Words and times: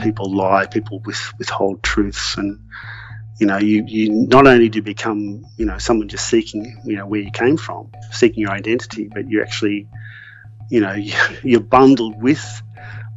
people 0.00 0.34
lie, 0.34 0.66
people 0.66 1.00
with, 1.00 1.32
withhold 1.38 1.82
truths, 1.82 2.36
and 2.36 2.60
you 3.38 3.46
know, 3.46 3.58
you, 3.58 3.84
you 3.86 4.10
not 4.10 4.46
only 4.46 4.68
do 4.68 4.82
become, 4.82 5.46
you 5.56 5.64
know, 5.64 5.78
someone 5.78 6.08
just 6.08 6.28
seeking, 6.28 6.78
you 6.84 6.96
know, 6.96 7.06
where 7.06 7.20
you 7.20 7.30
came 7.30 7.56
from, 7.56 7.90
seeking 8.10 8.42
your 8.42 8.50
identity, 8.50 9.08
but 9.12 9.30
you 9.30 9.42
actually, 9.42 9.88
you 10.68 10.80
know, 10.80 10.92
you're 11.42 11.60
bundled 11.60 12.22
with 12.22 12.44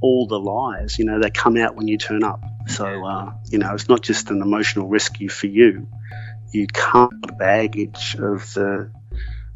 all 0.01 0.27
the 0.27 0.39
lies. 0.39 0.97
You 0.97 1.05
know, 1.05 1.19
they 1.19 1.29
come 1.29 1.57
out 1.57 1.75
when 1.75 1.87
you 1.87 1.97
turn 1.97 2.23
up. 2.23 2.41
So, 2.67 2.85
uh, 2.85 3.33
you 3.49 3.57
know, 3.57 3.73
it's 3.73 3.89
not 3.89 4.01
just 4.01 4.29
an 4.29 4.41
emotional 4.41 4.87
rescue 4.87 5.29
for 5.29 5.47
you. 5.47 5.87
You 6.53 6.67
the 6.67 7.35
baggage 7.37 8.15
of 8.19 8.53
the 8.53 8.91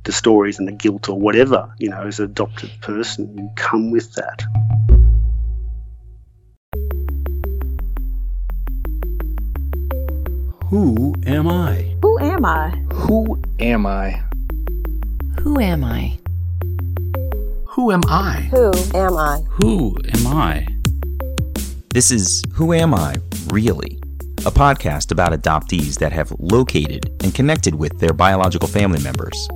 the 0.04 0.12
stories 0.12 0.58
and 0.58 0.68
the 0.68 0.72
guilt 0.72 1.10
or 1.10 1.20
whatever, 1.20 1.74
you 1.78 1.90
know, 1.90 2.02
as 2.02 2.20
an 2.20 2.26
adopted 2.26 2.72
person, 2.82 3.38
you 3.38 3.50
come 3.56 3.92
with 3.92 4.14
that. 4.14 4.42
Who 10.70 11.16
am 11.26 11.48
I? 11.48 11.96
Who 12.02 12.20
am 12.20 12.44
I? 12.44 12.72
Who 12.92 13.42
am 13.58 13.86
I? 13.86 14.22
Who 15.40 15.62
am 15.62 15.82
I? 15.82 16.20
Who 17.68 17.92
am 17.94 18.02
I? 18.10 18.42
Who 18.52 18.74
am 18.94 19.16
I? 19.16 19.38
Who 19.62 19.98
am 20.14 20.28
I? 20.28 20.68
This 21.94 22.12
is 22.12 22.44
Who 22.52 22.74
Am 22.74 22.94
I, 22.94 23.16
Really? 23.48 23.98
A 24.40 24.52
podcast 24.52 25.14
about 25.14 25.32
adoptees 25.32 26.00
that 26.00 26.12
have 26.12 26.34
located 26.38 27.16
and 27.24 27.34
connected 27.34 27.74
with 27.74 27.98
their 28.00 28.12
biological 28.12 28.68
family 28.68 29.02
members. 29.02 29.48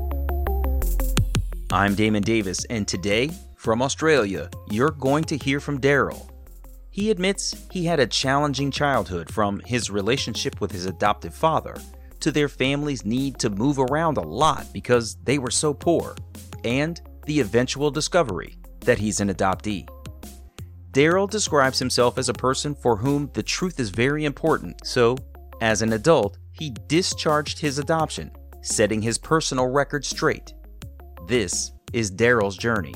I'm 1.74 1.94
Damon 1.94 2.24
Davis, 2.24 2.64
and 2.70 2.88
today, 2.88 3.32
from 3.58 3.82
Australia, 3.82 4.50
you're 4.70 4.92
going 4.92 5.26
to 5.26 5.36
hear 5.36 5.60
from 5.60 5.82
Daryl. 5.82 6.31
He 6.92 7.10
admits 7.10 7.56
he 7.72 7.86
had 7.86 8.02
a 8.02 8.06
challenging 8.06 8.70
childhood 8.70 9.32
from 9.32 9.62
his 9.62 9.90
relationship 9.90 10.60
with 10.60 10.74
his 10.74 10.86
adoptive 10.86 11.34
father 11.34 11.76
to 12.20 12.32
their 12.32 12.50
family's 12.50 13.06
need 13.06 13.40
to 13.40 13.50
move 13.50 13.80
around 13.80 14.18
a 14.18 14.22
lot 14.22 14.68
because 14.74 15.16
they 15.24 15.40
were 15.40 15.52
so 15.52 15.74
poor, 15.74 16.16
and 16.66 17.02
the 17.26 17.40
eventual 17.40 17.92
discovery 17.92 18.58
that 18.82 18.98
he's 18.98 19.22
an 19.22 19.30
adoptee. 19.30 19.88
Daryl 20.92 21.30
describes 21.30 21.80
himself 21.80 22.18
as 22.18 22.28
a 22.28 22.34
person 22.34 22.76
for 22.76 22.98
whom 22.98 23.32
the 23.34 23.44
truth 23.44 23.80
is 23.80 23.90
very 23.90 24.26
important, 24.26 24.86
so, 24.86 25.16
as 25.62 25.82
an 25.82 25.94
adult, 25.94 26.38
he 26.52 26.76
discharged 26.88 27.58
his 27.58 27.80
adoption, 27.80 28.30
setting 28.62 29.02
his 29.02 29.18
personal 29.18 29.68
record 29.68 30.04
straight. 30.04 30.54
This 31.26 31.72
is 31.94 32.12
Daryl's 32.12 32.58
journey. 32.58 32.94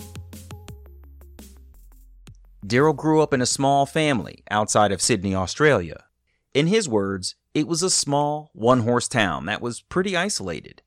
Daryl 2.66 2.96
grew 2.96 3.22
up 3.22 3.34
in 3.34 3.42
a 3.42 3.46
small 3.46 3.86
family 3.86 4.44
outside 4.50 4.92
of 4.92 5.02
Sydney, 5.02 5.36
Australia. 5.36 6.06
In 6.54 6.68
his 6.68 6.90
words, 6.90 7.36
it 7.54 7.68
was 7.68 7.84
a 7.84 7.90
small, 7.90 8.50
one 8.54 8.80
horse 8.82 9.08
town 9.08 9.46
that 9.46 9.62
was 9.62 9.82
pretty 9.82 10.18
isolated. 10.18 10.82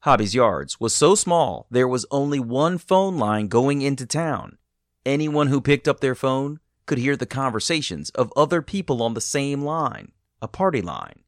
Hobby's 0.00 0.34
Yards 0.34 0.78
was 0.78 0.94
so 0.94 1.14
small 1.14 1.66
there 1.70 1.88
was 1.88 2.06
only 2.10 2.38
one 2.38 2.78
phone 2.78 3.18
line 3.18 3.48
going 3.48 3.82
into 3.82 4.06
town. 4.06 4.58
Anyone 5.04 5.48
who 5.48 5.60
picked 5.60 5.88
up 5.88 6.00
their 6.00 6.14
phone 6.14 6.60
could 6.86 6.98
hear 6.98 7.16
the 7.16 7.26
conversations 7.26 8.10
of 8.10 8.32
other 8.36 8.62
people 8.62 9.02
on 9.02 9.14
the 9.14 9.20
same 9.20 9.62
line, 9.62 10.12
a 10.40 10.48
party 10.48 10.80
line. 10.80 11.24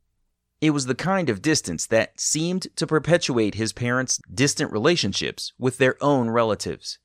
It 0.60 0.70
was 0.70 0.86
the 0.86 0.94
kind 0.94 1.28
of 1.28 1.42
distance 1.42 1.86
that 1.86 2.20
seemed 2.20 2.68
to 2.76 2.86
perpetuate 2.86 3.56
his 3.56 3.72
parents' 3.72 4.20
distant 4.32 4.70
relationships 4.70 5.52
with 5.58 5.78
their 5.78 5.96
own 6.00 6.30
relatives. 6.30 6.98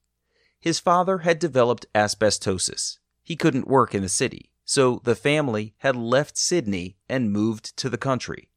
His 0.59 0.79
father 0.79 1.19
had 1.19 1.39
developed 1.39 1.85
asbestosis. 1.93 2.97
He 3.23 3.35
couldn't 3.35 3.67
work 3.67 3.93
in 3.93 4.01
the 4.01 4.09
city, 4.09 4.51
so 4.65 5.01
the 5.03 5.15
family 5.15 5.75
had 5.79 5.95
left 5.95 6.37
Sydney 6.37 6.97
and 7.07 7.31
moved 7.31 7.77
to 7.77 7.89
the 7.89 7.97
country. 7.97 8.49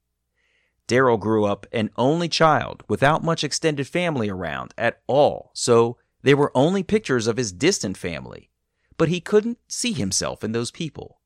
Daryl 0.88 1.20
grew 1.20 1.44
up 1.44 1.66
an 1.72 1.90
only 1.96 2.28
child 2.28 2.82
without 2.88 3.22
much 3.22 3.44
extended 3.44 3.86
family 3.86 4.28
around 4.28 4.74
at 4.76 5.02
all, 5.06 5.50
so 5.54 5.98
there 6.22 6.36
were 6.36 6.56
only 6.56 6.82
pictures 6.82 7.26
of 7.26 7.36
his 7.36 7.52
distant 7.52 7.96
family, 7.96 8.50
but 8.96 9.08
he 9.08 9.20
couldn't 9.20 9.58
see 9.68 9.92
himself 9.92 10.42
in 10.42 10.52
those 10.52 10.70
people. 10.70 11.20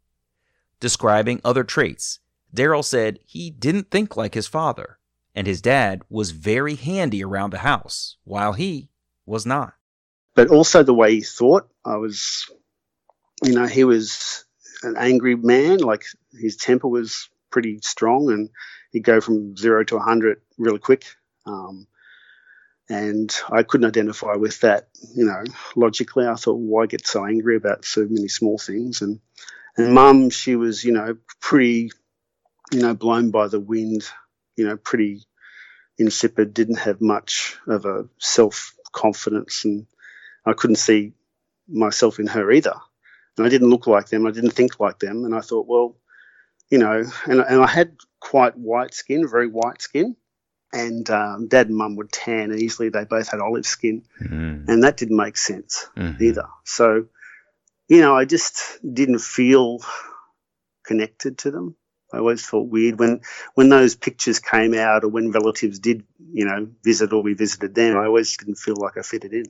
Describing 0.81 1.41
other 1.45 1.65
traits, 1.65 2.21
Daryl 2.55 2.85
said 2.85 3.21
he 3.25 3.51
didn't 3.51 3.91
think 3.91 4.17
like 4.17 4.35
his 4.35 4.47
father, 4.47 4.99
and 5.35 5.47
his 5.47 5.63
dad 5.63 6.03
was 6.11 6.33
very 6.33 6.75
handy 6.75 7.25
around 7.25 7.51
the 7.51 7.59
house, 7.59 8.17
while 8.25 8.53
he 8.53 8.91
was 9.25 9.47
not 9.47 9.75
but 10.35 10.49
also 10.49 10.83
the 10.83 10.95
way 10.95 11.15
he 11.15 11.21
thought. 11.23 11.69
I 11.85 11.97
was, 11.97 12.51
you 13.43 13.55
know, 13.55 13.67
he 13.67 13.85
was 13.85 14.45
an 14.83 14.97
angry 14.99 15.37
man. 15.37 15.79
Like 15.79 16.05
his 16.33 16.57
temper 16.57 16.89
was 16.89 17.29
pretty 17.51 17.79
strong, 17.83 18.31
and 18.31 18.51
he'd 18.91 19.05
go 19.05 19.21
from 19.21 19.57
zero 19.57 19.85
to 19.85 19.97
a 19.97 20.03
hundred 20.03 20.41
really 20.59 20.79
quick. 20.79 21.05
Um, 21.47 21.87
and 22.89 23.35
I 23.51 23.63
couldn't 23.63 23.89
identify 23.89 24.35
with 24.35 24.61
that, 24.61 24.89
you 25.15 25.25
know, 25.25 25.43
logically. 25.75 26.27
I 26.27 26.35
thought, 26.35 26.59
why 26.59 26.87
get 26.87 27.07
so 27.07 27.25
angry 27.25 27.57
about 27.57 27.85
so 27.85 28.07
many 28.09 28.29
small 28.29 28.59
things? 28.59 29.01
And 29.01 29.21
and 29.77 29.95
mum, 29.95 30.31
she 30.31 30.57
was, 30.57 30.85
you 30.85 30.93
know, 30.93 31.17
pretty, 31.41 31.91
you 32.73 32.81
know, 32.81 32.95
blown 32.95 33.31
by 33.31 33.49
the 33.49 33.61
wind, 33.61 34.09
you 34.57 34.67
know, 34.67 34.77
pretty 34.77 35.23
insipid. 35.99 36.55
Didn't 36.55 36.79
have 36.79 37.01
much 37.01 37.57
of 37.67 37.87
a 37.87 38.07
self 38.19 38.75
confidence 38.93 39.65
and 39.65 39.87
I 40.47 40.53
couldn't 40.53 40.77
see 40.77 41.13
myself 41.69 42.19
in 42.19 42.27
her 42.29 42.51
either. 42.51 42.75
And 43.37 43.47
I 43.47 43.51
didn't 43.51 43.71
look 43.71 43.87
like 43.87 44.09
them. 44.09 44.27
I 44.27 44.31
didn't 44.31 44.51
think 44.51 44.79
like 44.79 44.99
them. 44.99 45.25
And 45.25 45.35
I 45.35 45.41
thought, 45.41 45.67
well, 45.67 45.97
you 46.71 46.79
know, 46.79 47.05
and, 47.27 47.41
and 47.41 47.63
I 47.63 47.67
had 47.67 47.97
quite 48.21 48.57
white 48.57 48.95
skin, 48.95 49.29
very 49.29 49.49
white 49.49 49.83
skin. 49.83 50.17
And 50.73 51.09
um, 51.11 51.47
dad 51.47 51.69
and 51.69 51.77
mum 51.77 51.97
would 51.97 52.11
tan 52.11 52.53
easily. 52.53 52.89
They 52.89 53.05
both 53.05 53.29
had 53.29 53.41
olive 53.41 53.67
skin. 53.67 54.03
Mm. 54.21 54.69
And 54.69 54.83
that 54.83 54.97
didn't 54.97 55.17
make 55.17 55.37
sense 55.37 55.87
mm-hmm. 55.97 56.23
either. 56.23 56.49
So, 56.65 57.07
you 57.89 58.01
know, 58.01 58.17
I 58.17 58.25
just 58.25 58.79
didn't 58.83 59.21
feel 59.21 59.81
connected 60.85 61.39
to 61.39 61.51
them. 61.51 61.77
I 62.13 62.19
always 62.19 62.45
felt 62.47 62.69
weird 62.69 62.99
when 62.99 63.23
when 63.55 63.69
those 63.69 63.97
pictures 63.97 64.39
came 64.39 64.75
out 64.75 65.03
or 65.03 65.09
when 65.09 65.33
relatives 65.33 65.81
did, 65.81 66.05
you 66.33 66.45
know, 66.45 66.69
visit 66.85 67.13
or 67.13 67.23
we 67.23 67.35
visited 67.35 67.75
them. 67.75 67.97
I 67.97 68.07
always 68.07 68.37
didn't 68.37 68.57
feel 68.57 68.77
like 68.77 68.97
I 68.97 69.03
fitted 69.03 69.33
in. 69.33 69.47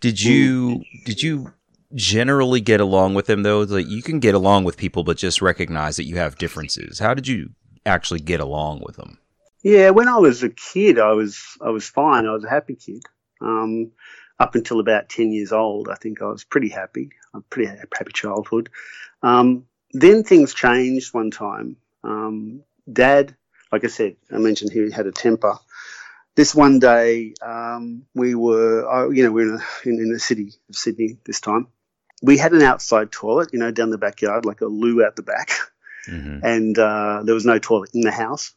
Did 0.00 0.22
you 0.22 0.82
did 1.04 1.22
you 1.22 1.52
generally 1.94 2.60
get 2.60 2.80
along 2.80 3.14
with 3.14 3.26
them 3.26 3.42
though? 3.42 3.60
Like 3.60 3.86
you 3.86 4.02
can 4.02 4.20
get 4.20 4.34
along 4.34 4.64
with 4.64 4.76
people, 4.76 5.04
but 5.04 5.16
just 5.16 5.40
recognize 5.40 5.96
that 5.96 6.04
you 6.04 6.16
have 6.16 6.38
differences. 6.38 6.98
How 6.98 7.14
did 7.14 7.26
you 7.26 7.50
actually 7.84 8.20
get 8.20 8.40
along 8.40 8.82
with 8.84 8.96
them? 8.96 9.18
Yeah, 9.62 9.90
when 9.90 10.08
I 10.08 10.18
was 10.18 10.42
a 10.42 10.50
kid, 10.50 10.98
I 10.98 11.12
was 11.12 11.40
I 11.60 11.70
was 11.70 11.88
fine. 11.88 12.26
I 12.26 12.32
was 12.32 12.44
a 12.44 12.50
happy 12.50 12.76
kid. 12.76 13.02
Um, 13.40 13.92
up 14.38 14.54
until 14.54 14.80
about 14.80 15.08
ten 15.08 15.32
years 15.32 15.52
old, 15.52 15.88
I 15.88 15.94
think 15.94 16.20
I 16.20 16.26
was 16.26 16.44
pretty 16.44 16.68
happy. 16.68 17.10
A 17.34 17.40
pretty 17.40 17.68
happy 17.68 18.12
childhood. 18.12 18.70
Um, 19.22 19.66
then 19.92 20.24
things 20.24 20.54
changed 20.54 21.14
one 21.14 21.30
time. 21.30 21.76
Um, 22.04 22.62
Dad, 22.90 23.34
like 23.72 23.84
I 23.84 23.88
said, 23.88 24.16
I 24.32 24.38
mentioned 24.38 24.72
he 24.72 24.90
had 24.90 25.06
a 25.06 25.12
temper 25.12 25.58
this 26.36 26.54
one 26.54 26.78
day, 26.78 27.34
um, 27.42 28.04
we 28.14 28.34
were, 28.34 28.88
uh, 28.88 29.08
you 29.08 29.24
know, 29.24 29.32
we 29.32 29.42
in, 29.42 29.58
in, 29.84 29.92
in, 29.94 30.12
the 30.12 30.20
city 30.20 30.52
of 30.68 30.76
Sydney 30.76 31.16
this 31.24 31.40
time. 31.40 31.66
We 32.22 32.36
had 32.38 32.52
an 32.52 32.62
outside 32.62 33.10
toilet, 33.10 33.50
you 33.52 33.58
know, 33.58 33.70
down 33.70 33.90
the 33.90 33.98
backyard, 33.98 34.44
like 34.44 34.60
a 34.60 34.66
loo 34.66 35.04
out 35.04 35.16
the 35.16 35.22
back, 35.22 35.50
mm-hmm. 36.08 36.44
and 36.44 36.78
uh, 36.78 37.22
there 37.24 37.34
was 37.34 37.46
no 37.46 37.58
toilet 37.58 37.90
in 37.94 38.02
the 38.02 38.12
house. 38.12 38.54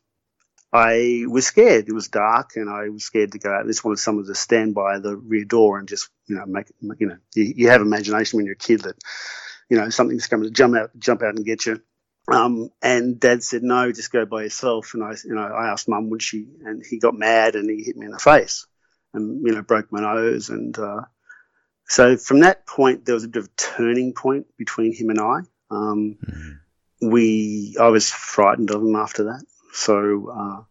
I 0.72 1.24
was 1.28 1.48
scared. 1.48 1.88
It 1.88 1.94
was 1.94 2.10
dark, 2.10 2.52
and 2.56 2.70
I 2.70 2.90
was 2.90 3.04
scared 3.04 3.32
to 3.32 3.40
go 3.40 3.52
out. 3.52 3.64
I 3.64 3.68
just 3.68 3.84
wanted 3.84 4.00
someone 4.00 4.26
to 4.26 4.36
stand 4.36 4.76
by 4.76 5.00
the 5.00 5.16
rear 5.16 5.46
door 5.46 5.80
and 5.80 5.88
just, 5.88 6.10
you 6.28 6.36
know, 6.36 6.46
make, 6.46 6.68
you 7.00 7.08
know, 7.08 7.18
you, 7.34 7.54
you 7.56 7.70
have 7.70 7.82
imagination 7.82 8.38
when 8.38 8.46
you're 8.46 8.54
a 8.54 8.58
kid 8.58 8.82
that, 8.82 8.96
you 9.70 9.78
know, 9.78 9.90
something's 9.90 10.28
coming 10.28 10.48
to 10.48 10.52
jump 10.52 10.76
out, 10.76 10.92
jump 11.00 11.24
out 11.24 11.36
and 11.36 11.46
get 11.46 11.66
you. 11.66 11.82
Um, 12.32 12.70
and 12.82 13.20
dad 13.20 13.44
said, 13.44 13.64
no, 13.64 13.92
just 13.92 14.12
go 14.12 14.26
by 14.26 14.44
yourself. 14.44 14.94
And 14.94 15.04
I, 15.04 15.14
you 15.26 15.34
know, 15.34 15.42
I 15.42 15.72
asked 15.72 15.88
mum, 15.88 16.10
would 16.10 16.22
she? 16.22 16.48
And 16.64 16.84
he 16.86 17.00
got 17.00 17.16
mad 17.16 17.56
and 17.56 17.70
he 17.70 17.84
hit 17.84 17.98
me 17.98 18.06
in 18.06 18.12
the 18.12 18.20
face 18.20 18.68
and, 19.14 19.46
you 19.46 19.54
know, 19.54 19.62
broke 19.62 19.92
my 19.92 20.02
nose. 20.02 20.50
And, 20.50 20.78
uh, 20.78 21.02
so 21.86 22.18
from 22.18 22.42
that 22.42 22.68
point, 22.68 23.06
there 23.06 23.16
was 23.16 23.24
a 23.24 23.28
bit 23.28 23.44
of 23.44 23.50
a 23.50 23.56
turning 23.58 24.14
point 24.14 24.46
between 24.58 24.94
him 24.94 25.10
and 25.10 25.20
I. 25.20 25.40
Um, 25.72 26.18
mm-hmm. 26.24 27.10
we, 27.10 27.76
I 27.80 27.88
was 27.88 28.12
frightened 28.12 28.70
of 28.70 28.82
him 28.82 28.96
after 28.96 29.24
that. 29.26 29.44
So, 29.74 30.30
uh, 30.30 30.64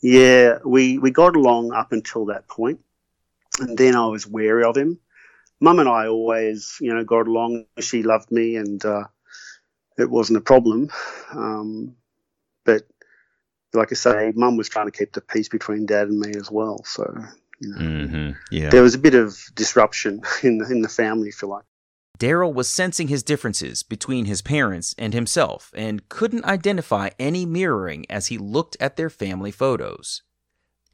yeah, 0.00 0.58
we, 0.64 0.98
we 0.98 1.10
got 1.10 1.34
along 1.34 1.72
up 1.72 1.92
until 1.92 2.26
that 2.26 2.46
point, 2.46 2.80
And 3.58 3.76
then 3.76 3.96
I 3.96 4.06
was 4.06 4.26
wary 4.26 4.64
of 4.64 4.76
him. 4.76 5.00
Mum 5.60 5.78
and 5.78 5.88
I 5.88 6.08
always, 6.08 6.76
you 6.80 6.94
know, 6.94 7.04
got 7.04 7.26
along. 7.26 7.64
She 7.80 8.02
loved 8.02 8.30
me 8.30 8.56
and, 8.56 8.84
uh, 8.84 9.04
it 9.98 10.10
wasn't 10.10 10.38
a 10.38 10.42
problem. 10.42 10.90
Um, 11.32 11.96
but 12.64 12.82
like 13.72 13.92
I 13.92 13.94
say, 13.94 14.32
mum 14.34 14.56
was 14.56 14.68
trying 14.68 14.90
to 14.90 14.96
keep 14.96 15.12
the 15.12 15.20
peace 15.20 15.48
between 15.48 15.86
dad 15.86 16.08
and 16.08 16.18
me 16.18 16.32
as 16.36 16.50
well. 16.50 16.82
So, 16.84 17.14
you 17.60 17.68
know, 17.68 17.78
mm-hmm. 17.78 18.30
yeah. 18.50 18.70
there 18.70 18.82
was 18.82 18.94
a 18.94 18.98
bit 18.98 19.14
of 19.14 19.38
disruption 19.54 20.22
in 20.42 20.58
the, 20.58 20.70
in 20.70 20.82
the 20.82 20.88
family, 20.88 21.28
if 21.28 21.42
you 21.42 21.48
like. 21.48 21.64
Daryl 22.18 22.54
was 22.54 22.68
sensing 22.68 23.08
his 23.08 23.24
differences 23.24 23.82
between 23.82 24.26
his 24.26 24.40
parents 24.40 24.94
and 24.96 25.12
himself 25.12 25.72
and 25.74 26.08
couldn't 26.08 26.44
identify 26.44 27.10
any 27.18 27.44
mirroring 27.44 28.06
as 28.08 28.28
he 28.28 28.38
looked 28.38 28.76
at 28.78 28.96
their 28.96 29.10
family 29.10 29.50
photos. 29.50 30.22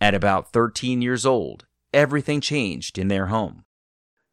At 0.00 0.14
about 0.14 0.50
13 0.50 1.02
years 1.02 1.26
old, 1.26 1.66
everything 1.92 2.40
changed 2.40 2.98
in 2.98 3.08
their 3.08 3.26
home. 3.26 3.64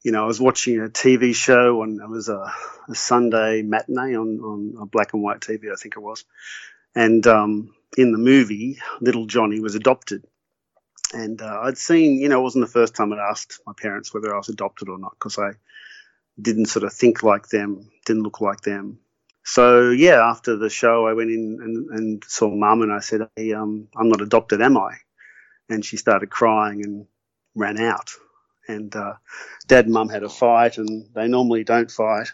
You 0.04 0.12
know, 0.12 0.24
I 0.24 0.28
was 0.28 0.40
watching 0.40 0.80
a 0.80 0.88
TV 0.88 1.36
show 1.36 1.84
and 1.84 2.00
it 2.00 2.10
was 2.10 2.30
a, 2.30 2.52
a 2.88 2.96
Sunday 2.96 3.62
matinee 3.62 4.16
on, 4.16 4.40
on 4.40 4.76
a 4.82 4.86
black 4.86 5.14
and 5.14 5.24
white 5.24 5.42
TV, 5.42 5.72
I 5.72 5.76
think 5.76 5.96
it 5.98 6.02
was. 6.02 6.24
And 6.96 7.26
um, 7.28 7.76
in 7.98 8.12
the 8.12 8.18
movie, 8.18 8.80
little 9.02 9.26
Johnny 9.26 9.60
was 9.60 9.76
adopted. 9.76 10.24
And 11.14 11.42
uh, 11.42 11.62
I'd 11.64 11.78
seen, 11.78 12.20
you 12.20 12.30
know, 12.30 12.40
it 12.40 12.44
wasn't 12.44 12.66
the 12.66 12.72
first 12.72 12.96
time 12.96 13.14
I'd 13.14 13.20
asked 13.20 13.62
my 13.66 13.74
parents 13.76 14.14
whether 14.14 14.34
I 14.34 14.38
was 14.38 14.50
adopted 14.50 14.90
or 14.90 14.98
not 14.98 15.14
because 15.14 15.38
I 15.38 15.52
didn't 16.40 16.66
sort 16.66 16.84
of 16.84 16.94
think 16.94 17.24
like 17.24 17.48
them, 17.48 17.90
didn't 18.06 18.24
look 18.24 18.42
like 18.42 18.62
them. 18.62 19.00
So 19.44 19.92
yeah, 19.92 20.30
after 20.30 20.58
the 20.58 20.70
show, 20.70 21.08
I 21.08 21.14
went 21.14 21.32
in 21.32 21.60
and, 21.62 21.90
and 21.98 22.24
saw 22.26 22.54
mum 22.54 22.82
and 22.82 22.92
I 22.92 23.00
said, 23.00 23.30
hey, 23.36 23.54
um, 23.54 23.88
I'm 23.96 24.10
not 24.10 24.22
adopted, 24.22 24.62
am 24.62 24.78
I? 24.78 24.98
And 25.70 25.86
she 25.86 25.98
started 25.98 26.30
crying 26.30 26.84
and 26.84 27.08
ran 27.56 27.80
out. 27.80 28.12
And 28.68 28.96
uh, 28.96 29.14
dad 29.68 29.86
and 29.86 29.94
mum 29.94 30.10
had 30.10 30.24
a 30.24 30.30
fight, 30.30 30.78
and 30.78 31.08
they 31.14 31.28
normally 31.28 31.64
don't 31.64 31.90
fight, 31.90 32.28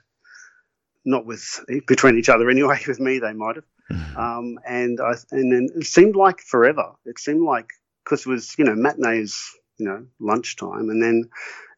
not 1.06 1.26
with 1.26 1.64
between 1.88 2.18
each 2.18 2.30
other 2.30 2.50
anyway. 2.50 2.80
With 2.88 3.00
me, 3.00 3.20
they 3.20 3.34
might 3.34 3.58
have. 3.58 3.66
Mm-hmm. 3.92 4.18
Um, 4.18 4.60
and 4.66 5.00
I 5.00 5.14
and 5.32 5.52
then 5.52 5.68
it 5.76 5.86
seemed 5.86 6.16
like 6.16 6.40
forever. 6.40 6.94
It 7.06 7.20
seemed 7.20 7.44
like 7.44 7.70
because 8.04 8.26
it 8.26 8.30
was 8.30 8.56
you 8.58 8.66
know 8.66 8.76
matinees, 8.76 9.52
you 9.78 9.86
know 9.86 10.06
lunchtime, 10.20 10.90
and 10.90 11.02
then 11.02 11.30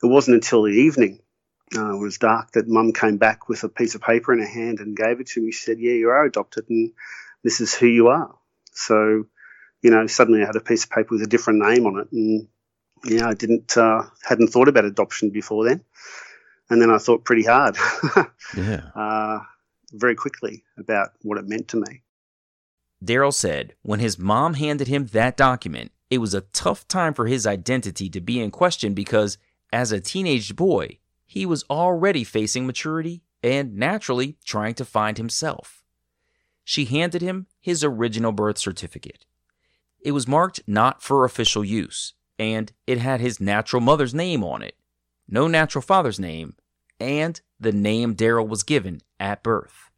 it 0.01 0.07
wasn't 0.07 0.35
until 0.35 0.63
the 0.63 0.71
evening 0.71 1.19
uh, 1.75 1.95
it 1.95 1.99
was 1.99 2.17
dark 2.17 2.51
that 2.51 2.67
mum 2.67 2.93
came 2.93 3.17
back 3.17 3.49
with 3.49 3.63
a 3.63 3.69
piece 3.69 3.95
of 3.95 4.01
paper 4.01 4.33
in 4.33 4.39
her 4.39 4.47
hand 4.47 4.79
and 4.79 4.95
gave 4.95 5.19
it 5.19 5.27
to 5.27 5.41
me. 5.41 5.51
She 5.51 5.63
said, 5.63 5.79
Yeah, 5.79 5.93
you 5.93 6.09
are 6.09 6.25
adopted 6.25 6.69
and 6.69 6.91
this 7.43 7.59
is 7.61 7.73
who 7.73 7.87
you 7.87 8.07
are. 8.07 8.35
So, 8.71 9.25
you 9.81 9.89
know, 9.89 10.05
suddenly 10.07 10.43
I 10.43 10.45
had 10.45 10.55
a 10.55 10.61
piece 10.61 10.83
of 10.83 10.91
paper 10.91 11.09
with 11.11 11.23
a 11.23 11.27
different 11.27 11.59
name 11.59 11.85
on 11.85 11.99
it. 11.99 12.11
And, 12.11 12.47
yeah, 13.05 13.27
I 13.27 13.33
didn't, 13.33 13.77
uh, 13.77 14.03
hadn't 14.23 14.49
thought 14.49 14.67
about 14.67 14.85
adoption 14.85 15.29
before 15.29 15.65
then. 15.65 15.83
And 16.69 16.81
then 16.81 16.89
I 16.89 16.97
thought 16.97 17.25
pretty 17.25 17.43
hard. 17.43 17.77
yeah. 18.57 18.89
Uh, 18.95 19.39
very 19.91 20.15
quickly 20.15 20.63
about 20.77 21.11
what 21.21 21.37
it 21.37 21.47
meant 21.47 21.67
to 21.69 21.77
me. 21.77 22.01
Daryl 23.03 23.33
said 23.33 23.75
when 23.81 23.99
his 23.99 24.17
mom 24.17 24.55
handed 24.55 24.87
him 24.87 25.07
that 25.07 25.37
document, 25.37 25.91
it 26.09 26.17
was 26.19 26.33
a 26.33 26.41
tough 26.41 26.87
time 26.87 27.13
for 27.13 27.27
his 27.27 27.45
identity 27.45 28.09
to 28.09 28.21
be 28.21 28.39
in 28.39 28.51
question 28.51 28.93
because 28.93 29.37
as 29.71 29.91
a 29.91 29.99
teenage 29.99 30.55
boy, 30.55 30.99
he 31.25 31.45
was 31.45 31.65
already 31.69 32.23
facing 32.23 32.65
maturity 32.65 33.21
and 33.43 33.75
naturally 33.75 34.37
trying 34.45 34.73
to 34.75 34.85
find 34.85 35.17
himself. 35.17 35.83
She 36.63 36.85
handed 36.85 37.21
him 37.21 37.47
his 37.59 37.83
original 37.83 38.31
birth 38.31 38.57
certificate. 38.57 39.25
It 39.99 40.13
was 40.13 40.27
marked 40.27 40.61
not 40.65 41.03
for 41.03 41.25
official 41.25 41.63
use, 41.63 42.13
and 42.37 42.71
it 42.87 42.97
had 42.97 43.21
his 43.21 43.39
natural 43.39 43.81
mother's 43.81 44.13
name 44.13 44.43
on 44.43 44.61
it, 44.61 44.75
no 45.27 45.47
natural 45.47 45.81
father's 45.81 46.19
name, 46.19 46.55
and 46.99 47.39
the 47.59 47.71
name 47.71 48.15
Daryl 48.15 48.47
was 48.47 48.63
given 48.63 49.01
at 49.19 49.43
birth. 49.43 49.89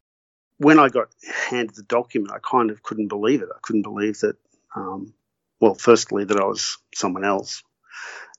When 0.57 0.79
I 0.79 0.89
got 0.89 1.09
handed 1.49 1.75
the 1.75 1.83
document, 1.83 2.33
I 2.33 2.39
kind 2.39 2.71
of 2.71 2.81
couldn't 2.81 3.09
believe 3.09 3.41
it. 3.41 3.49
I 3.53 3.59
couldn't 3.61 3.83
believe 3.83 4.19
that, 4.19 4.37
um, 4.75 5.13
well, 5.59 5.75
firstly, 5.75 6.23
that 6.23 6.39
I 6.39 6.45
was 6.45 6.77
someone 6.95 7.25
else, 7.25 7.63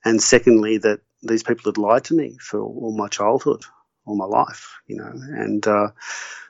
and 0.05 0.21
secondly, 0.23 0.79
that 0.79 1.01
these 1.23 1.43
people 1.43 1.71
had 1.71 1.79
lied 1.79 2.05
to 2.05 2.15
me 2.15 2.37
for 2.41 2.61
all 2.61 2.97
my 2.97 3.09
childhood, 3.09 3.65
all 4.05 4.17
my 4.17 4.25
life, 4.25 4.79
you 4.87 4.97
know. 4.97 5.12
And 5.12 5.67
uh, 5.67 5.89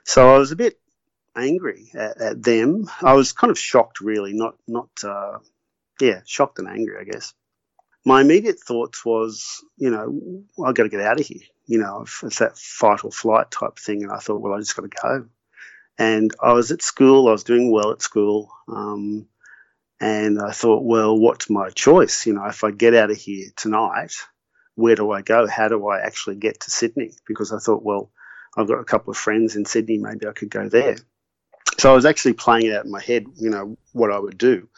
so 0.03 0.33
I 0.33 0.37
was 0.37 0.51
a 0.51 0.55
bit 0.55 0.79
angry 1.35 1.91
at, 1.93 2.21
at, 2.21 2.43
them. 2.43 2.89
I 3.01 3.13
was 3.13 3.31
kind 3.31 3.51
of 3.51 3.59
shocked, 3.59 4.01
really, 4.01 4.33
not 4.33 4.55
not 4.67 4.89
uh, 5.03 5.39
yeah, 5.99 6.21
shocked 6.25 6.59
and 6.59 6.67
angry, 6.67 6.97
I 6.99 7.03
guess. 7.03 7.33
My 8.05 8.21
immediate 8.21 8.59
thoughts 8.59 9.03
was, 9.05 9.63
you 9.77 9.89
know, 9.89 10.43
I've 10.65 10.75
got 10.75 10.83
to 10.83 10.89
get 10.89 11.01
out 11.01 11.19
of 11.19 11.25
here. 11.25 11.41
You 11.65 11.79
know, 11.79 12.05
it's 12.23 12.39
that 12.39 12.57
fight 12.57 13.03
or 13.03 13.11
flight 13.11 13.51
type 13.51 13.77
thing, 13.77 14.03
and 14.03 14.11
I 14.11 14.17
thought, 14.17 14.41
well, 14.41 14.53
I 14.53 14.59
just 14.59 14.75
got 14.75 14.83
to 14.83 15.01
go. 15.01 15.25
And 15.97 16.31
I 16.41 16.53
was 16.53 16.71
at 16.71 16.81
school. 16.81 17.27
I 17.27 17.31
was 17.31 17.43
doing 17.43 17.71
well 17.71 17.91
at 17.91 18.01
school. 18.01 18.49
Um, 18.69 19.27
and 19.99 20.41
I 20.41 20.51
thought, 20.51 20.83
well, 20.83 21.17
what's 21.17 21.49
my 21.49 21.69
choice? 21.71 22.25
You 22.25 22.33
know, 22.33 22.45
if 22.45 22.63
I 22.63 22.71
get 22.71 22.95
out 22.95 23.11
of 23.11 23.17
here 23.17 23.47
tonight, 23.57 24.13
where 24.75 24.95
do 24.95 25.11
I 25.11 25.21
go? 25.21 25.45
How 25.45 25.67
do 25.67 25.85
I 25.87 25.99
actually 25.99 26.37
get 26.37 26.61
to 26.61 26.71
Sydney? 26.71 27.11
Because 27.27 27.51
I 27.51 27.59
thought, 27.59 27.83
well, 27.83 28.09
I've 28.55 28.67
got 28.67 28.79
a 28.79 28.85
couple 28.85 29.11
of 29.11 29.17
friends 29.17 29.57
in 29.57 29.65
Sydney, 29.65 29.97
maybe 29.97 30.25
I 30.25 30.31
could 30.31 30.49
go 30.49 30.69
there. 30.69 30.97
So 31.77 31.91
I 31.91 31.95
was 31.95 32.05
actually 32.05 32.33
playing 32.33 32.67
it 32.67 32.73
out 32.73 32.85
in 32.85 32.91
my 32.91 33.01
head, 33.01 33.25
you 33.35 33.49
know, 33.49 33.77
what 33.91 34.11
I 34.11 34.19
would 34.19 34.37
do. 34.37 34.69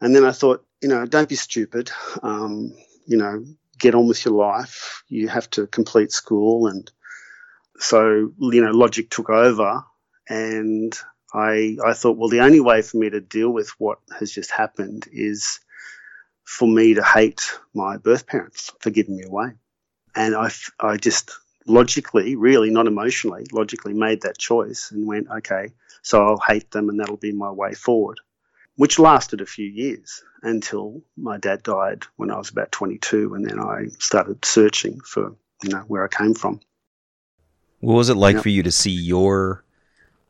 And 0.00 0.14
then 0.14 0.24
I 0.24 0.32
thought, 0.32 0.64
you 0.80 0.88
know, 0.88 1.04
don't 1.06 1.28
be 1.28 1.36
stupid. 1.36 1.90
Um, 2.22 2.74
you 3.06 3.16
know, 3.16 3.44
get 3.78 3.94
on 3.94 4.06
with 4.06 4.24
your 4.24 4.34
life. 4.34 5.02
You 5.08 5.28
have 5.28 5.48
to 5.50 5.66
complete 5.66 6.12
school. 6.12 6.66
And 6.66 6.90
so, 7.78 8.32
you 8.38 8.64
know, 8.64 8.70
logic 8.70 9.10
took 9.10 9.30
over. 9.30 9.84
And 10.28 10.96
I, 11.34 11.76
I 11.84 11.92
thought, 11.92 12.16
well, 12.16 12.28
the 12.28 12.40
only 12.40 12.60
way 12.60 12.82
for 12.82 12.96
me 12.96 13.10
to 13.10 13.20
deal 13.20 13.50
with 13.50 13.70
what 13.78 13.98
has 14.18 14.32
just 14.32 14.50
happened 14.50 15.06
is 15.12 15.60
for 16.44 16.66
me 16.66 16.94
to 16.94 17.04
hate 17.04 17.58
my 17.74 17.96
birth 17.96 18.26
parents 18.26 18.72
for 18.80 18.90
giving 18.90 19.16
me 19.16 19.24
away. 19.24 19.52
And 20.14 20.34
I, 20.34 20.50
I 20.80 20.96
just 20.96 21.30
logically, 21.66 22.36
really 22.36 22.70
not 22.70 22.86
emotionally, 22.86 23.46
logically 23.52 23.94
made 23.94 24.22
that 24.22 24.38
choice 24.38 24.90
and 24.90 25.06
went, 25.06 25.28
okay, 25.30 25.72
so 26.02 26.24
I'll 26.24 26.38
hate 26.44 26.70
them 26.70 26.88
and 26.88 26.98
that'll 26.98 27.16
be 27.16 27.32
my 27.32 27.50
way 27.50 27.74
forward, 27.74 28.18
which 28.80 28.98
lasted 28.98 29.42
a 29.42 29.46
few 29.46 29.66
years 29.66 30.24
until 30.42 31.02
my 31.14 31.36
dad 31.36 31.62
died 31.62 32.04
when 32.16 32.30
I 32.30 32.38
was 32.38 32.48
about 32.48 32.72
22. 32.72 33.34
And 33.34 33.44
then 33.44 33.60
I 33.60 33.88
started 33.98 34.42
searching 34.42 35.00
for, 35.00 35.36
you 35.62 35.68
know, 35.68 35.80
where 35.80 36.02
I 36.02 36.08
came 36.08 36.32
from. 36.32 36.62
What 37.80 37.92
was 37.92 38.08
it 38.08 38.14
like 38.14 38.40
for 38.40 38.48
you 38.48 38.62
to 38.62 38.72
see 38.72 38.90
your 38.90 39.66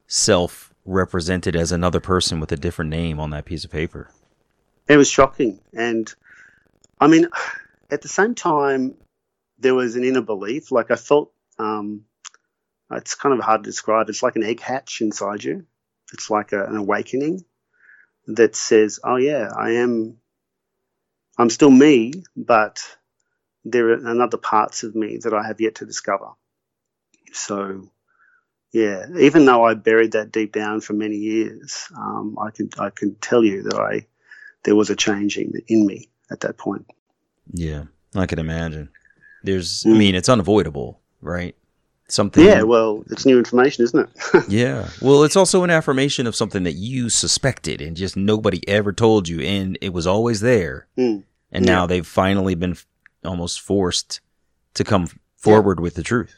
self 0.08 0.74
represented 0.84 1.54
as 1.54 1.70
another 1.70 2.00
person 2.00 2.40
with 2.40 2.50
a 2.50 2.56
different 2.56 2.90
name 2.90 3.20
on 3.20 3.30
that 3.30 3.44
piece 3.44 3.64
of 3.64 3.70
paper? 3.70 4.10
It 4.88 4.96
was 4.96 5.08
shocking. 5.08 5.60
And 5.72 6.12
I 7.00 7.06
mean, 7.06 7.28
at 7.92 8.02
the 8.02 8.08
same 8.08 8.34
time, 8.34 8.96
there 9.60 9.76
was 9.76 9.94
an 9.94 10.02
inner 10.02 10.22
belief. 10.22 10.72
Like 10.72 10.90
I 10.90 10.96
felt, 10.96 11.30
um, 11.60 12.02
it's 12.90 13.14
kind 13.14 13.32
of 13.32 13.44
hard 13.44 13.62
to 13.62 13.70
describe. 13.70 14.08
It's 14.08 14.24
like 14.24 14.34
an 14.34 14.42
egg 14.42 14.58
hatch 14.58 15.02
inside 15.02 15.44
you. 15.44 15.66
It's 16.12 16.30
like 16.30 16.50
a, 16.50 16.64
an 16.64 16.76
awakening 16.76 17.44
that 18.26 18.56
says, 18.56 19.00
oh, 19.02 19.16
yeah, 19.16 19.50
I 19.56 19.72
am, 19.72 20.18
I'm 21.38 21.50
still 21.50 21.70
me, 21.70 22.12
but 22.36 22.82
there 23.64 23.88
are 23.90 24.06
another 24.06 24.38
parts 24.38 24.82
of 24.82 24.94
me 24.94 25.18
that 25.22 25.34
I 25.34 25.46
have 25.46 25.60
yet 25.60 25.76
to 25.76 25.86
discover. 25.86 26.30
So, 27.32 27.90
yeah, 28.72 29.06
even 29.18 29.44
though 29.44 29.64
I 29.64 29.74
buried 29.74 30.12
that 30.12 30.32
deep 30.32 30.52
down 30.52 30.80
for 30.80 30.92
many 30.92 31.16
years, 31.16 31.88
um, 31.96 32.36
I 32.40 32.50
can 32.50 32.70
I 32.78 32.90
can 32.90 33.16
tell 33.16 33.44
you 33.44 33.64
that 33.64 33.74
I 33.74 34.06
there 34.62 34.76
was 34.76 34.90
a 34.90 34.96
changing 34.96 35.52
in, 35.66 35.86
me 35.86 36.08
at 36.30 36.40
that 36.40 36.56
point. 36.56 36.86
Yeah, 37.52 37.84
I 38.14 38.26
can 38.26 38.38
imagine. 38.38 38.90
There's, 39.42 39.84
mm. 39.84 39.94
I 39.94 39.98
mean, 39.98 40.14
it's 40.14 40.28
unavoidable, 40.28 41.00
right? 41.20 41.56
Something. 42.10 42.44
Yeah, 42.44 42.62
well, 42.62 43.04
it's 43.10 43.24
new 43.24 43.38
information, 43.38 43.84
isn't 43.84 44.00
it? 44.00 44.44
yeah. 44.48 44.88
Well, 45.00 45.22
it's 45.22 45.36
also 45.36 45.62
an 45.62 45.70
affirmation 45.70 46.26
of 46.26 46.34
something 46.34 46.64
that 46.64 46.74
you 46.74 47.08
suspected 47.08 47.80
and 47.80 47.96
just 47.96 48.16
nobody 48.16 48.66
ever 48.68 48.92
told 48.92 49.28
you, 49.28 49.40
and 49.40 49.78
it 49.80 49.92
was 49.92 50.06
always 50.06 50.40
there. 50.40 50.88
Mm. 50.98 51.22
And 51.52 51.66
yeah. 51.66 51.72
now 51.72 51.86
they've 51.86 52.06
finally 52.06 52.54
been 52.54 52.76
almost 53.24 53.60
forced 53.60 54.20
to 54.74 54.84
come 54.84 55.08
forward 55.36 55.78
yeah. 55.78 55.82
with 55.82 55.94
the 55.94 56.02
truth. 56.02 56.34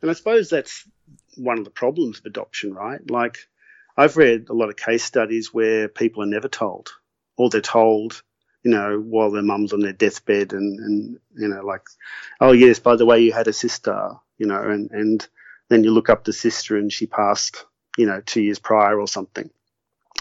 And 0.00 0.10
I 0.10 0.14
suppose 0.14 0.50
that's 0.50 0.84
one 1.36 1.58
of 1.58 1.64
the 1.64 1.70
problems 1.70 2.18
of 2.18 2.26
adoption, 2.26 2.74
right? 2.74 3.00
Like, 3.10 3.38
I've 3.96 4.16
read 4.16 4.48
a 4.48 4.54
lot 4.54 4.68
of 4.68 4.76
case 4.76 5.04
studies 5.04 5.52
where 5.52 5.88
people 5.88 6.22
are 6.22 6.26
never 6.26 6.48
told 6.48 6.92
or 7.36 7.50
they're 7.50 7.60
told, 7.60 8.22
you 8.62 8.70
know, 8.70 8.98
while 8.98 9.30
their 9.30 9.42
mum's 9.42 9.72
on 9.72 9.80
their 9.80 9.92
deathbed 9.92 10.52
and, 10.52 10.78
and, 10.80 11.18
you 11.36 11.48
know, 11.48 11.64
like, 11.64 11.82
oh, 12.40 12.52
yes, 12.52 12.78
by 12.78 12.96
the 12.96 13.06
way, 13.06 13.20
you 13.20 13.32
had 13.32 13.48
a 13.48 13.52
sister, 13.52 14.12
you 14.42 14.48
know, 14.48 14.60
and, 14.60 14.90
and 14.90 15.28
then 15.68 15.84
you 15.84 15.92
look 15.92 16.10
up 16.10 16.24
the 16.24 16.32
sister 16.32 16.76
and 16.76 16.92
she 16.92 17.06
passed, 17.06 17.64
you 17.96 18.06
know, 18.06 18.20
two 18.26 18.42
years 18.42 18.58
prior 18.58 18.98
or 18.98 19.06
something. 19.06 19.48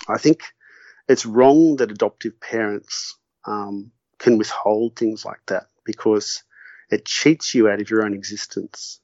I 0.07 0.19
think 0.19 0.43
it's 1.09 1.25
wrong 1.25 1.77
that 1.77 1.89
adoptive 1.89 2.39
parents 2.39 3.17
um, 3.45 3.91
can 4.19 4.37
withhold 4.37 4.95
things 4.95 5.25
like 5.25 5.43
that 5.47 5.69
because 5.83 6.43
it 6.91 7.03
cheats 7.03 7.55
you 7.55 7.67
out 7.67 7.81
of 7.81 7.89
your 7.89 8.05
own 8.05 8.13
existence, 8.13 8.99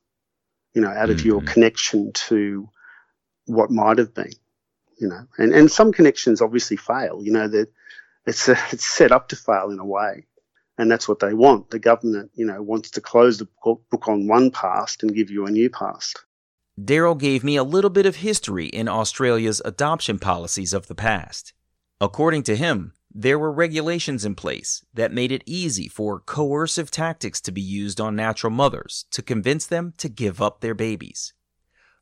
you 0.76 0.82
know, 0.84 0.90
out 0.90 1.10
of 1.10 1.18
mm-hmm. 1.18 1.28
your 1.30 1.42
connection 1.42 2.14
to 2.14 2.70
what 3.48 3.72
might 3.72 3.98
have 3.98 4.14
been, 4.14 4.34
you 5.00 5.08
know, 5.08 5.26
and, 5.40 5.52
and 5.52 5.72
some 5.72 5.92
connections 5.92 6.44
obviously 6.44 6.78
fail, 6.78 7.24
you 7.24 7.32
know, 7.32 7.48
that 7.48 7.70
it's, 8.28 8.48
a, 8.50 8.52
it's 8.72 8.86
set 8.86 9.12
up 9.12 9.30
to 9.30 9.36
fail 9.36 9.72
in 9.72 9.80
a 9.80 9.86
way. 9.86 10.28
And 10.78 10.92
that's 10.92 11.08
what 11.08 11.20
they 11.20 11.34
want. 11.34 11.72
The 11.72 11.80
government, 11.80 12.32
you 12.36 12.46
know, 12.46 12.62
wants 12.62 12.92
to 12.92 13.02
close 13.02 13.38
the 13.38 13.48
book 13.64 14.08
on 14.08 14.28
one 14.28 14.52
past 14.52 15.02
and 15.02 15.16
give 15.16 15.32
you 15.32 15.46
a 15.46 15.52
new 15.52 15.70
past. 15.70 16.24
Daryl 16.80 17.18
gave 17.18 17.44
me 17.44 17.56
a 17.56 17.64
little 17.64 17.90
bit 17.90 18.06
of 18.06 18.18
history 18.18 18.68
in 18.68 18.88
Australia's 18.88 19.62
adoption 19.66 20.20
policies 20.20 20.74
of 20.74 20.88
the 20.88 20.94
past. 20.94 21.54
According 22.00 22.44
to 22.44 22.56
him, 22.56 22.94
there 23.12 23.40
were 23.40 23.52
regulations 23.52 24.24
in 24.24 24.36
place 24.36 24.86
that 24.94 25.12
made 25.12 25.32
it 25.32 25.42
easy 25.48 25.88
for 25.88 26.20
coercive 26.20 26.92
tactics 26.92 27.42
to 27.42 27.52
be 27.52 27.62
used 27.62 28.00
on 28.00 28.16
natural 28.16 28.52
mothers 28.52 29.06
to 29.10 29.24
convince 29.24 29.66
them 29.66 29.94
to 29.98 30.08
give 30.08 30.40
up 30.40 30.62
their 30.62 30.76
babies. 30.76 31.34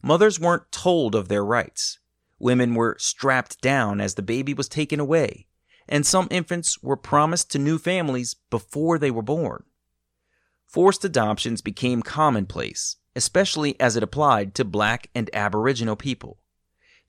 Mothers 0.04 0.42
weren't 0.42 0.70
told 0.74 1.16
of 1.16 1.30
their 1.30 1.46
rights. 1.46 2.00
Women 2.38 2.76
were 2.76 2.98
strapped 3.00 3.62
down 3.62 4.02
as 4.02 4.16
the 4.16 4.22
baby 4.22 4.54
was 4.54 4.68
taken 4.68 5.00
away, 5.00 5.48
and 5.88 6.06
some 6.06 6.28
infants 6.32 6.82
were 6.82 6.98
promised 6.98 7.52
to 7.52 7.60
new 7.60 7.78
families 7.78 8.36
before 8.50 8.98
they 8.98 9.12
were 9.12 9.22
born. 9.22 9.64
Forced 10.66 11.06
adoptions 11.06 11.62
became 11.62 12.02
commonplace, 12.02 12.98
especially 13.16 13.80
as 13.80 13.96
it 13.96 14.04
applied 14.04 14.56
to 14.56 14.66
black 14.66 15.10
and 15.14 15.30
aboriginal 15.34 15.96
people 15.96 16.40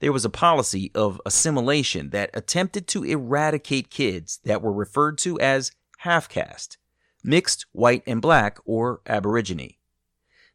there 0.01 0.13
was 0.13 0.25
a 0.25 0.31
policy 0.31 0.91
of 0.95 1.21
assimilation 1.25 2.11
that 2.11 2.31
attempted 2.35 2.87
to 2.89 3.05
eradicate 3.05 3.91
kids 3.91 4.41
that 4.45 4.61
were 4.61 4.73
referred 4.73 5.19
to 5.19 5.41
as 5.41 5.73
half 5.99 6.29
caste, 6.29 6.79
mixed 7.25 7.67
white 7.73 8.03
and 8.07 8.21
black, 8.21 8.59
or 8.65 9.01
aborigine. 9.07 9.75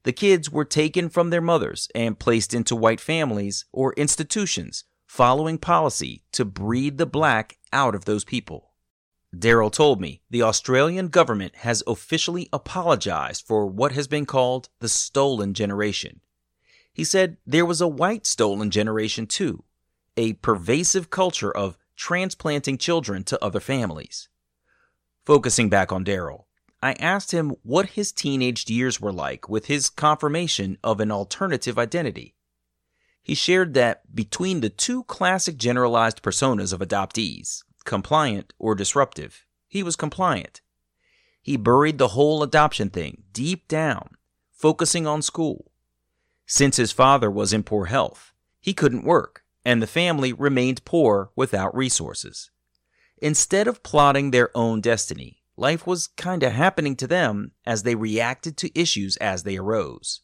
The 0.03 0.13
kids 0.13 0.51
were 0.51 0.65
taken 0.65 1.09
from 1.09 1.29
their 1.29 1.41
mothers 1.41 1.87
and 1.93 2.17
placed 2.17 2.53
into 2.53 2.75
white 2.75 2.99
families 2.99 3.65
or 3.71 3.93
institutions 3.93 4.83
following 5.11 5.57
policy 5.57 6.23
to 6.31 6.45
breed 6.45 6.97
the 6.97 7.05
black 7.05 7.57
out 7.73 7.95
of 7.95 8.05
those 8.05 8.23
people. 8.23 8.71
Daryl 9.35 9.71
told 9.71 9.99
me 9.99 10.21
the 10.29 10.41
Australian 10.41 11.07
government 11.07 11.55
has 11.57 11.83
officially 11.87 12.49
apologized 12.51 13.45
for 13.45 13.65
what 13.65 13.91
has 13.93 14.07
been 14.07 14.25
called 14.25 14.69
the 14.79 14.89
stolen 14.89 15.53
generation 15.53 16.21
he 16.93 17.03
said 17.03 17.37
there 17.45 17.65
was 17.65 17.81
a 17.81 17.87
white 17.87 18.25
stolen 18.25 18.69
generation 18.69 19.25
too, 19.25 19.63
a 20.17 20.33
pervasive 20.33 21.09
culture 21.09 21.51
of 21.55 21.77
transplanting 21.95 22.77
children 22.77 23.23
to 23.23 23.43
other 23.43 23.59
families. 23.59 24.27
Focusing 25.25 25.69
back 25.69 25.91
on 25.91 26.03
Daryl, 26.03 26.45
I 26.81 26.93
asked 26.93 27.31
him 27.31 27.55
what 27.63 27.91
his 27.91 28.11
teenage 28.11 28.69
years 28.69 28.99
were 28.99 29.13
like 29.13 29.47
with 29.47 29.67
his 29.67 29.89
confirmation 29.89 30.77
of 30.83 30.99
an 30.99 31.11
alternative 31.11 31.77
identity. 31.77 32.35
He 33.21 33.35
shared 33.35 33.73
that 33.75 34.15
between 34.15 34.61
the 34.61 34.69
two 34.69 35.03
classic 35.03 35.57
generalized 35.57 36.21
personas 36.21 36.73
of 36.73 36.79
adoptees, 36.79 37.63
compliant 37.85 38.53
or 38.57 38.75
disruptive, 38.75 39.45
he 39.67 39.83
was 39.83 39.95
compliant. 39.95 40.61
He 41.41 41.57
buried 41.57 41.97
the 41.97 42.09
whole 42.09 42.43
adoption 42.43 42.89
thing 42.89 43.23
deep 43.31 43.67
down, 43.67 44.15
focusing 44.51 45.07
on 45.07 45.21
school, 45.21 45.71
since 46.51 46.75
his 46.75 46.91
father 46.91 47.31
was 47.31 47.53
in 47.53 47.63
poor 47.63 47.85
health, 47.85 48.33
he 48.59 48.73
couldn't 48.73 49.05
work, 49.05 49.45
and 49.63 49.81
the 49.81 49.87
family 49.87 50.33
remained 50.33 50.83
poor 50.83 51.31
without 51.33 51.73
resources. 51.73 52.51
Instead 53.21 53.69
of 53.69 53.83
plotting 53.83 54.31
their 54.31 54.49
own 54.53 54.81
destiny, 54.81 55.43
life 55.55 55.87
was 55.87 56.09
kinda 56.09 56.49
happening 56.49 56.97
to 56.97 57.07
them 57.07 57.53
as 57.65 57.83
they 57.83 57.95
reacted 57.95 58.57
to 58.57 58.77
issues 58.77 59.15
as 59.17 59.43
they 59.43 59.55
arose. 59.55 60.19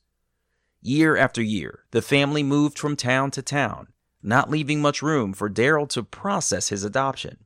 Year 0.81 1.17
after 1.17 1.41
year, 1.41 1.85
the 1.91 2.01
family 2.01 2.43
moved 2.43 2.77
from 2.77 2.95
town 2.95 3.31
to 3.31 3.41
town, 3.41 3.87
not 4.21 4.49
leaving 4.49 4.81
much 4.81 5.01
room 5.01 5.33
for 5.33 5.49
Daryl 5.49 5.87
to 5.89 6.03
process 6.03 6.69
his 6.69 6.83
adoption. 6.83 7.37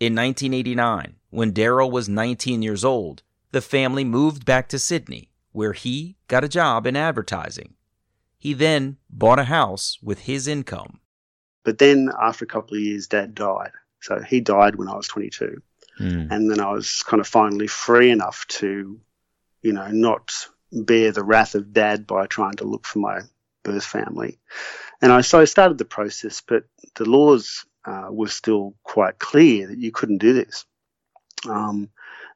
In 0.00 0.14
1989, 0.14 1.16
when 1.30 1.52
Daryl 1.52 1.90
was 1.90 2.08
19 2.08 2.62
years 2.62 2.84
old, 2.84 3.22
the 3.52 3.60
family 3.60 4.04
moved 4.04 4.44
back 4.44 4.68
to 4.68 4.78
Sydney, 4.78 5.30
where 5.52 5.72
he 5.72 6.16
got 6.28 6.44
a 6.44 6.48
job 6.48 6.86
in 6.86 6.96
advertising 6.96 7.74
he 8.42 8.54
then 8.54 8.96
bought 9.08 9.38
a 9.38 9.44
house 9.44 10.00
with 10.02 10.18
his 10.18 10.48
income. 10.48 10.98
But 11.62 11.78
then 11.78 12.10
after 12.20 12.44
a 12.44 12.48
couple 12.48 12.76
of 12.76 12.82
years, 12.82 13.06
dad 13.06 13.36
died. 13.36 13.70
So 14.00 14.20
he 14.20 14.40
died 14.40 14.74
when 14.74 14.88
I 14.88 14.96
was 14.96 15.06
22. 15.06 15.62
Mm. 16.00 16.28
And 16.28 16.50
then 16.50 16.58
I 16.58 16.72
was 16.72 17.04
kind 17.06 17.20
of 17.20 17.28
finally 17.28 17.68
free 17.68 18.10
enough 18.10 18.44
to, 18.48 18.98
you 19.62 19.72
know, 19.72 19.86
not 19.92 20.34
bear 20.72 21.12
the 21.12 21.24
wrath 21.24 21.54
of 21.54 21.72
dad 21.72 22.06
by 22.06 22.26
trying 22.26 22.54
to 22.54 22.64
look 22.64 22.86
for 22.86 22.98
my 22.98 23.20
birth 23.62 23.84
family. 23.84 24.38
And 25.00 25.12
I, 25.12 25.20
so 25.20 25.40
I 25.40 25.44
started 25.44 25.78
the 25.78 25.84
process, 25.84 26.42
but 26.46 26.64
the 26.94 27.04
laws 27.04 27.64
uh, 27.84 28.08
were 28.10 28.28
still 28.28 28.74
quite 28.82 29.18
clear 29.18 29.68
that 29.68 29.78
you 29.78 29.92
couldn't 29.92 30.18
do 30.18 30.32
this. 30.32 30.64
Um, 31.48 31.90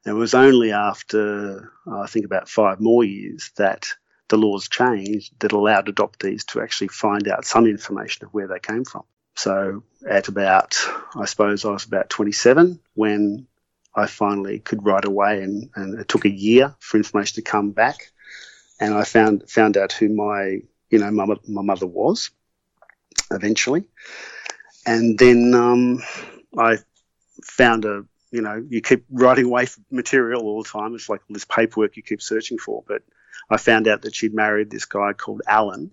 it 0.05 0.13
was 0.13 0.33
only 0.33 0.71
after, 0.71 1.71
uh, 1.85 1.99
I 1.99 2.07
think, 2.07 2.25
about 2.25 2.49
five 2.49 2.79
more 2.79 3.03
years 3.03 3.51
that 3.57 3.87
the 4.29 4.37
laws 4.37 4.67
changed 4.67 5.33
that 5.39 5.53
allowed 5.53 5.87
adoptees 5.87 6.45
to 6.47 6.61
actually 6.61 6.89
find 6.89 7.27
out 7.27 7.45
some 7.45 7.65
information 7.65 8.25
of 8.25 8.33
where 8.33 8.47
they 8.47 8.59
came 8.59 8.83
from. 8.83 9.03
So 9.35 9.83
at 10.09 10.27
about, 10.27 10.77
I 11.15 11.25
suppose 11.25 11.63
I 11.63 11.71
was 11.71 11.85
about 11.85 12.09
27 12.09 12.79
when 12.95 13.47
I 13.95 14.07
finally 14.07 14.59
could 14.59 14.85
write 14.85 15.05
away, 15.05 15.41
and, 15.41 15.69
and 15.75 15.99
it 15.99 16.07
took 16.07 16.25
a 16.25 16.29
year 16.29 16.75
for 16.79 16.97
information 16.97 17.35
to 17.35 17.41
come 17.41 17.71
back, 17.71 18.11
and 18.79 18.93
I 18.93 19.03
found 19.03 19.49
found 19.49 19.77
out 19.77 19.93
who 19.93 20.09
my 20.09 20.61
you 20.89 20.99
know 20.99 21.11
my, 21.11 21.25
my 21.47 21.61
mother 21.61 21.87
was 21.87 22.31
eventually, 23.31 23.85
and 24.85 25.17
then 25.17 25.53
um, 25.53 26.03
I 26.57 26.77
found 27.43 27.85
a 27.85 28.05
you 28.31 28.41
know 28.41 28.65
you 28.69 28.81
keep 28.81 29.05
writing 29.09 29.45
away 29.45 29.67
material 29.91 30.43
all 30.43 30.63
the 30.63 30.69
time. 30.69 30.95
It's 30.95 31.09
like 31.09 31.21
this 31.29 31.45
paperwork 31.45 31.97
you 31.97 32.03
keep 32.03 32.21
searching 32.21 32.57
for, 32.57 32.83
but 32.87 33.03
I 33.49 33.57
found 33.57 33.87
out 33.87 34.01
that 34.03 34.15
she'd 34.15 34.33
married 34.33 34.69
this 34.69 34.85
guy 34.85 35.13
called 35.13 35.41
Alan, 35.47 35.91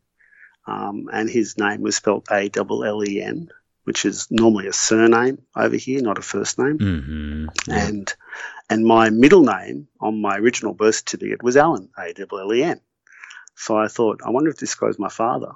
um, 0.67 1.09
and 1.13 1.29
his 1.29 1.59
name 1.59 1.83
was 1.83 1.97
spelled 1.97 2.27
L 2.31 3.05
E 3.05 3.23
N, 3.23 3.49
which 3.85 4.05
is 4.05 4.29
normally 4.31 4.67
a 4.67 4.73
surname 4.73 5.39
over 5.57 5.77
here, 5.77 6.03
not 6.03 6.19
a 6.19 6.23
first 6.23 6.59
name. 6.59 6.79
Mm-hmm. 6.79 7.47
Yeah. 7.69 7.87
And 7.87 8.15
and 8.71 8.85
my 8.85 9.11
middle 9.11 9.43
name 9.43 9.89
on 10.01 10.21
my 10.21 10.37
original 10.39 10.75
birth 10.75 10.97
certificate 10.97 11.43
was 11.43 11.57
Alan, 11.57 11.91
A 11.99 12.13
W 12.15 12.43
L 12.43 12.55
E 12.55 12.63
N. 12.63 12.81
So 13.57 13.77
I 13.77 13.89
thought, 13.89 14.21
I 14.25 14.31
wonder 14.31 14.51
if 14.51 14.57
this 14.57 14.75
guy's 14.75 14.99
my 14.99 15.09
father, 15.09 15.53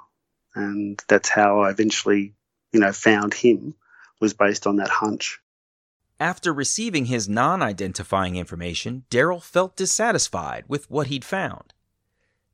and 0.55 1.01
that's 1.07 1.27
how 1.27 1.61
I 1.61 1.71
eventually, 1.71 2.33
you 2.71 2.79
know, 2.79 2.93
found 2.93 3.33
him 3.33 3.75
was 4.21 4.33
based 4.33 4.67
on 4.67 4.77
that 4.77 4.89
hunch. 4.89 5.39
After 6.19 6.53
receiving 6.53 7.05
his 7.05 7.29
non 7.29 7.61
identifying 7.61 8.35
information, 8.35 9.05
Daryl 9.09 9.41
felt 9.41 9.75
dissatisfied 9.75 10.65
with 10.67 10.89
what 10.91 11.07
he'd 11.07 11.25
found. 11.25 11.73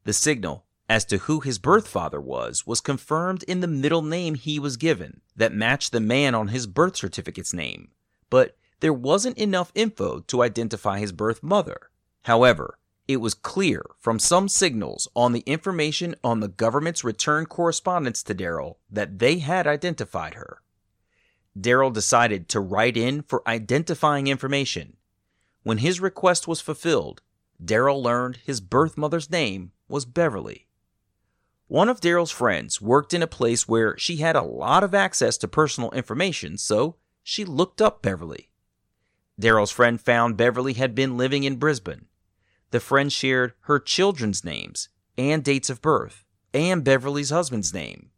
The 0.03 0.13
signal 0.13 0.64
as 0.87 1.05
to 1.05 1.17
who 1.17 1.39
his 1.39 1.57
birth 1.57 1.87
father 1.87 2.21
was 2.21 2.67
was 2.67 2.81
confirmed 2.81 3.43
in 3.43 3.59
the 3.59 3.67
middle 3.67 4.01
name 4.01 4.35
he 4.35 4.59
was 4.59 4.77
given 4.77 5.21
that 5.35 5.53
matched 5.53 5.91
the 5.91 5.99
man 5.99 6.35
on 6.35 6.49
his 6.49 6.67
birth 6.67 6.95
certificate's 6.95 7.53
name, 7.53 7.89
but 8.29 8.55
there 8.81 8.93
wasn't 8.93 9.37
enough 9.37 9.71
info 9.73 10.19
to 10.21 10.43
identify 10.43 10.99
his 10.99 11.11
birth 11.11 11.41
mother. 11.41 11.89
However, 12.23 12.77
it 13.07 13.17
was 13.17 13.33
clear 13.33 13.85
from 13.99 14.19
some 14.19 14.49
signals 14.49 15.07
on 15.15 15.31
the 15.31 15.43
information 15.45 16.15
on 16.23 16.39
the 16.39 16.47
government's 16.47 17.03
return 17.03 17.45
correspondence 17.45 18.23
to 18.23 18.35
Daryl 18.35 18.75
that 18.91 19.19
they 19.19 19.39
had 19.39 19.67
identified 19.67 20.33
her. 20.35 20.61
Daryl 21.57 21.93
decided 21.93 22.49
to 22.49 22.59
write 22.59 22.97
in 22.97 23.21
for 23.21 23.47
identifying 23.47 24.27
information. 24.27 24.97
When 25.63 25.77
his 25.77 26.01
request 26.01 26.47
was 26.47 26.61
fulfilled, 26.61 27.21
Daryl 27.63 28.03
learned 28.03 28.39
his 28.45 28.59
birth 28.59 28.97
mother's 28.97 29.29
name 29.29 29.71
was 29.87 30.05
Beverly. 30.05 30.67
One 31.67 31.89
of 31.89 32.00
Daryl's 32.00 32.31
friends 32.31 32.79
worked 32.79 33.13
in 33.13 33.24
a 33.24 33.27
place 33.27 33.67
where 33.67 33.98
she 33.98 34.17
had 34.17 34.36
a 34.36 34.43
lot 34.43 34.84
of 34.84 34.93
access 34.93 35.38
to 35.39 35.48
personal 35.48 35.89
information, 35.91 36.57
so 36.57 36.98
she 37.24 37.43
looked 37.43 37.81
up 37.81 38.03
Beverly. 38.03 38.51
Daryl's 39.41 39.72
friend 39.72 40.00
found 40.00 40.38
Beverly 40.38 40.74
had 40.74 40.93
been 40.93 41.17
living 41.17 41.43
in 41.43 41.57
Brisbane. 41.57 42.05
The 42.69 42.79
friend 42.79 43.12
shared 43.12 43.53
her 43.62 43.79
children's 43.79 44.43
names 44.43 44.89
and 45.17 45.43
dates 45.43 45.69
of 45.69 45.81
birth, 45.81 46.24
and 46.53 46.84
Beverly's 46.84 47.31
husband's 47.31 47.74
name. 47.74 48.12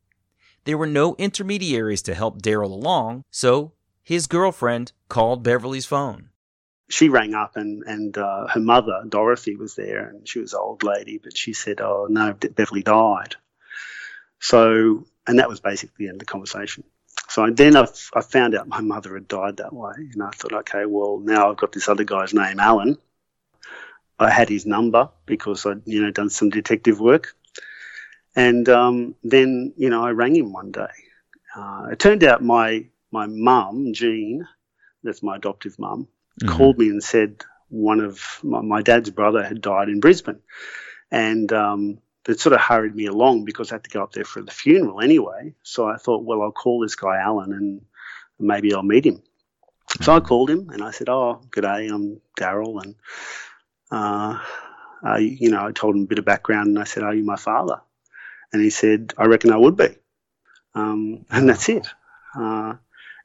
There 0.66 0.78
were 0.78 0.86
no 0.86 1.16
intermediaries 1.16 2.02
to 2.04 2.16
help 2.16 2.42
Daryl 2.42 2.72
along, 2.72 3.24
so 3.32 3.74
his 4.04 4.28
girlfriend 4.28 4.92
called 5.08 5.44
Beverly's 5.44 5.86
phone 5.86 6.30
she 6.90 7.10
rang 7.10 7.34
up 7.34 7.56
and 7.56 7.84
and 7.84 8.18
uh, 8.18 8.48
her 8.48 8.60
mother 8.60 9.04
Dorothy 9.08 9.56
was 9.56 9.76
there 9.76 10.08
and 10.08 10.28
she 10.28 10.40
was 10.40 10.54
an 10.54 10.60
old 10.62 10.84
lady, 10.84 11.18
but 11.18 11.38
she 11.38 11.54
said, 11.54 11.82
"Oh 11.82 12.08
no, 12.10 12.34
Beverly 12.34 12.84
died." 12.84 13.36
So 14.40 15.06
and 15.26 15.40
that 15.40 15.50
was 15.50 15.60
basically 15.60 16.06
the 16.06 16.10
end 16.10 16.16
of 16.16 16.20
the 16.20 16.26
conversation. 16.26 16.84
So 17.30 17.50
then 17.50 17.76
I, 17.76 17.88
I 18.14 18.22
found 18.22 18.56
out 18.56 18.68
my 18.68 18.80
mother 18.80 19.16
had 19.16 19.28
died 19.28 19.58
that 19.58 19.74
way, 19.74 19.94
and 19.98 20.24
I 20.24 20.30
thought, 20.30 20.54
okay, 20.54 20.86
well 20.86 21.20
now 21.20 21.50
I've 21.50 21.58
got 21.58 21.72
this 21.74 21.90
other 21.90 22.06
guy's 22.06 22.34
name, 22.34 22.60
Alan. 22.60 22.98
I 24.20 24.30
had 24.32 24.50
his 24.50 24.66
number 24.66 25.10
because 25.26 25.66
I'd 25.66 25.82
you 25.86 26.02
know 26.02 26.12
done 26.12 26.30
some 26.30 26.50
detective 26.50 27.00
work, 27.00 27.36
and 28.36 28.68
um, 28.70 29.16
then 29.24 29.74
you 29.78 29.90
know 29.90 30.06
I 30.06 30.12
rang 30.12 30.36
him 30.36 30.54
one 30.54 30.72
day. 30.72 30.96
Uh, 31.56 31.88
it 31.92 32.00
turned 32.00 32.24
out 32.24 32.44
my 32.44 32.86
my 33.12 33.26
mum 33.28 33.94
Jean, 33.94 34.48
that's 35.04 35.22
my 35.22 35.36
adoptive 35.36 35.78
mum, 35.80 36.08
mm-hmm. 36.42 36.56
called 36.56 36.78
me 36.78 36.88
and 36.88 37.04
said, 37.04 37.44
one 37.70 38.00
of 38.00 38.40
my, 38.44 38.62
my 38.62 38.82
dad's 38.82 39.10
brother 39.10 39.44
had 39.44 39.62
died 39.62 39.90
in 39.90 40.00
Brisbane, 40.00 40.40
and 41.12 41.52
um, 41.52 42.00
it 42.28 42.40
sort 42.40 42.54
of 42.54 42.62
hurried 42.62 42.96
me 42.96 43.06
along 43.06 43.46
because 43.46 43.72
I 43.72 43.76
had 43.76 43.84
to 43.86 43.90
go 43.90 44.04
up 44.04 44.14
there 44.14 44.26
for 44.26 44.42
the 44.42 44.52
funeral 44.52 45.02
anyway. 45.02 45.54
So 45.64 45.88
I 45.88 45.98
thought, 45.98 46.24
well, 46.24 46.42
I'll 46.42 46.52
call 46.52 46.82
this 46.82 46.96
guy 46.96 47.18
Alan 47.18 47.54
and 47.54 47.82
maybe 48.40 48.74
I'll 48.74 48.84
meet 48.84 49.06
him. 49.06 49.22
So 50.02 50.14
I 50.14 50.20
called 50.20 50.50
him 50.50 50.70
and 50.70 50.84
I 50.84 50.92
said, 50.92 51.10
"Oh, 51.10 51.42
good 51.50 51.62
day, 51.62 51.88
I'm 51.88 52.20
Daryl," 52.38 52.84
and 52.84 52.96
uh, 53.90 54.40
uh, 55.06 55.16
you 55.16 55.50
know, 55.50 55.66
I 55.66 55.72
told 55.72 55.96
him 55.96 56.04
a 56.04 56.08
bit 56.08 56.20
of 56.20 56.26
background 56.26 56.68
and 56.68 56.80
I 56.80 56.84
said, 56.84 57.04
"Are 57.04 57.16
you 57.16 57.24
my 57.24 57.38
father?" 57.38 57.82
And 58.52 58.62
he 58.62 58.70
said, 58.70 59.14
"I 59.18 59.26
reckon 59.26 59.52
I 59.52 59.58
would 59.58 59.78
be," 59.78 59.96
um, 60.76 61.26
and 61.30 61.48
that's 61.48 61.70
it. 61.70 61.88
Uh, 62.36 62.76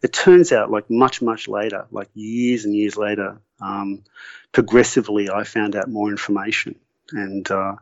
it 0.02 0.12
turns 0.12 0.52
out, 0.52 0.70
like 0.70 0.90
much, 0.90 1.22
much 1.22 1.46
later, 1.48 1.86
like 1.90 2.08
years 2.14 2.64
and 2.64 2.74
years 2.74 2.96
later, 2.96 3.40
um, 3.60 4.02
progressively, 4.50 5.30
I 5.30 5.44
found 5.44 5.76
out 5.76 5.88
more 5.88 6.10
information, 6.10 6.74
and 7.12 7.48
uh, 7.50 7.76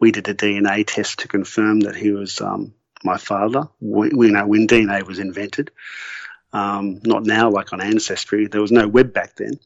we 0.00 0.10
did 0.10 0.28
a 0.28 0.34
DNA 0.34 0.84
test 0.86 1.20
to 1.20 1.28
confirm 1.28 1.80
that 1.80 1.94
he 1.94 2.10
was 2.10 2.40
um, 2.40 2.72
my 3.04 3.18
father. 3.18 3.68
We, 3.80 4.08
we, 4.08 4.30
know 4.30 4.46
when 4.46 4.66
DNA 4.66 5.06
was 5.06 5.18
invented, 5.18 5.70
um, 6.54 7.00
not 7.04 7.24
now 7.24 7.50
like 7.50 7.72
on 7.74 7.82
Ancestry. 7.82 8.46
There 8.46 8.62
was 8.62 8.72
no 8.72 8.88
web 8.88 9.12
back 9.12 9.36
then, 9.36 9.60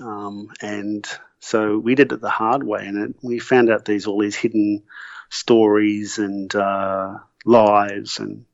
um, 0.00 0.50
and 0.62 1.06
so 1.40 1.78
we 1.78 1.96
did 1.96 2.12
it 2.12 2.20
the 2.20 2.30
hard 2.30 2.62
way, 2.62 2.86
and 2.86 3.10
it, 3.10 3.16
we 3.22 3.40
found 3.40 3.70
out 3.70 3.84
these 3.84 4.06
all 4.06 4.20
these 4.20 4.36
hidden 4.36 4.84
stories 5.30 6.18
and 6.18 6.54
uh, 6.54 7.18
lies 7.44 8.18
and 8.20 8.44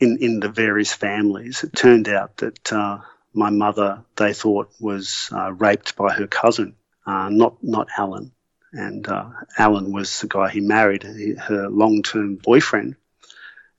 in 0.00 0.18
in 0.20 0.40
the 0.40 0.48
various 0.48 0.92
families. 0.92 1.64
It 1.64 1.74
turned 1.74 2.08
out 2.08 2.38
that 2.38 2.72
uh, 2.72 2.98
my 3.32 3.50
mother 3.50 4.04
they 4.16 4.32
thought 4.32 4.70
was 4.80 5.28
uh, 5.32 5.52
raped 5.52 5.96
by 5.96 6.12
her 6.12 6.26
cousin, 6.26 6.76
uh, 7.06 7.28
not 7.28 7.62
not 7.62 7.88
Alan 7.96 8.32
and 8.72 9.06
uh, 9.08 9.30
Alan 9.58 9.92
was 9.92 10.20
the 10.20 10.28
guy 10.28 10.48
he 10.48 10.60
married, 10.60 11.02
her 11.02 11.68
long-term 11.68 12.36
boyfriend, 12.36 12.96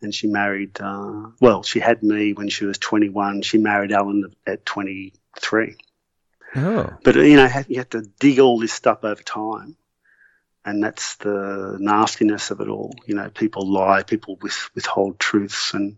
and 0.01 0.13
she 0.13 0.27
married. 0.27 0.79
Uh, 0.79 1.27
well, 1.39 1.63
she 1.63 1.79
had 1.79 2.03
me 2.03 2.33
when 2.33 2.49
she 2.49 2.65
was 2.65 2.77
21. 2.77 3.41
She 3.43 3.57
married 3.57 3.91
Alan 3.91 4.33
at 4.45 4.65
23. 4.65 5.77
Oh, 6.53 6.93
but 7.03 7.15
you 7.15 7.37
know, 7.37 7.49
you 7.67 7.77
have 7.77 7.89
to 7.91 8.01
dig 8.19 8.39
all 8.39 8.59
this 8.59 8.73
stuff 8.73 9.03
over 9.03 9.23
time, 9.23 9.77
and 10.65 10.83
that's 10.83 11.15
the 11.15 11.77
nastiness 11.79 12.51
of 12.51 12.61
it 12.61 12.67
all. 12.67 12.93
You 13.05 13.15
know, 13.15 13.29
people 13.29 13.71
lie, 13.71 14.03
people 14.03 14.37
with, 14.41 14.69
withhold 14.75 15.19
truths, 15.19 15.73
and 15.73 15.97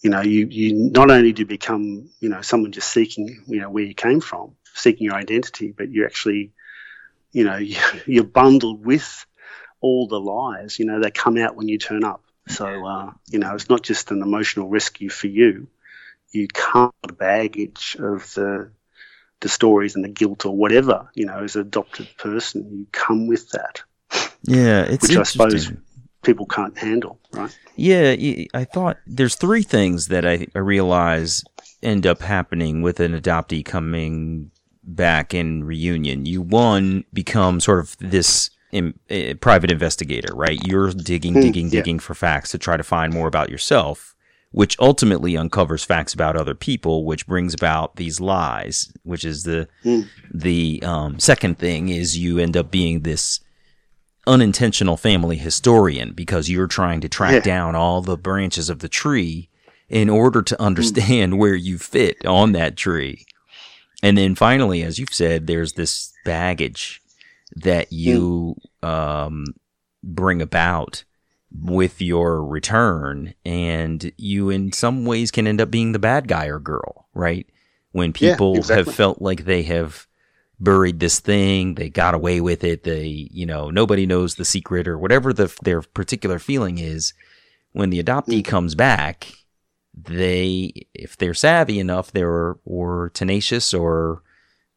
you 0.00 0.10
know, 0.10 0.20
you 0.20 0.46
you 0.46 0.74
not 0.74 1.10
only 1.10 1.32
do 1.32 1.44
become 1.46 2.10
you 2.20 2.28
know 2.28 2.42
someone 2.42 2.72
just 2.72 2.90
seeking 2.90 3.44
you 3.46 3.60
know 3.60 3.70
where 3.70 3.84
you 3.84 3.94
came 3.94 4.20
from, 4.20 4.56
seeking 4.74 5.06
your 5.06 5.14
identity, 5.14 5.72
but 5.76 5.90
you 5.90 6.04
actually 6.04 6.52
you 7.32 7.44
know, 7.44 7.56
you're 8.06 8.24
bundled 8.24 8.84
with 8.84 9.26
all 9.80 10.08
the 10.08 10.20
lies. 10.20 10.78
You 10.78 10.86
know, 10.86 11.00
they 11.00 11.10
come 11.10 11.38
out 11.38 11.56
when 11.56 11.68
you 11.68 11.78
turn 11.78 12.04
up. 12.04 12.24
So, 12.48 12.86
uh, 12.86 13.12
you 13.28 13.38
know, 13.38 13.54
it's 13.54 13.68
not 13.68 13.82
just 13.82 14.10
an 14.10 14.22
emotional 14.22 14.68
rescue 14.68 15.10
for 15.10 15.26
you. 15.26 15.68
You 16.30 16.48
with 16.48 16.92
the 17.02 17.12
baggage 17.12 17.96
of 17.98 18.32
the 18.34 18.70
the 19.40 19.48
stories 19.48 19.94
and 19.94 20.04
the 20.04 20.08
guilt 20.08 20.44
or 20.44 20.56
whatever. 20.56 21.08
You 21.14 21.26
know, 21.26 21.38
as 21.38 21.56
an 21.56 21.62
adopted 21.62 22.08
person, 22.16 22.68
you 22.70 22.86
come 22.92 23.26
with 23.26 23.50
that. 23.50 23.82
Yeah, 24.42 24.82
it's 24.82 25.08
which 25.08 25.18
I 25.18 25.22
suppose 25.24 25.72
people 26.22 26.46
can't 26.46 26.76
handle, 26.76 27.18
right? 27.32 27.56
Yeah, 27.76 28.14
I 28.54 28.64
thought 28.64 28.98
there's 29.06 29.34
three 29.34 29.62
things 29.62 30.08
that 30.08 30.26
I, 30.26 30.46
I 30.54 30.58
realize 30.58 31.44
end 31.82 32.06
up 32.06 32.22
happening 32.22 32.82
with 32.82 33.00
an 33.00 33.18
adoptee 33.18 33.64
coming 33.64 34.50
back 34.88 35.34
in 35.34 35.64
reunion, 35.64 36.26
you 36.26 36.42
one 36.42 37.04
become 37.12 37.60
sort 37.60 37.80
of 37.80 37.96
this 37.98 38.50
in, 38.72 38.98
uh, 39.10 39.34
private 39.40 39.70
investigator, 39.70 40.34
right? 40.34 40.58
You're 40.66 40.90
digging, 40.90 41.34
mm, 41.34 41.42
digging, 41.42 41.66
yeah. 41.66 41.70
digging 41.72 41.98
for 41.98 42.14
facts 42.14 42.50
to 42.52 42.58
try 42.58 42.76
to 42.76 42.82
find 42.82 43.12
more 43.12 43.28
about 43.28 43.50
yourself, 43.50 44.14
which 44.50 44.78
ultimately 44.78 45.36
uncovers 45.36 45.84
facts 45.84 46.14
about 46.14 46.36
other 46.36 46.54
people, 46.54 47.04
which 47.04 47.26
brings 47.26 47.54
about 47.54 47.96
these 47.96 48.20
lies. 48.20 48.92
Which 49.02 49.24
is 49.24 49.42
the 49.42 49.68
mm. 49.84 50.06
the 50.32 50.82
um, 50.82 51.18
second 51.18 51.58
thing 51.58 51.88
is 51.88 52.18
you 52.18 52.38
end 52.38 52.56
up 52.56 52.70
being 52.70 53.00
this 53.00 53.40
unintentional 54.26 54.96
family 54.96 55.36
historian 55.36 56.12
because 56.12 56.50
you're 56.50 56.66
trying 56.66 57.00
to 57.00 57.08
track 57.08 57.32
yeah. 57.32 57.40
down 57.40 57.74
all 57.74 58.02
the 58.02 58.18
branches 58.18 58.68
of 58.68 58.80
the 58.80 58.88
tree 58.88 59.48
in 59.88 60.10
order 60.10 60.42
to 60.42 60.54
hmm. 60.54 60.62
understand 60.62 61.32
mm. 61.32 61.38
where 61.38 61.54
you 61.54 61.78
fit 61.78 62.24
on 62.26 62.52
that 62.52 62.76
tree. 62.76 63.24
And 64.02 64.16
then 64.16 64.34
finally, 64.34 64.82
as 64.82 64.98
you've 64.98 65.14
said, 65.14 65.46
there's 65.46 65.72
this 65.72 66.12
baggage 66.24 67.00
that 67.56 67.92
you 67.92 68.56
um, 68.82 69.46
bring 70.04 70.42
about 70.42 71.04
with 71.50 72.00
your 72.02 72.44
return, 72.44 73.34
and 73.44 74.12
you 74.16 74.50
in 74.50 74.72
some 74.72 75.04
ways 75.04 75.30
can 75.30 75.46
end 75.46 75.60
up 75.60 75.70
being 75.70 75.92
the 75.92 75.98
bad 75.98 76.28
guy 76.28 76.46
or 76.46 76.58
girl, 76.58 77.08
right? 77.14 77.46
When 77.92 78.12
people 78.12 78.52
yeah, 78.52 78.58
exactly. 78.58 78.84
have 78.84 78.94
felt 78.94 79.22
like 79.22 79.44
they 79.44 79.62
have 79.62 80.06
buried 80.60 81.00
this 81.00 81.20
thing, 81.20 81.74
they 81.74 81.88
got 81.88 82.14
away 82.14 82.40
with 82.40 82.64
it, 82.64 82.84
they, 82.84 83.28
you 83.30 83.46
know, 83.46 83.70
nobody 83.70 84.06
knows 84.06 84.34
the 84.34 84.44
secret 84.44 84.88
or 84.88 84.98
whatever 84.98 85.32
the, 85.32 85.54
their 85.62 85.82
particular 85.82 86.38
feeling 86.38 86.78
is. 86.78 87.14
When 87.72 87.90
the 87.90 88.02
adoptee 88.02 88.40
mm. 88.40 88.44
comes 88.44 88.74
back, 88.74 89.32
they, 89.94 90.72
if 90.94 91.16
they're 91.16 91.34
savvy 91.34 91.78
enough, 91.78 92.12
they're 92.12 92.56
or 92.64 93.10
tenacious 93.14 93.72
or 93.72 94.22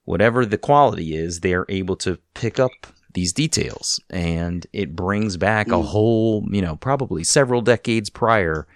whatever 0.04 0.46
the 0.46 0.58
quality 0.58 1.16
is, 1.16 1.40
they're 1.40 1.66
able 1.70 1.96
to 1.98 2.18
pick 2.34 2.60
up 2.60 2.72
these 3.14 3.34
details, 3.34 4.00
and 4.10 4.66
it 4.74 4.96
brings 4.96 5.38
back 5.38 5.68
mm. 5.68 5.80
a 5.80 5.82
whole, 5.82 6.46
you 6.50 6.62
know, 6.62 6.76
probably 6.76 7.24
several 7.24 7.62
decades 7.62 8.10
prior 8.10 8.68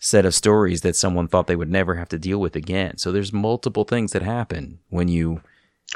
set 0.00 0.24
of 0.24 0.34
stories 0.34 0.80
that 0.80 0.96
someone 0.96 1.28
thought 1.28 1.46
they 1.46 1.56
would 1.56 1.70
never 1.70 1.94
have 1.94 2.08
to 2.08 2.18
deal 2.18 2.40
with 2.40 2.56
again. 2.56 2.96
So 2.96 3.12
there's 3.12 3.32
multiple 3.32 3.84
things 3.84 4.12
that 4.12 4.22
happen 4.22 4.78
when 4.88 5.08
you 5.08 5.42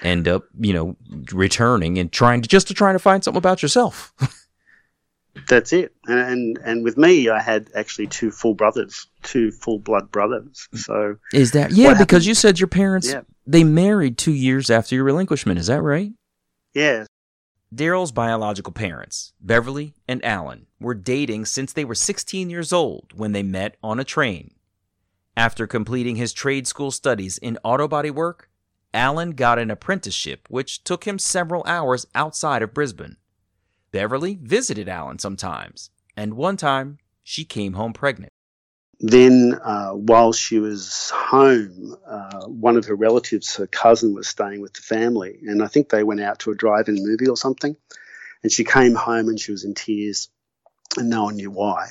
end 0.03 0.29
up, 0.29 0.45
you 0.59 0.73
know, 0.73 0.97
returning 1.33 1.99
and 1.99 2.13
trying 2.13 2.43
to 2.43 2.49
just 2.49 2.69
to 2.69 2.75
try 2.75 2.93
to 2.93 2.99
find 2.99 3.25
something 3.25 3.39
about 3.39 3.63
yourself. 3.63 4.13
That's 5.49 5.73
it. 5.73 5.93
And, 6.07 6.19
and 6.19 6.59
and 6.65 6.85
with 6.85 6.97
me, 6.97 7.29
I 7.29 7.41
had 7.41 7.69
actually 7.75 8.07
two 8.07 8.31
full 8.31 8.55
brothers, 8.55 9.09
two 9.23 9.51
full 9.51 9.79
blood 9.79 10.11
brothers. 10.13 10.69
So 10.75 11.17
is 11.33 11.53
that 11.53 11.73
yeah? 11.73 11.95
Because 11.99 12.27
you 12.27 12.35
said 12.35 12.61
your 12.61 12.69
parents 12.69 13.11
yeah. 13.11 13.23
they 13.47 13.65
married 13.65 14.17
two 14.17 14.33
years 14.33 14.71
after 14.71 14.95
your 14.95 15.05
relinquishment. 15.05 15.59
Is 15.59 15.67
that 15.67 15.83
right? 15.83 16.13
Yeah. 16.73 17.07
Daryl's 17.75 18.13
biological 18.13 18.73
parents, 18.73 19.33
Beverly 19.41 19.95
and 20.07 20.25
Alan, 20.25 20.67
were 20.79 20.95
dating 20.95 21.47
since 21.47 21.73
they 21.73 21.85
were 21.85 21.97
16 21.97 22.49
years 22.49 22.73
old 22.73 23.13
when 23.17 23.33
they 23.33 23.43
met 23.43 23.77
on 23.83 23.99
a 23.99 24.05
train. 24.05 24.55
After 25.37 25.67
completing 25.67 26.15
his 26.15 26.33
trade 26.33 26.69
school 26.69 26.93
studies 26.93 27.37
in 27.37 27.59
auto 27.65 27.89
body 27.89 28.13
work, 28.13 28.49
Alan 28.93 29.33
got 29.33 29.59
an 29.59 29.73
apprenticeship 29.73 30.47
which 30.49 30.85
took 30.85 31.03
him 31.03 31.19
several 31.19 31.65
hours 31.67 32.07
outside 32.15 32.63
of 32.63 32.73
Brisbane. 32.73 33.17
Beverly 33.91 34.39
visited 34.41 34.89
Alan 34.89 35.19
sometimes, 35.19 35.91
and 36.17 36.35
one 36.35 36.57
time 36.57 36.99
she 37.25 37.45
came 37.45 37.73
home 37.73 37.93
pregnant. 37.93 38.34
Then, 39.01 39.59
uh, 39.63 39.91
while 39.91 40.33
she 40.33 40.59
was 40.59 41.11
home, 41.11 41.97
uh, 42.07 42.47
one 42.47 42.77
of 42.77 42.87
her 42.87 42.95
relatives, 42.95 43.57
her 43.57 43.67
cousin, 43.67 44.15
was 44.15 44.29
staying 44.29 44.61
with 44.61 44.75
the 44.75 44.83
family, 44.83 45.41
and 45.47 45.63
I 45.63 45.67
think 45.67 45.89
they 45.89 46.05
went 46.05 46.21
out 46.21 46.39
to 46.41 46.51
a 46.51 46.55
drive-in 46.55 46.97
movie 46.97 47.29
or 47.29 47.37
something. 47.37 47.77
And 48.43 48.53
she 48.53 48.65
came 48.65 48.95
home 48.95 49.29
and 49.29 49.41
she 49.41 49.53
was 49.53 49.65
in 49.65 49.75
tears, 49.75 50.29
and 50.97 51.11
no 51.11 51.25
one 51.25 51.37
knew 51.37 51.51
why. 51.51 51.91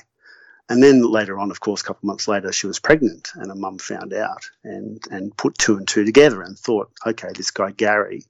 And 0.68 0.82
then 0.82 1.02
later 1.02 1.38
on, 1.38 1.50
of 1.50 1.60
course, 1.60 1.82
a 1.82 1.84
couple 1.84 2.00
of 2.00 2.04
months 2.04 2.26
later, 2.26 2.52
she 2.52 2.66
was 2.66 2.80
pregnant, 2.80 3.30
and 3.34 3.48
her 3.48 3.54
mum 3.54 3.78
found 3.78 4.14
out 4.14 4.48
and 4.62 5.02
and 5.10 5.36
put 5.36 5.58
two 5.58 5.76
and 5.76 5.86
two 5.86 6.04
together 6.04 6.40
and 6.40 6.58
thought, 6.58 6.90
okay, 7.06 7.28
this 7.34 7.50
guy 7.50 7.70
Gary 7.70 8.24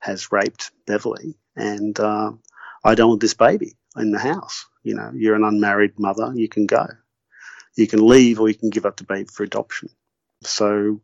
has 0.00 0.30
raped 0.30 0.70
Beverly, 0.86 1.38
and 1.56 1.98
uh, 1.98 2.32
I 2.84 2.94
don't 2.94 3.08
want 3.08 3.20
this 3.20 3.34
baby 3.34 3.76
in 3.96 4.10
the 4.10 4.18
house. 4.18 4.66
You 4.82 4.94
know, 4.94 5.12
you're 5.14 5.34
an 5.34 5.44
unmarried 5.44 5.98
mother, 5.98 6.32
you 6.34 6.48
can 6.48 6.66
go. 6.66 6.86
You 7.78 7.86
can 7.86 8.06
leave 8.06 8.40
or 8.40 8.48
you 8.48 8.54
can 8.54 8.70
give 8.70 8.86
up 8.86 8.96
the 8.96 9.04
baby 9.04 9.28
for 9.32 9.44
adoption. 9.44 9.88
So, 10.42 11.00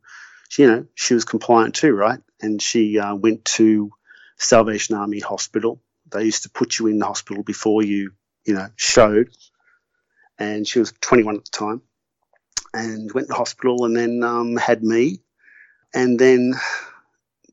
you 0.59 0.67
know, 0.67 0.87
she 0.95 1.15
was 1.15 1.25
compliant 1.25 1.75
too, 1.75 1.93
right? 1.93 2.21
And 2.41 2.61
she 2.61 2.99
uh, 2.99 3.15
went 3.15 3.45
to 3.57 3.93
Salvation 4.39 4.97
Army 4.97 5.21
Hospital. 5.21 5.81
They 6.11 6.25
used 6.25 6.43
to 6.43 6.51
put 6.51 6.79
you 6.79 6.89
in 6.89 6.99
the 6.99 7.07
hospital 7.07 7.43
before 7.43 7.83
you, 7.83 8.13
you 8.45 8.55
know, 8.55 8.69
showed. 8.77 9.31
And 10.39 10.67
she 10.67 10.81
was 10.81 10.93
21 11.01 11.37
at 11.37 11.45
the 11.45 11.51
time 11.51 11.83
and 12.73 13.13
went 13.13 13.29
to 13.29 13.35
hospital 13.35 13.85
and 13.85 13.97
then 13.97 14.23
um, 14.25 14.57
had 14.57 14.83
me 14.83 15.21
and 15.95 16.19
then 16.19 16.55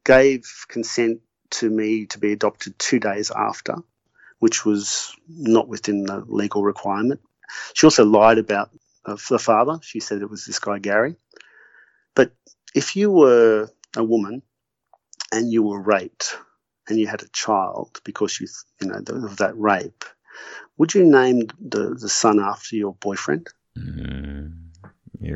gave 0.04 0.66
consent 0.68 1.22
to 1.52 1.70
me 1.70 2.08
to 2.08 2.18
be 2.18 2.32
adopted 2.32 2.78
two 2.80 3.00
days 3.00 3.30
after 3.30 3.76
which 4.42 4.66
was 4.66 5.16
not 5.30 5.68
within 5.68 6.04
the 6.04 6.26
legal 6.28 6.64
requirement. 6.64 7.22
She 7.76 7.86
also 7.86 8.04
lied 8.04 8.40
about 8.40 8.72
uh, 9.06 9.18
the 9.30 9.40
father. 9.40 9.80
She 9.82 10.00
said 10.00 10.22
it 10.22 10.30
was 10.30 10.46
this 10.46 10.60
guy, 10.60 10.80
Gary. 10.80 11.16
But 12.16 12.34
if 12.76 12.96
you 12.96 13.12
were 13.12 13.70
a 13.96 14.04
woman 14.04 14.42
and 15.32 15.52
you 15.52 15.64
were 15.64 15.82
raped 15.82 16.38
and 16.88 17.00
you 17.00 17.08
had 17.08 17.24
a 17.24 17.30
child 17.30 18.00
because 18.04 18.40
you, 18.40 18.48
you 18.82 18.88
know, 18.88 19.28
of 19.28 19.38
that 19.38 19.58
rape, 19.58 20.04
would 20.78 20.94
you 20.94 21.06
name 21.06 21.48
the, 21.60 21.96
the 21.96 22.10
son 22.10 22.40
after 22.40 22.76
your 22.76 22.94
boyfriend? 22.96 23.48
Mm, 23.78 24.54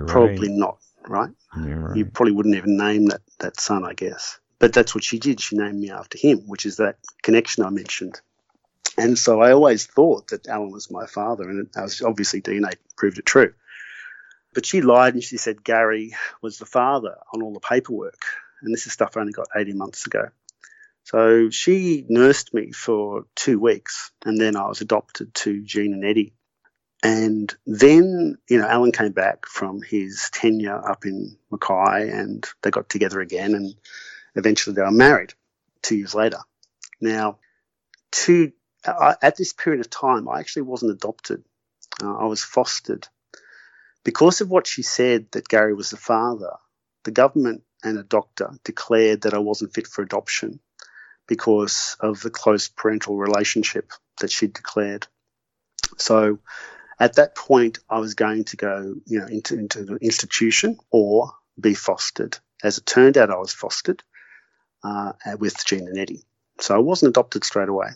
Probably 0.07 0.49
right. 0.49 0.57
not, 0.57 0.77
right? 1.07 1.31
Right. 1.55 1.95
You 1.95 2.05
probably 2.05 2.33
wouldn't 2.33 2.55
even 2.55 2.77
name 2.77 3.05
that, 3.07 3.21
that 3.39 3.59
son, 3.59 3.85
I 3.85 3.93
guess. 3.93 4.39
But 4.59 4.73
that's 4.73 4.95
what 4.95 5.03
she 5.03 5.19
did. 5.19 5.39
She 5.39 5.57
named 5.57 5.79
me 5.79 5.91
after 5.91 6.17
him, 6.17 6.39
which 6.47 6.65
is 6.65 6.77
that 6.77 6.97
connection 7.21 7.63
I 7.63 7.69
mentioned. 7.69 8.19
And 8.97 9.17
so 9.17 9.41
I 9.41 9.51
always 9.51 9.85
thought 9.85 10.27
that 10.27 10.47
Alan 10.47 10.71
was 10.71 10.89
my 10.89 11.05
father, 11.05 11.49
and 11.49 11.69
obviously 12.03 12.41
DNA 12.41 12.75
proved 12.95 13.17
it 13.17 13.25
true. 13.25 13.53
But 14.53 14.65
she 14.65 14.81
lied 14.81 15.15
and 15.15 15.23
she 15.23 15.37
said 15.37 15.63
Gary 15.63 16.15
was 16.41 16.57
the 16.57 16.65
father 16.65 17.17
on 17.33 17.41
all 17.41 17.53
the 17.53 17.59
paperwork. 17.59 18.21
And 18.61 18.73
this 18.73 18.87
is 18.87 18.93
stuff 18.93 19.17
I 19.17 19.19
only 19.19 19.33
got 19.33 19.49
18 19.53 19.77
months 19.77 20.07
ago. 20.07 20.29
So 21.03 21.49
she 21.49 22.05
nursed 22.07 22.53
me 22.53 22.71
for 22.71 23.25
two 23.35 23.59
weeks, 23.59 24.11
and 24.25 24.39
then 24.39 24.55
I 24.55 24.67
was 24.67 24.81
adopted 24.81 25.33
to 25.35 25.61
Jean 25.61 25.93
and 25.93 26.05
Eddie. 26.05 26.33
And 27.03 27.53
then, 27.67 28.37
you 28.49 28.57
know, 28.57 28.67
Alan 28.67 28.91
came 28.91 29.11
back 29.11 29.45
from 29.45 29.83
his 29.83 30.31
tenure 30.31 30.89
up 30.89 31.05
in 31.05 31.37
Mackay 31.51 32.09
and 32.09 32.43
they 32.63 32.71
got 32.71 32.89
together 32.89 33.21
again 33.21 33.53
and 33.53 33.75
eventually 34.33 34.75
they 34.75 34.81
were 34.81 34.89
married 34.89 35.33
two 35.83 35.97
years 35.97 36.15
later. 36.15 36.39
Now, 36.99 37.37
two, 38.09 38.53
At 38.87 39.35
this 39.35 39.53
period 39.53 39.81
of 39.81 39.89
time, 39.89 40.29
I 40.29 40.39
actually 40.39 40.63
wasn't 40.63 40.91
adopted. 40.91 41.43
Uh, 42.01 42.15
I 42.17 42.25
was 42.25 42.43
fostered. 42.43 43.07
Because 44.03 44.41
of 44.41 44.49
what 44.49 44.67
she 44.67 44.83
said 44.83 45.31
that 45.31 45.47
Gary 45.47 45.73
was 45.73 45.89
the 45.89 45.97
father, 45.97 46.53
the 47.03 47.11
government 47.11 47.63
and 47.83 47.97
a 47.97 48.03
doctor 48.03 48.51
declared 48.63 49.21
that 49.21 49.33
I 49.33 49.39
wasn't 49.39 49.73
fit 49.73 49.87
for 49.87 50.01
adoption 50.01 50.59
because 51.27 51.97
of 51.99 52.21
the 52.21 52.29
close 52.29 52.67
parental 52.67 53.17
relationship 53.17 53.91
that 54.19 54.31
she'd 54.31 54.53
declared. 54.53 55.07
So 55.97 56.39
at 56.99 57.15
that 57.15 57.35
point, 57.35 57.79
I 57.89 57.99
was 57.99 58.13
going 58.13 58.43
to 58.45 58.57
go, 58.57 58.95
you 59.05 59.19
know, 59.19 59.27
into, 59.27 59.57
into 59.57 59.83
the 59.83 59.95
institution 59.95 60.77
or 60.91 61.31
be 61.59 61.73
fostered. 61.73 62.37
As 62.63 62.77
it 62.77 62.85
turned 62.85 63.17
out, 63.17 63.31
I 63.31 63.37
was 63.37 63.53
fostered 63.53 64.03
uh, 64.83 65.13
with 65.39 65.65
Jean 65.65 65.87
and 65.87 65.97
Eddie. 65.97 66.23
So 66.59 66.75
I 66.75 66.79
wasn't 66.79 67.09
adopted 67.09 67.43
straight 67.43 67.69
away. 67.69 67.89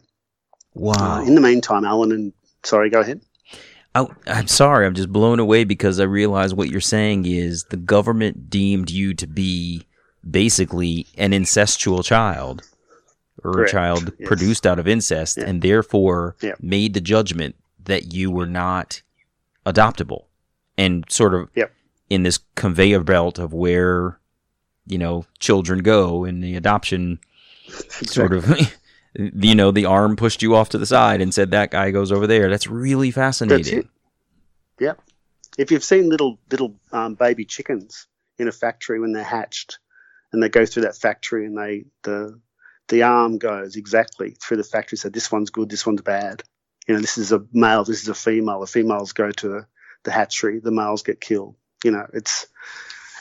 Wow. 0.73 1.19
Uh, 1.19 1.23
in 1.25 1.35
the 1.35 1.41
meantime, 1.41 1.85
Alan 1.85 2.11
and 2.11 2.33
sorry, 2.63 2.89
go 2.89 3.01
ahead. 3.01 3.21
Oh, 3.95 4.09
I'm 4.27 4.47
sorry. 4.47 4.85
I'm 4.85 4.93
just 4.93 5.11
blown 5.11 5.39
away 5.39 5.63
because 5.63 5.99
I 5.99 6.03
realize 6.03 6.53
what 6.53 6.69
you're 6.69 6.79
saying 6.81 7.25
is 7.25 7.63
the 7.65 7.77
government 7.77 8.49
deemed 8.49 8.91
you 8.91 9.13
to 9.15 9.25
be 9.27 9.83
basically 10.29 11.07
an 11.17 11.31
incestual 11.31 12.03
child 12.03 12.61
or 13.43 13.53
Correct, 13.53 13.69
a 13.69 13.71
child 13.73 14.13
yes. 14.19 14.27
produced 14.27 14.67
out 14.67 14.79
of 14.79 14.87
incest 14.87 15.37
Yeah. 15.37 15.45
and 15.45 15.61
therefore 15.61 16.35
Yeah. 16.41 16.53
made 16.61 16.93
the 16.93 17.01
judgment 17.01 17.55
that 17.85 18.13
you 18.13 18.29
were 18.29 18.45
not 18.45 19.01
adoptable 19.65 20.25
and 20.77 21.03
sort 21.09 21.33
of 21.33 21.49
Yep. 21.55 21.71
in 22.09 22.23
this 22.23 22.39
conveyor 22.55 23.03
belt 23.03 23.39
of 23.39 23.53
where 23.53 24.19
you 24.85 24.97
know 24.97 25.25
children 25.39 25.79
go 25.79 26.25
in 26.25 26.41
the 26.41 26.55
adoption 26.55 27.19
sort 28.03 28.33
of 28.33 28.45
you 29.15 29.55
know 29.55 29.71
the 29.71 29.85
arm 29.85 30.15
pushed 30.15 30.41
you 30.41 30.55
off 30.55 30.69
to 30.69 30.77
the 30.77 30.85
side 30.85 31.21
and 31.21 31.33
said 31.33 31.51
that 31.51 31.71
guy 31.71 31.91
goes 31.91 32.11
over 32.11 32.27
there 32.27 32.49
that's 32.49 32.67
really 32.67 33.11
fascinating 33.11 33.79
it. 33.79 33.87
Yeah. 34.79 34.93
If 35.57 35.71
you've 35.71 35.83
seen 35.83 36.09
little 36.09 36.39
little 36.49 36.75
um, 36.91 37.15
baby 37.15 37.45
chickens 37.45 38.07
in 38.37 38.47
a 38.47 38.51
factory 38.51 38.99
when 38.99 39.11
they're 39.11 39.23
hatched, 39.23 39.79
and 40.31 40.41
they 40.41 40.49
go 40.49 40.65
through 40.65 40.83
that 40.83 40.95
factory, 40.95 41.45
and 41.45 41.57
they 41.57 41.85
the 42.03 42.39
the 42.87 43.03
arm 43.03 43.37
goes 43.37 43.75
exactly 43.75 44.37
through 44.41 44.57
the 44.57 44.63
factory. 44.63 44.97
So 44.97 45.09
this 45.09 45.31
one's 45.31 45.49
good, 45.49 45.69
this 45.69 45.85
one's 45.85 46.01
bad. 46.01 46.43
You 46.87 46.95
know, 46.95 47.01
this 47.01 47.17
is 47.17 47.31
a 47.31 47.43
male, 47.51 47.83
this 47.83 48.01
is 48.01 48.09
a 48.09 48.15
female. 48.15 48.61
The 48.61 48.67
females 48.67 49.13
go 49.13 49.31
to 49.31 49.65
the 50.03 50.11
hatchery, 50.11 50.59
the 50.59 50.71
males 50.71 51.03
get 51.03 51.21
killed. 51.21 51.55
You 51.83 51.91
know, 51.91 52.07
it's 52.13 52.47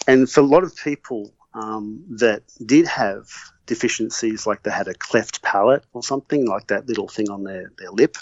and 0.07 0.31
for 0.31 0.40
a 0.40 0.44
lot 0.44 0.62
of 0.62 0.77
people 0.77 1.35
um, 1.55 2.05
that 2.18 2.44
did 2.64 2.87
have 2.87 3.27
deficiencies, 3.68 4.46
like 4.46 4.64
they 4.64 4.70
had 4.70 4.88
a 4.88 4.94
cleft 4.94 5.42
palate 5.42 5.85
or 5.92 6.02
something, 6.02 6.46
like 6.46 6.66
that 6.66 6.88
little 6.88 7.07
thing 7.07 7.31
on 7.31 7.44
their, 7.44 7.70
their 7.78 7.90
lip, 7.90 8.16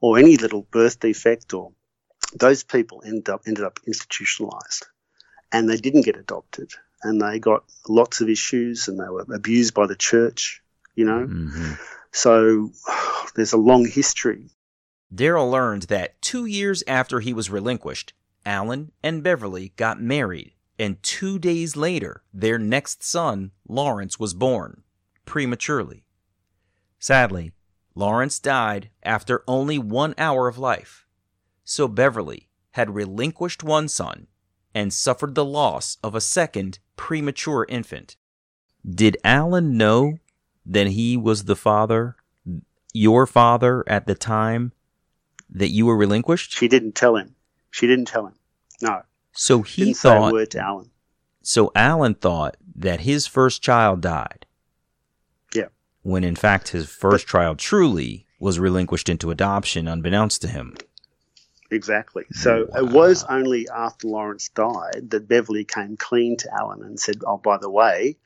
or 0.00 0.18
any 0.18 0.36
little 0.36 0.62
birth 0.70 1.00
defect, 1.00 1.52
or 1.52 1.72
those 2.34 2.62
people 2.62 3.02
ended 3.04 3.28
up 3.28 3.42
ended 3.46 3.64
up 3.64 3.80
institutionalized, 3.86 4.86
and 5.50 5.68
they 5.68 5.76
didn't 5.76 6.02
get 6.02 6.16
adopted, 6.16 6.70
and 7.02 7.20
they 7.20 7.38
got 7.40 7.64
lots 7.88 8.20
of 8.20 8.28
issues, 8.28 8.86
and 8.86 9.00
they 9.00 9.08
were 9.08 9.26
abused 9.34 9.74
by 9.74 9.86
the 9.86 9.96
church. 9.96 10.62
You 10.94 11.06
know, 11.06 11.26
Mhm. 11.26 11.78
so 12.12 12.70
there's 13.34 13.54
a 13.54 13.56
long 13.56 13.86
history 13.86 14.50
Daryl 15.14 15.50
learned 15.50 15.82
that 15.84 16.20
two 16.22 16.46
years 16.46 16.82
after 16.86 17.20
he 17.20 17.34
was 17.34 17.50
relinquished, 17.50 18.14
Alan 18.46 18.92
and 19.02 19.22
Beverly 19.22 19.72
got 19.76 20.00
married, 20.00 20.54
and 20.78 21.02
two 21.02 21.38
days 21.38 21.76
later, 21.76 22.22
their 22.32 22.58
next 22.58 23.02
son, 23.02 23.52
Lawrence, 23.68 24.18
was 24.18 24.34
born 24.34 24.82
prematurely. 25.24 26.04
Sadly, 26.98 27.52
Lawrence 27.94 28.38
died 28.38 28.90
after 29.02 29.44
only 29.46 29.78
one 29.78 30.14
hour 30.16 30.48
of 30.48 30.58
life, 30.58 31.06
so 31.64 31.88
Beverly 31.88 32.48
had 32.72 32.94
relinquished 32.94 33.62
one 33.62 33.88
son 33.88 34.26
and 34.74 34.92
suffered 34.92 35.34
the 35.34 35.44
loss 35.44 35.98
of 36.02 36.14
a 36.14 36.20
second 36.20 36.78
premature 36.96 37.66
infant. 37.68 38.16
Did 38.88 39.16
Alan 39.22 39.76
know 39.76 40.18
that 40.64 40.88
he 40.88 41.16
was 41.16 41.44
the 41.44 41.56
father, 41.56 42.16
your 42.92 43.26
father, 43.26 43.84
at 43.86 44.06
the 44.06 44.14
time 44.14 44.72
that 45.50 45.68
you 45.68 45.86
were 45.86 45.96
relinquished? 45.96 46.52
She 46.52 46.68
didn't 46.68 46.94
tell 46.94 47.16
him. 47.16 47.34
She 47.70 47.86
didn't 47.86 48.06
tell 48.06 48.26
him. 48.26 48.34
No, 48.80 49.02
So 49.32 49.62
he 49.62 49.84
didn't 49.84 49.96
say 49.96 50.10
a 50.10 50.20
thought. 50.20 50.50
to 50.50 50.58
Alan. 50.58 50.90
So 51.42 51.72
Alan 51.74 52.14
thought 52.14 52.56
that 52.76 53.00
his 53.00 53.26
first 53.26 53.62
child 53.62 54.00
died. 54.00 54.46
Yeah. 55.54 55.68
When 56.02 56.24
in 56.24 56.36
fact 56.36 56.68
his 56.68 56.88
first 56.88 57.26
child 57.26 57.58
truly 57.58 58.26
was 58.38 58.58
relinquished 58.58 59.08
into 59.08 59.30
adoption, 59.30 59.88
unbeknownst 59.88 60.42
to 60.42 60.48
him. 60.48 60.76
Exactly. 61.70 62.24
So 62.32 62.68
it 62.76 62.92
was 62.92 63.24
only 63.24 63.66
after 63.74 64.06
Lawrence 64.06 64.50
died 64.50 65.08
that 65.10 65.26
Beverly 65.26 65.64
came 65.64 65.96
clean 65.96 66.36
to 66.38 66.52
Alan 66.52 66.82
and 66.82 67.00
said, 67.00 67.22
"Oh, 67.26 67.38
by 67.38 67.56
the 67.56 67.70
way, 67.70 68.18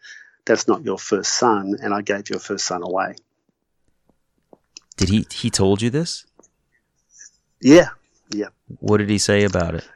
that's 0.44 0.66
not 0.66 0.84
your 0.84 0.98
first 0.98 1.32
son, 1.32 1.76
and 1.80 1.94
I 1.94 2.02
gave 2.02 2.28
your 2.28 2.40
first 2.40 2.64
son 2.66 2.82
away." 2.82 3.14
Did 4.96 5.10
he? 5.10 5.26
He 5.30 5.48
told 5.48 5.80
you 5.80 5.90
this? 5.90 6.26
Yeah, 7.60 7.90
yeah. 8.34 8.48
What 8.80 8.96
did 8.96 9.10
he 9.10 9.18
say 9.18 9.44
about 9.44 9.76
it? 9.76 9.88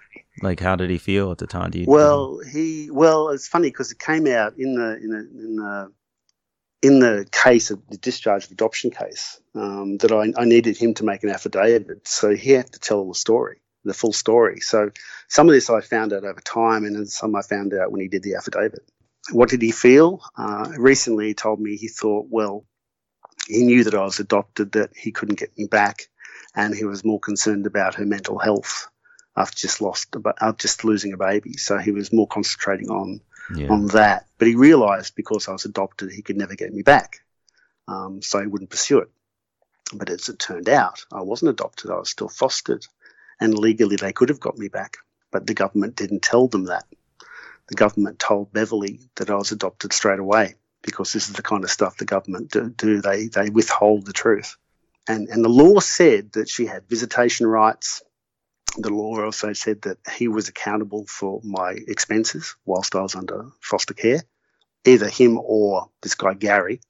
Like, 0.43 0.61
how 0.61 0.77
did 0.77 0.91
he 0.91 0.99
feel 0.99 1.31
at 1.31 1.39
the 1.39 1.47
time? 1.47 1.71
Do 1.71 1.79
you, 1.79 1.87
Well, 1.87 2.41
he 2.41 2.91
well, 2.91 3.29
it's 3.29 3.49
funny 3.49 3.69
because 3.69 3.93
it 3.93 3.99
came 3.99 4.27
out 4.27 4.59
in 4.59 4.75
the 4.75 4.97
in 4.97 5.11
the 5.11 5.19
in 5.19 5.57
the 5.57 5.93
in 6.83 6.99
the 6.99 7.27
case 7.31 7.71
of 7.71 7.87
the 7.89 7.99
discharge 7.99 8.47
of 8.47 8.53
adoption 8.53 8.91
case 8.91 9.41
um, 9.55 9.99
that 9.99 10.13
I, 10.13 10.33
I 10.41 10.47
needed 10.47 10.79
him 10.79 10.95
to 10.95 11.05
make 11.05 11.23
an 11.23 11.31
affidavit, 11.31 12.09
so 12.09 12.35
he 12.35 12.53
had 12.53 12.73
to 12.73 12.79
tell 12.79 13.07
the 13.07 13.15
story, 13.15 13.61
the 13.85 13.93
full 13.93 14.13
story. 14.13 14.61
So 14.61 14.91
some 15.29 15.49
of 15.49 15.55
this 15.55 15.69
I 15.69 15.83
found 15.83 16.13
out 16.13 16.25
over 16.25 16.41
time, 16.41 16.85
and 16.85 16.97
then 16.97 17.07
some 17.07 17.37
I 17.37 17.43
found 17.43 17.75
out 17.75 17.93
when 17.93 18.01
he 18.01 18.09
did 18.09 18.23
the 18.23 18.37
affidavit. 18.37 18.81
What 19.33 19.51
did 19.51 19.61
he 19.61 19.73
feel? 19.73 20.23
Uh, 20.37 20.71
recently, 20.79 21.29
he 21.29 21.35
told 21.35 21.61
me 21.61 21.77
he 21.77 21.89
thought, 21.89 22.27
well, 22.31 22.65
he 23.47 23.65
knew 23.65 23.85
that 23.85 23.95
I 23.95 24.03
was 24.03 24.19
adopted, 24.19 24.73
that 24.73 24.91
he 24.97 25.13
couldn't 25.13 25.39
get 25.39 25.57
me 25.59 25.67
back, 25.67 26.09
and 26.55 26.75
he 26.75 26.85
was 26.85 27.05
more 27.05 27.21
concerned 27.21 27.67
about 27.67 27.97
her 27.97 28.07
mental 28.07 28.39
health 28.39 28.89
after 29.41 29.57
just 29.57 29.81
lost, 29.81 30.15
after 30.41 30.63
just 30.63 30.85
losing 30.85 31.13
a 31.13 31.17
baby. 31.17 31.55
So 31.55 31.79
he 31.79 31.91
was 31.91 32.13
more 32.13 32.27
concentrating 32.27 32.91
on 32.91 33.21
yeah. 33.55 33.69
on 33.69 33.87
that. 33.89 34.27
But 34.39 34.49
he 34.49 34.55
realised 34.55 35.15
because 35.15 35.49
I 35.49 35.53
was 35.53 35.65
adopted, 35.65 36.13
he 36.13 36.23
could 36.23 36.37
never 36.37 36.55
get 36.55 36.73
me 36.73 36.83
back, 36.83 37.21
um, 37.89 38.23
so 38.23 38.41
he 38.41 38.47
wouldn't 38.47 38.71
pursue 38.71 38.99
it. 38.99 39.11
But 39.93 40.11
as 40.11 40.29
it 40.29 40.39
turned 40.39 40.69
out, 40.69 41.05
I 41.13 41.23
wasn't 41.23 41.51
adopted; 41.51 41.91
I 41.91 41.99
was 41.99 42.11
still 42.11 42.29
fostered, 42.29 42.87
and 43.41 43.59
legally 43.59 43.97
they 43.97 44.13
could 44.13 44.29
have 44.29 44.41
got 44.41 44.59
me 44.59 44.69
back, 44.69 44.99
but 45.31 45.47
the 45.47 45.55
government 45.55 45.97
didn't 45.97 46.23
tell 46.23 46.49
them 46.49 46.65
that. 46.67 46.85
The 47.69 47.75
government 47.75 48.19
told 48.19 48.53
Beverly 48.53 49.01
that 49.17 49.31
I 49.31 49.37
was 49.37 49.53
adopted 49.53 49.93
straight 49.93 50.19
away 50.19 50.57
because 50.83 51.13
this 51.13 51.29
is 51.29 51.35
the 51.35 51.43
kind 51.43 51.65
of 51.65 51.71
stuff 51.71 51.97
the 51.97 52.05
government 52.05 52.51
do. 52.51 52.71
do. 52.71 53.01
They 53.01 53.27
they 53.27 53.51
withhold 53.51 54.07
the 54.07 54.13
truth, 54.13 54.57
and 55.09 55.29
and 55.29 55.45
the 55.45 55.49
law 55.49 55.81
said 55.81 56.33
that 56.33 56.49
she 56.49 56.67
had 56.67 56.89
visitation 56.89 57.47
rights. 57.47 58.03
The 58.79 58.91
law 58.91 59.25
also 59.25 59.53
said 59.53 59.83
that 59.83 59.99
he 60.17 60.29
was 60.29 60.49
accountable 60.49 61.07
for 61.07 61.41
my 61.43 61.77
expenses 61.89 62.55
whilst 62.65 62.95
I 62.95 63.03
was 63.03 63.15
under 63.15 63.51
foster 63.61 63.95
care, 63.95 64.23
either 64.85 65.09
him 65.09 65.39
or 65.43 65.91
this 66.03 66.15
guy 66.15 66.35
Gary, 66.35 66.81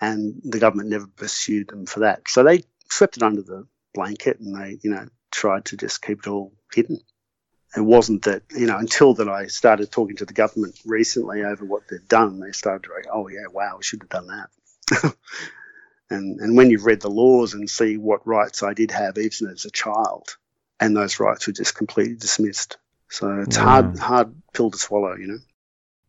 and 0.00 0.40
the 0.44 0.60
government 0.60 0.88
never 0.88 1.06
pursued 1.06 1.68
them 1.68 1.86
for 1.86 2.00
that. 2.00 2.28
So 2.28 2.42
they 2.42 2.64
swept 2.88 3.16
it 3.16 3.22
under 3.22 3.42
the 3.42 3.66
blanket 3.92 4.40
and 4.40 4.54
they, 4.54 4.78
you 4.82 4.90
know, 4.90 5.06
tried 5.30 5.64
to 5.66 5.76
just 5.76 6.02
keep 6.02 6.20
it 6.20 6.28
all 6.28 6.52
hidden. 6.72 7.00
it 7.76 7.80
wasn't 7.80 8.22
that 8.22 8.42
you 8.50 8.66
know 8.66 8.78
until 8.78 9.14
that 9.14 9.28
I 9.28 9.46
started 9.46 9.90
talking 9.90 10.16
to 10.16 10.26
the 10.26 10.32
government 10.32 10.80
recently 10.84 11.42
over 11.42 11.64
what 11.64 11.82
they've 11.88 12.08
done. 12.08 12.40
They 12.40 12.52
started 12.52 12.84
to 12.84 12.88
go, 12.88 13.10
oh 13.12 13.28
yeah, 13.28 13.46
wow, 13.52 13.76
we 13.76 13.82
should 13.82 14.02
have 14.02 14.10
done 14.10 14.28
that. 14.28 15.14
and 16.10 16.40
and 16.40 16.56
when 16.56 16.70
you've 16.70 16.86
read 16.86 17.00
the 17.00 17.10
laws 17.10 17.54
and 17.54 17.68
see 17.68 17.96
what 17.96 18.26
rights 18.26 18.62
I 18.62 18.74
did 18.74 18.90
have 18.90 19.18
even 19.18 19.48
as 19.48 19.64
a 19.64 19.70
child, 19.70 20.36
and 20.80 20.96
those 20.96 21.20
rights 21.20 21.46
were 21.46 21.52
just 21.52 21.76
completely 21.76 22.16
dismissed. 22.16 22.78
So 23.08 23.40
it's 23.40 23.56
hard 23.56 23.98
hard 23.98 24.34
pill 24.54 24.70
to 24.70 24.78
swallow, 24.78 25.14
you 25.14 25.26
know. 25.26 25.38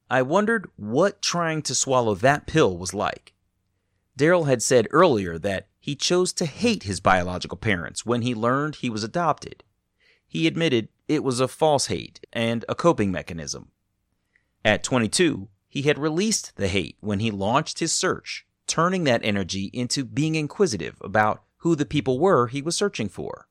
I 0.09 0.21
wondered 0.21 0.69
what 0.75 1.21
trying 1.21 1.61
to 1.63 1.75
swallow 1.75 2.15
that 2.15 2.47
pill 2.47 2.77
was 2.77 2.93
like. 2.93 3.33
Daryl 4.17 4.47
had 4.47 4.61
said 4.61 4.87
earlier 4.91 5.37
that 5.39 5.67
he 5.79 5.95
chose 5.95 6.31
to 6.33 6.45
hate 6.45 6.83
his 6.83 6.99
biological 6.99 7.57
parents 7.57 8.05
when 8.05 8.21
he 8.21 8.35
learned 8.35 8.75
he 8.75 8.89
was 8.89 9.03
adopted. 9.03 9.63
He 10.27 10.47
admitted 10.47 10.89
it 11.07 11.23
was 11.23 11.39
a 11.39 11.47
false 11.47 11.87
hate 11.87 12.25
and 12.31 12.63
a 12.69 12.75
coping 12.75 13.11
mechanism. 13.11 13.71
At 14.63 14.83
22, 14.83 15.47
he 15.67 15.83
had 15.83 15.97
released 15.97 16.55
the 16.55 16.67
hate 16.67 16.97
when 16.99 17.19
he 17.19 17.31
launched 17.31 17.79
his 17.79 17.93
search, 17.93 18.45
turning 18.67 19.05
that 19.05 19.21
energy 19.23 19.71
into 19.73 20.05
being 20.05 20.35
inquisitive 20.35 20.97
about 21.01 21.43
who 21.57 21.75
the 21.75 21.85
people 21.85 22.19
were 22.19 22.47
he 22.47 22.61
was 22.61 22.75
searching 22.75 23.09
for. 23.09 23.47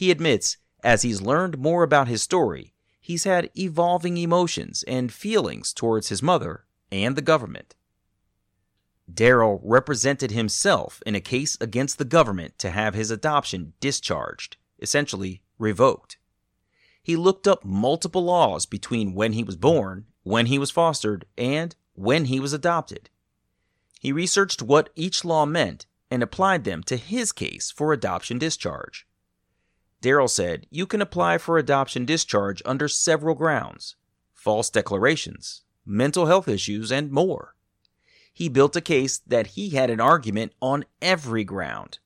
He 0.00 0.10
admits, 0.10 0.56
as 0.82 1.02
he's 1.02 1.20
learned 1.20 1.58
more 1.58 1.82
about 1.82 2.08
his 2.08 2.22
story, 2.22 2.72
he's 3.02 3.24
had 3.24 3.50
evolving 3.54 4.16
emotions 4.16 4.82
and 4.84 5.12
feelings 5.12 5.74
towards 5.74 6.08
his 6.08 6.22
mother 6.22 6.64
and 6.90 7.16
the 7.16 7.20
government. 7.20 7.74
Daryl 9.12 9.60
represented 9.62 10.30
himself 10.30 11.02
in 11.04 11.14
a 11.14 11.20
case 11.20 11.58
against 11.60 11.98
the 11.98 12.06
government 12.06 12.58
to 12.60 12.70
have 12.70 12.94
his 12.94 13.10
adoption 13.10 13.74
discharged, 13.78 14.56
essentially 14.78 15.42
revoked. 15.58 16.16
He 17.02 17.14
looked 17.14 17.46
up 17.46 17.62
multiple 17.62 18.24
laws 18.24 18.64
between 18.64 19.12
when 19.12 19.34
he 19.34 19.44
was 19.44 19.56
born, 19.56 20.06
when 20.22 20.46
he 20.46 20.58
was 20.58 20.70
fostered, 20.70 21.26
and 21.36 21.76
when 21.92 22.24
he 22.24 22.40
was 22.40 22.54
adopted. 22.54 23.10
He 24.00 24.12
researched 24.12 24.62
what 24.62 24.88
each 24.96 25.26
law 25.26 25.44
meant 25.44 25.84
and 26.10 26.22
applied 26.22 26.64
them 26.64 26.82
to 26.84 26.96
his 26.96 27.32
case 27.32 27.70
for 27.70 27.92
adoption 27.92 28.38
discharge. 28.38 29.06
Daryl 30.02 30.30
said 30.30 30.66
you 30.70 30.86
can 30.86 31.02
apply 31.02 31.38
for 31.38 31.58
adoption 31.58 32.04
discharge 32.04 32.62
under 32.64 32.88
several 32.88 33.34
grounds 33.34 33.96
false 34.32 34.70
declarations, 34.70 35.62
mental 35.84 36.24
health 36.24 36.48
issues, 36.48 36.90
and 36.90 37.12
more. 37.12 37.54
He 38.32 38.48
built 38.48 38.74
a 38.74 38.80
case 38.80 39.18
that 39.26 39.48
he 39.48 39.70
had 39.70 39.90
an 39.90 40.00
argument 40.00 40.52
on 40.62 40.86
every 41.02 41.44
ground. 41.44 41.98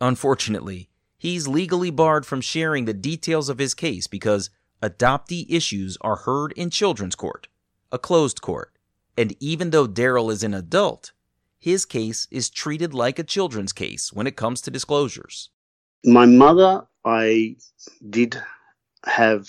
Unfortunately, 0.00 0.88
he's 1.18 1.46
legally 1.46 1.90
barred 1.90 2.24
from 2.24 2.40
sharing 2.40 2.86
the 2.86 2.94
details 2.94 3.50
of 3.50 3.58
his 3.58 3.74
case 3.74 4.06
because 4.06 4.48
adoptee 4.82 5.44
issues 5.50 5.98
are 6.00 6.16
heard 6.16 6.52
in 6.52 6.70
children's 6.70 7.14
court, 7.14 7.48
a 7.90 7.98
closed 7.98 8.40
court, 8.40 8.72
and 9.16 9.36
even 9.38 9.70
though 9.70 9.86
Daryl 9.86 10.32
is 10.32 10.42
an 10.42 10.54
adult, 10.54 11.12
his 11.58 11.84
case 11.84 12.26
is 12.30 12.48
treated 12.48 12.94
like 12.94 13.18
a 13.18 13.24
children's 13.24 13.74
case 13.74 14.10
when 14.12 14.26
it 14.26 14.36
comes 14.36 14.62
to 14.62 14.70
disclosures. 14.70 15.50
My 16.02 16.24
mother, 16.24 16.86
I 17.04 17.56
did 18.08 18.40
have 19.04 19.48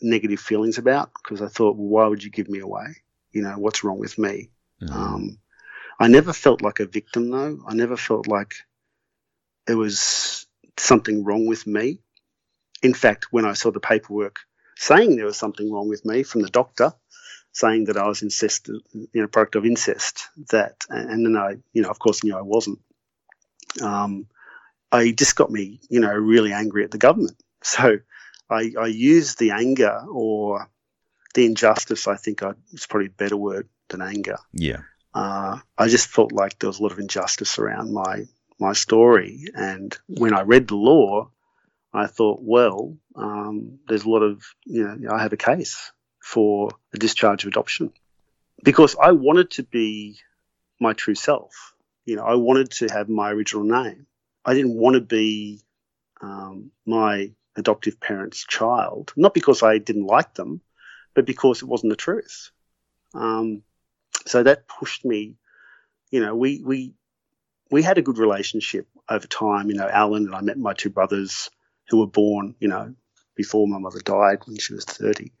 negative 0.00 0.40
feelings 0.40 0.78
about 0.78 1.10
because 1.14 1.42
I 1.42 1.48
thought, 1.48 1.76
well, 1.76 1.88
why 1.88 2.06
would 2.06 2.22
you 2.22 2.30
give 2.30 2.48
me 2.48 2.60
away? 2.60 2.96
You 3.32 3.42
know, 3.42 3.58
what's 3.58 3.82
wrong 3.82 3.98
with 3.98 4.18
me? 4.18 4.50
Mm-hmm. 4.82 4.94
Um, 4.94 5.38
I 5.98 6.08
never 6.08 6.32
felt 6.32 6.62
like 6.62 6.80
a 6.80 6.86
victim, 6.86 7.30
though. 7.30 7.58
I 7.66 7.74
never 7.74 7.96
felt 7.96 8.26
like 8.26 8.54
there 9.66 9.76
was 9.76 10.46
something 10.76 11.24
wrong 11.24 11.46
with 11.46 11.66
me. 11.66 11.98
In 12.82 12.94
fact, 12.94 13.32
when 13.32 13.44
I 13.44 13.54
saw 13.54 13.70
the 13.70 13.80
paperwork 13.80 14.40
saying 14.76 15.16
there 15.16 15.24
was 15.24 15.36
something 15.36 15.72
wrong 15.72 15.88
with 15.88 16.04
me 16.04 16.22
from 16.22 16.42
the 16.42 16.50
doctor, 16.50 16.92
saying 17.52 17.84
that 17.84 17.96
I 17.96 18.06
was 18.06 18.22
incest, 18.22 18.68
you 18.68 19.08
know, 19.14 19.28
product 19.28 19.54
of 19.56 19.64
incest, 19.64 20.28
that, 20.50 20.84
and 20.88 21.24
then 21.24 21.36
I, 21.36 21.56
you 21.72 21.82
know, 21.82 21.90
of 21.90 21.98
course, 21.98 22.24
knew 22.24 22.36
I 22.36 22.42
wasn't. 22.42 22.80
Um, 23.80 24.26
I 24.94 25.10
just 25.10 25.34
got 25.34 25.50
me, 25.50 25.80
you 25.88 26.00
know, 26.00 26.12
really 26.12 26.52
angry 26.52 26.84
at 26.84 26.90
the 26.90 26.98
government. 26.98 27.36
So 27.66 27.98
I, 28.50 28.72
I 28.78 28.88
used 28.88 29.38
the 29.38 29.52
anger 29.52 30.04
or 30.12 30.68
the 31.32 31.46
injustice. 31.46 32.06
I 32.06 32.16
think 32.16 32.42
I, 32.42 32.52
it's 32.74 32.86
probably 32.86 33.06
a 33.06 33.22
better 33.22 33.38
word 33.38 33.70
than 33.88 34.02
anger. 34.02 34.36
Yeah. 34.52 34.82
Uh, 35.14 35.60
I 35.78 35.88
just 35.88 36.08
felt 36.08 36.30
like 36.32 36.58
there 36.58 36.68
was 36.68 36.78
a 36.78 36.82
lot 36.82 36.92
of 36.92 36.98
injustice 36.98 37.58
around 37.58 37.94
my 37.94 38.26
my 38.60 38.74
story. 38.74 39.46
And 39.54 39.96
when 40.08 40.34
I 40.34 40.42
read 40.42 40.68
the 40.68 40.76
law, 40.76 41.30
I 41.94 42.06
thought, 42.06 42.40
well, 42.42 42.98
um, 43.16 43.78
there's 43.88 44.04
a 44.04 44.10
lot 44.10 44.22
of, 44.22 44.44
you 44.66 44.84
know, 44.84 45.12
I 45.12 45.22
have 45.22 45.32
a 45.32 45.38
case 45.38 45.90
for 46.20 46.70
a 46.92 46.98
discharge 46.98 47.44
of 47.44 47.48
adoption 47.48 47.92
because 48.62 48.94
I 49.00 49.12
wanted 49.12 49.52
to 49.52 49.62
be 49.62 50.18
my 50.80 50.92
true 50.92 51.14
self. 51.14 51.74
You 52.04 52.16
know, 52.16 52.24
I 52.24 52.34
wanted 52.34 52.72
to 52.72 52.88
have 52.92 53.08
my 53.08 53.30
original 53.30 53.64
name. 53.64 54.06
I 54.44 54.54
didn't 54.54 54.74
want 54.74 54.94
to 54.94 55.00
be 55.00 55.60
um, 56.20 56.70
my 56.86 57.32
adoptive 57.56 58.00
parents' 58.00 58.44
child, 58.44 59.12
not 59.16 59.34
because 59.34 59.62
I 59.62 59.78
didn't 59.78 60.06
like 60.06 60.34
them, 60.34 60.60
but 61.14 61.26
because 61.26 61.62
it 61.62 61.68
wasn't 61.68 61.90
the 61.90 61.96
truth. 61.96 62.50
Um, 63.14 63.62
so 64.26 64.42
that 64.42 64.68
pushed 64.68 65.04
me. 65.04 65.36
You 66.10 66.20
know, 66.20 66.34
we 66.34 66.62
we 66.64 66.94
we 67.70 67.82
had 67.82 67.98
a 67.98 68.02
good 68.02 68.18
relationship 68.18 68.86
over 69.08 69.26
time. 69.26 69.68
You 69.68 69.76
know, 69.76 69.88
Alan 69.88 70.26
and 70.26 70.34
I 70.34 70.40
met 70.40 70.58
my 70.58 70.74
two 70.74 70.90
brothers 70.90 71.50
who 71.88 71.98
were 71.98 72.06
born, 72.06 72.54
you 72.58 72.68
know, 72.68 72.94
before 73.34 73.68
my 73.68 73.78
mother 73.78 74.00
died 74.00 74.38
when 74.46 74.58
she 74.58 74.74
was 74.74 74.84
30. 74.84 75.32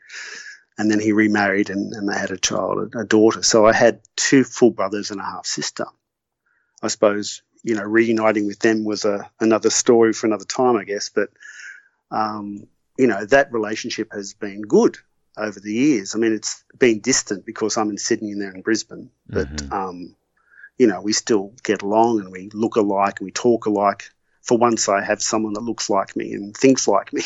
And 0.76 0.90
then 0.90 0.98
he 0.98 1.12
remarried 1.12 1.70
and, 1.70 1.92
and 1.92 2.08
they 2.08 2.18
had 2.18 2.32
a 2.32 2.36
child, 2.36 2.94
a 2.96 3.04
daughter. 3.04 3.42
So 3.42 3.66
I 3.66 3.72
had 3.72 4.00
two 4.16 4.42
full 4.44 4.70
brothers 4.70 5.10
and 5.10 5.20
a 5.20 5.24
half 5.24 5.46
sister. 5.46 5.86
I 6.82 6.88
suppose, 6.88 7.42
you 7.64 7.74
know, 7.74 7.82
reuniting 7.82 8.46
with 8.46 8.60
them 8.60 8.84
was 8.84 9.04
a, 9.04 9.28
another 9.40 9.70
story 9.70 10.12
for 10.12 10.26
another 10.26 10.44
time, 10.44 10.76
I 10.76 10.84
guess. 10.84 11.08
But, 11.08 11.30
um, 12.10 12.68
you 12.98 13.06
know, 13.06 13.24
that 13.24 13.52
relationship 13.52 14.12
has 14.12 14.34
been 14.34 14.62
good 14.62 14.98
over 15.36 15.58
the 15.58 15.72
years. 15.72 16.14
I 16.14 16.18
mean, 16.18 16.34
it's 16.34 16.62
been 16.78 17.00
distant 17.00 17.44
because 17.44 17.76
I'm 17.76 17.90
in 17.90 17.98
Sydney 17.98 18.32
and 18.32 18.40
they're 18.40 18.52
in 18.52 18.60
Brisbane. 18.60 19.10
But, 19.26 19.48
mm-hmm. 19.48 19.72
um, 19.72 20.14
you 20.78 20.86
know, 20.86 21.00
we 21.00 21.14
still 21.14 21.54
get 21.62 21.82
along 21.82 22.20
and 22.20 22.30
we 22.30 22.50
look 22.52 22.76
alike 22.76 23.18
and 23.18 23.24
we 23.24 23.32
talk 23.32 23.64
alike. 23.66 24.10
For 24.42 24.58
once, 24.58 24.88
I 24.90 25.02
have 25.02 25.22
someone 25.22 25.54
that 25.54 25.62
looks 25.62 25.88
like 25.88 26.14
me 26.14 26.34
and 26.34 26.54
thinks 26.54 26.86
like 26.86 27.12
me. 27.12 27.22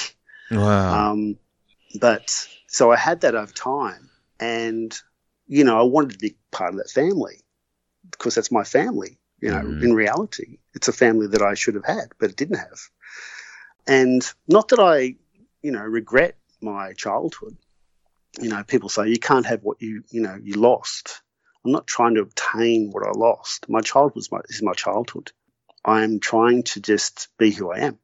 Wow. 0.51 1.11
Um, 1.11 1.37
but 2.01 2.31
so 2.69 2.93
I 2.93 2.97
had 2.97 3.23
that 3.23 3.35
over 3.35 3.53
time, 3.53 4.09
and 4.39 4.97
you 5.47 5.65
know, 5.65 5.79
I 5.79 5.83
wanted 5.83 6.13
to 6.13 6.19
be 6.19 6.37
part 6.53 6.71
of 6.71 6.77
that 6.77 6.91
family 6.91 7.41
because 8.11 8.35
that's 8.35 8.53
my 8.53 8.65
family. 8.65 9.18
You 9.41 9.51
know, 9.51 9.61
mm. 9.61 9.83
in 9.83 9.95
reality, 9.95 10.59
it's 10.75 10.89
a 10.89 10.93
family 10.93 11.29
that 11.29 11.43
I 11.43 11.55
should 11.55 11.75
have 11.75 11.85
had, 11.85 12.09
but 12.19 12.31
it 12.31 12.37
didn't 12.37 12.59
have. 12.59 12.81
And 13.87 14.23
not 14.49 14.69
that 14.69 14.81
I, 14.81 15.15
you 15.63 15.71
know, 15.71 15.83
regret 15.83 16.37
my 16.61 16.93
childhood. 16.93 17.57
You 18.41 18.49
know, 18.49 18.63
people 18.65 18.89
say 18.89 19.09
you 19.09 19.19
can't 19.19 19.47
have 19.47 19.63
what 19.63 19.81
you, 19.81 20.03
you 20.11 20.21
know, 20.21 20.39
you 20.41 20.55
lost. 20.55 21.23
I'm 21.65 21.73
not 21.73 21.87
trying 21.87 22.15
to 22.15 22.21
obtain 22.21 22.91
what 22.91 23.07
I 23.07 23.13
lost. 23.13 23.69
My 23.69 23.81
childhood 23.81 24.17
was 24.17 24.33
my, 24.33 24.41
is 24.49 24.63
my 24.63 24.75
childhood. 24.75 25.33
I 25.85 26.03
am 26.03 26.21
trying 26.21 26.65
to 26.65 26.81
just 26.81 27.29
be 27.39 27.51
who 27.51 27.73
I 27.73 27.79
am, 27.79 27.99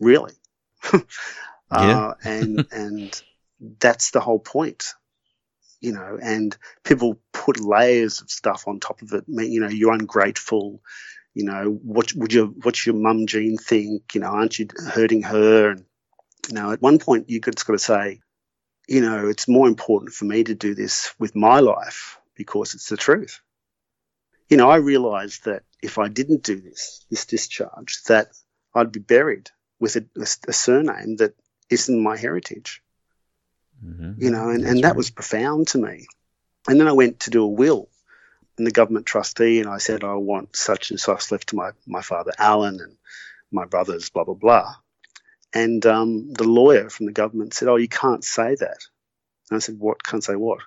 really. 0.00 0.34
uh, 1.70 2.14
and 2.24 2.66
and 2.72 3.22
that's 3.80 4.10
the 4.10 4.20
whole 4.20 4.38
point, 4.38 4.94
you 5.80 5.92
know. 5.92 6.18
And 6.20 6.56
people 6.84 7.20
put 7.32 7.60
layers 7.60 8.20
of 8.20 8.30
stuff 8.30 8.66
on 8.66 8.80
top 8.80 9.02
of 9.02 9.12
it. 9.12 9.24
You 9.28 9.60
know, 9.60 9.68
you're 9.68 9.92
ungrateful. 9.92 10.82
You 11.34 11.44
know, 11.44 11.78
what 11.82 12.14
would 12.14 12.32
your 12.32 12.46
what's 12.46 12.86
your 12.86 12.94
mum 12.94 13.26
Jean 13.26 13.56
think? 13.58 14.14
You 14.14 14.20
know, 14.20 14.28
aren't 14.28 14.58
you 14.58 14.68
hurting 14.92 15.22
her? 15.22 15.70
And 15.70 15.84
you 16.48 16.54
know, 16.54 16.72
at 16.72 16.82
one 16.82 16.98
point 16.98 17.28
you 17.28 17.40
just 17.40 17.66
got 17.66 17.74
to 17.74 17.78
say, 17.78 18.20
you 18.88 19.00
know, 19.00 19.28
it's 19.28 19.48
more 19.48 19.68
important 19.68 20.12
for 20.12 20.24
me 20.24 20.44
to 20.44 20.54
do 20.54 20.74
this 20.74 21.12
with 21.18 21.34
my 21.34 21.60
life 21.60 22.18
because 22.34 22.74
it's 22.74 22.88
the 22.88 22.96
truth. 22.96 23.40
You 24.48 24.56
know, 24.56 24.70
I 24.70 24.76
realized 24.76 25.44
that 25.44 25.64
if 25.82 25.98
I 25.98 26.08
didn't 26.08 26.44
do 26.44 26.60
this, 26.60 27.04
this 27.10 27.26
discharge, 27.26 28.02
that 28.04 28.28
I'd 28.74 28.92
be 28.92 29.00
buried 29.00 29.50
with 29.80 29.96
a, 29.96 30.06
a 30.16 30.52
surname 30.52 31.16
that 31.16 31.34
isn't 31.70 32.02
my 32.02 32.16
heritage. 32.16 32.82
Mm-hmm. 33.84 34.22
You 34.22 34.30
know, 34.30 34.48
and, 34.50 34.64
and 34.64 34.82
that 34.84 34.88
right. 34.88 34.96
was 34.96 35.10
profound 35.10 35.68
to 35.68 35.78
me. 35.78 36.06
And 36.68 36.80
then 36.80 36.88
I 36.88 36.92
went 36.92 37.20
to 37.20 37.30
do 37.30 37.42
a 37.42 37.48
will 37.48 37.88
and 38.58 38.66
the 38.66 38.72
government 38.72 39.06
trustee, 39.06 39.60
and 39.60 39.68
I 39.68 39.78
said, 39.78 40.02
I 40.02 40.14
want 40.14 40.56
such 40.56 40.90
and 40.90 40.98
such 40.98 41.30
left 41.30 41.48
to 41.48 41.56
my, 41.56 41.70
my 41.86 42.00
father, 42.00 42.32
Alan, 42.38 42.80
and 42.80 42.96
my 43.50 43.66
brothers, 43.66 44.08
blah, 44.10 44.24
blah, 44.24 44.34
blah. 44.34 44.74
And 45.52 45.84
um, 45.86 46.32
the 46.32 46.44
lawyer 46.44 46.88
from 46.88 47.06
the 47.06 47.12
government 47.12 47.54
said, 47.54 47.68
Oh, 47.68 47.76
you 47.76 47.88
can't 47.88 48.24
say 48.24 48.54
that. 48.54 48.78
And 49.50 49.56
I 49.56 49.58
said, 49.58 49.78
What? 49.78 50.02
Can't 50.02 50.24
say 50.24 50.36
what? 50.36 50.60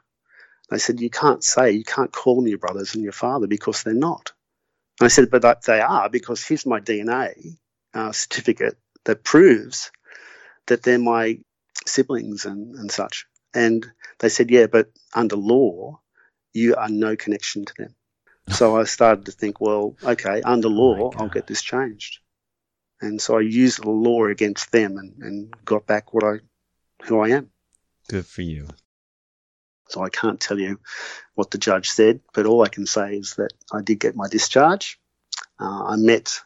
They 0.70 0.78
said, 0.78 1.00
You 1.00 1.10
can't 1.10 1.44
say, 1.44 1.72
you 1.72 1.84
can't 1.84 2.12
call 2.12 2.36
them 2.36 2.48
your 2.48 2.58
brothers 2.58 2.96
and 2.96 3.04
your 3.04 3.14
father 3.14 3.48
because 3.48 3.84
they're 3.84 3.94
not. 3.94 4.32
And 5.00 5.06
I 5.06 5.10
said, 5.10 5.30
But 5.30 5.64
they 5.64 5.82
are 5.82 6.10
because 6.10 6.44
here's 6.44 6.66
my 6.66 6.80
DNA 6.80 7.58
uh, 7.94 8.12
certificate 8.12 8.78
that 9.06 9.24
proves 9.24 9.92
that 10.68 10.84
they're 10.84 11.00
my 11.00 11.40
siblings 11.90 12.46
and, 12.46 12.76
and 12.76 12.92
such. 12.92 13.26
And 13.54 13.86
they 14.20 14.30
said, 14.30 14.52
yeah, 14.52 14.68
but 14.68 14.92
under 15.14 15.36
law, 15.36 16.00
you 16.54 16.76
are 16.76 16.90
no 16.90 17.16
connection 17.16 17.66
to 17.66 17.74
them. 17.78 17.96
So 18.50 18.78
I 18.78 18.84
started 18.98 19.26
to 19.26 19.32
think, 19.32 19.60
well, 19.60 19.96
okay, 20.04 20.42
under 20.42 20.68
Oh 20.68 20.72
law, 20.72 21.12
I'll 21.18 21.30
get 21.30 21.48
this 21.48 21.62
changed. 21.62 22.20
And 23.02 23.22
so 23.22 23.38
I 23.38 23.42
used 23.42 23.82
the 23.82 23.90
law 23.90 24.26
against 24.26 24.72
them 24.72 24.98
and, 24.98 25.14
and 25.22 25.66
got 25.66 25.86
back 25.86 26.14
what 26.14 26.24
I, 26.24 26.40
who 27.06 27.20
I 27.20 27.30
am. 27.30 27.50
Good 28.10 28.26
for 28.26 28.42
you. 28.42 28.68
So 29.90 30.04
I 30.04 30.10
can't 30.10 30.40
tell 30.40 30.60
you 30.60 30.80
what 31.34 31.50
the 31.50 31.58
judge 31.58 31.90
said, 31.90 32.20
but 32.34 32.46
all 32.46 32.64
I 32.64 32.70
can 32.70 32.86
say 32.86 33.16
is 33.16 33.36
that 33.36 33.54
I 33.72 33.82
did 33.82 34.00
get 34.00 34.16
my 34.16 34.28
discharge. 34.28 35.00
Uh, 35.60 35.86
I 35.86 35.96
met. 35.96 36.42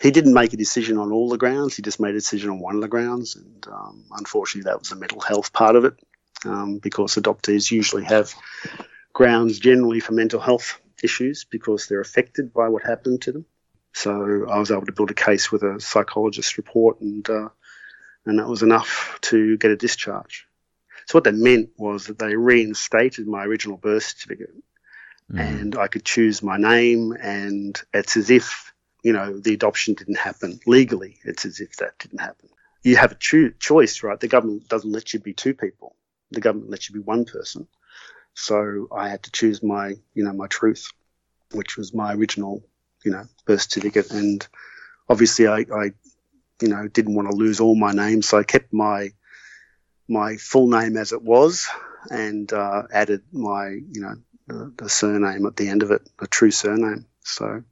He 0.00 0.10
didn't 0.10 0.34
make 0.34 0.52
a 0.52 0.58
decision 0.58 0.98
on 0.98 1.10
all 1.12 1.28
the 1.30 1.38
grounds. 1.38 1.76
He 1.76 1.82
just 1.82 2.00
made 2.00 2.10
a 2.10 2.18
decision 2.18 2.50
on 2.50 2.60
one 2.60 2.76
of 2.76 2.82
the 2.82 2.88
grounds, 2.88 3.36
and 3.36 3.66
um, 3.68 4.04
unfortunately, 4.10 4.70
that 4.70 4.78
was 4.78 4.90
the 4.90 4.96
mental 4.96 5.20
health 5.20 5.52
part 5.52 5.74
of 5.76 5.84
it, 5.84 5.94
um, 6.44 6.78
because 6.78 7.14
adoptees 7.14 7.70
usually 7.70 8.04
have 8.04 8.34
grounds 9.12 9.58
generally 9.58 10.00
for 10.00 10.12
mental 10.12 10.40
health 10.40 10.78
issues 11.02 11.44
because 11.44 11.86
they're 11.86 12.00
affected 12.00 12.52
by 12.52 12.68
what 12.68 12.82
happened 12.84 13.22
to 13.22 13.32
them. 13.32 13.46
So 13.94 14.46
I 14.50 14.58
was 14.58 14.70
able 14.70 14.86
to 14.86 14.92
build 14.92 15.10
a 15.10 15.14
case 15.14 15.50
with 15.50 15.62
a 15.62 15.80
psychologist 15.80 16.58
report, 16.58 17.00
and 17.00 17.28
uh, 17.30 17.48
and 18.26 18.38
that 18.38 18.48
was 18.48 18.62
enough 18.62 19.18
to 19.22 19.56
get 19.56 19.70
a 19.70 19.76
discharge. 19.76 20.46
So 21.06 21.16
what 21.16 21.24
that 21.24 21.34
meant 21.34 21.70
was 21.78 22.06
that 22.06 22.18
they 22.18 22.36
reinstated 22.36 23.26
my 23.26 23.44
original 23.44 23.76
birth 23.78 24.02
certificate, 24.02 24.54
Mm. 25.32 25.40
and 25.40 25.76
I 25.76 25.88
could 25.88 26.04
choose 26.04 26.40
my 26.40 26.56
name, 26.56 27.12
and 27.20 27.80
it's 27.92 28.16
as 28.16 28.30
if 28.30 28.72
you 29.06 29.12
know 29.12 29.38
the 29.38 29.54
adoption 29.54 29.94
didn't 29.94 30.18
happen 30.18 30.58
legally. 30.66 31.18
It's 31.24 31.44
as 31.44 31.60
if 31.60 31.76
that 31.76 31.96
didn't 32.00 32.20
happen. 32.20 32.48
You 32.82 32.96
have 32.96 33.12
a 33.12 33.20
cho- 33.26 33.54
choice, 33.60 34.02
right? 34.02 34.18
The 34.18 34.34
government 34.34 34.68
doesn't 34.68 34.90
let 34.90 35.14
you 35.14 35.20
be 35.20 35.32
two 35.32 35.54
people. 35.54 35.94
The 36.32 36.40
government 36.40 36.70
lets 36.70 36.88
you 36.88 36.94
be 36.94 37.10
one 37.14 37.24
person. 37.24 37.68
So 38.34 38.88
I 38.90 39.08
had 39.08 39.22
to 39.22 39.30
choose 39.30 39.62
my, 39.62 39.94
you 40.14 40.24
know, 40.24 40.32
my 40.32 40.48
truth, 40.48 40.90
which 41.52 41.76
was 41.76 41.94
my 41.94 42.14
original, 42.14 42.64
you 43.04 43.12
know, 43.12 43.24
birth 43.46 43.62
certificate. 43.62 44.10
And 44.10 44.46
obviously, 45.08 45.46
I, 45.46 45.58
I 45.82 45.84
you 46.60 46.68
know, 46.68 46.88
didn't 46.88 47.14
want 47.14 47.30
to 47.30 47.36
lose 47.36 47.60
all 47.60 47.76
my 47.76 47.92
names, 47.92 48.28
so 48.28 48.38
I 48.38 48.42
kept 48.42 48.72
my 48.72 49.10
my 50.08 50.36
full 50.36 50.68
name 50.68 50.96
as 50.96 51.12
it 51.12 51.22
was, 51.22 51.68
and 52.10 52.52
uh, 52.52 52.82
added 52.92 53.22
my, 53.32 53.68
you 53.68 54.00
know, 54.00 54.16
the, 54.48 54.72
the 54.78 54.88
surname 54.88 55.46
at 55.46 55.56
the 55.56 55.68
end 55.68 55.82
of 55.84 55.92
it, 55.92 56.02
a 56.20 56.26
true 56.26 56.50
surname. 56.50 57.06
So, 57.24 57.62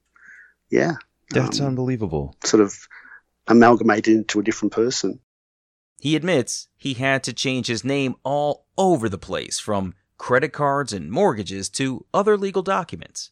yeah, 0.69 0.95
That's 1.31 1.59
um, 1.59 1.67
unbelievable. 1.67 2.35
sort 2.43 2.61
of 2.61 2.75
amalgamated 3.47 4.15
into 4.15 4.39
a 4.39 4.43
different 4.43 4.73
person. 4.73 5.19
He 5.99 6.15
admits 6.15 6.67
he 6.75 6.93
had 6.95 7.23
to 7.23 7.33
change 7.33 7.67
his 7.67 7.83
name 7.83 8.15
all 8.23 8.65
over 8.77 9.09
the 9.09 9.17
place, 9.17 9.59
from 9.59 9.93
credit 10.17 10.53
cards 10.53 10.93
and 10.93 11.11
mortgages 11.11 11.69
to 11.69 12.05
other 12.13 12.37
legal 12.37 12.61
documents. 12.61 13.31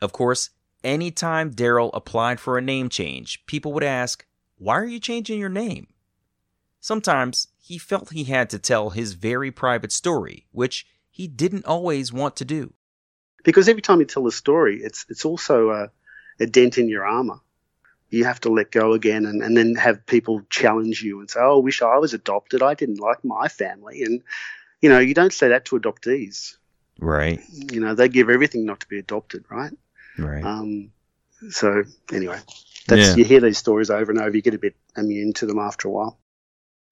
Of 0.00 0.12
course, 0.12 0.50
anytime 0.84 1.52
Daryl 1.52 1.90
applied 1.92 2.40
for 2.40 2.56
a 2.56 2.62
name 2.62 2.88
change, 2.88 3.44
people 3.46 3.72
would 3.72 3.82
ask, 3.82 4.26
Why 4.56 4.74
are 4.74 4.86
you 4.86 5.00
changing 5.00 5.40
your 5.40 5.48
name? 5.48 5.88
Sometimes 6.80 7.48
he 7.58 7.78
felt 7.78 8.12
he 8.12 8.24
had 8.24 8.48
to 8.50 8.58
tell 8.58 8.90
his 8.90 9.14
very 9.14 9.50
private 9.50 9.92
story, 9.92 10.46
which 10.52 10.86
he 11.10 11.26
didn't 11.26 11.66
always 11.66 12.12
want 12.12 12.36
to 12.36 12.44
do. 12.44 12.72
because 13.44 13.68
every 13.68 13.82
time 13.82 14.00
you 14.00 14.06
tell 14.06 14.26
a 14.26 14.32
story, 14.32 14.80
it's 14.82 15.04
it's 15.08 15.24
also 15.24 15.70
a, 15.70 15.90
a 16.40 16.46
dent 16.46 16.78
in 16.78 16.88
your 16.88 17.04
armor. 17.06 17.40
You 18.08 18.24
have 18.24 18.40
to 18.42 18.50
let 18.50 18.70
go 18.70 18.92
again, 18.92 19.26
and, 19.26 19.42
and 19.42 19.56
then 19.56 19.74
have 19.74 20.06
people 20.06 20.42
challenge 20.48 21.02
you 21.02 21.18
and 21.20 21.28
say, 21.28 21.40
"Oh, 21.40 21.58
I 21.60 21.64
wish 21.64 21.82
I 21.82 21.98
was 21.98 22.14
adopted. 22.14 22.62
I 22.62 22.74
didn't 22.74 23.00
like 23.00 23.24
my 23.24 23.48
family." 23.48 24.02
And 24.02 24.22
you 24.80 24.88
know, 24.88 24.98
you 24.98 25.14
don't 25.14 25.32
say 25.32 25.48
that 25.48 25.64
to 25.66 25.78
adoptees. 25.78 26.56
Right. 27.00 27.40
You 27.50 27.80
know, 27.80 27.94
they 27.94 28.08
give 28.08 28.30
everything 28.30 28.64
not 28.64 28.80
to 28.80 28.88
be 28.88 28.98
adopted, 28.98 29.44
right? 29.50 29.72
Right. 30.18 30.44
Um, 30.44 30.92
so 31.50 31.84
anyway, 32.12 32.38
that's 32.86 33.08
Yeah. 33.08 33.16
you 33.16 33.24
hear 33.24 33.40
these 33.40 33.58
stories 33.58 33.90
over 33.90 34.10
and 34.10 34.20
over. 34.20 34.34
You 34.34 34.42
get 34.42 34.54
a 34.54 34.58
bit 34.58 34.76
immune 34.96 35.32
to 35.34 35.46
them 35.46 35.58
after 35.58 35.88
a 35.88 35.90
while. 35.90 36.18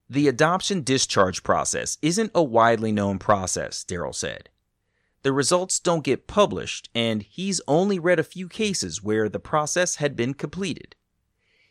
The 0.09 0.27
adoption 0.27 0.83
discharge 0.83 1.41
process 1.41 1.97
isn't 2.01 2.31
a 2.35 2.43
widely 2.43 2.91
known 2.91 3.17
process, 3.17 3.83
Daryl 3.83 4.13
said. 4.13 4.49
The 5.25 5.33
results 5.33 5.79
don't 5.79 6.03
get 6.03 6.27
published, 6.27 6.87
and 6.93 7.23
he's 7.23 7.59
only 7.67 7.97
read 7.97 8.19
a 8.19 8.23
few 8.23 8.47
cases 8.47 9.01
where 9.01 9.27
the 9.27 9.39
process 9.39 9.95
had 9.95 10.15
been 10.15 10.35
completed. 10.35 10.95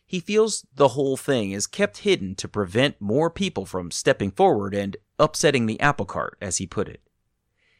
He 0.04 0.18
feels 0.18 0.66
the 0.74 0.88
whole 0.88 1.16
thing 1.16 1.52
is 1.52 1.68
kept 1.68 1.98
hidden 1.98 2.34
to 2.34 2.48
prevent 2.48 3.00
more 3.00 3.30
people 3.30 3.64
from 3.64 3.92
stepping 3.92 4.32
forward 4.32 4.74
and 4.74 4.96
upsetting 5.20 5.66
the 5.66 5.78
apple 5.78 6.04
cart, 6.04 6.36
as 6.40 6.56
he 6.56 6.66
put 6.66 6.88
it. 6.88 7.00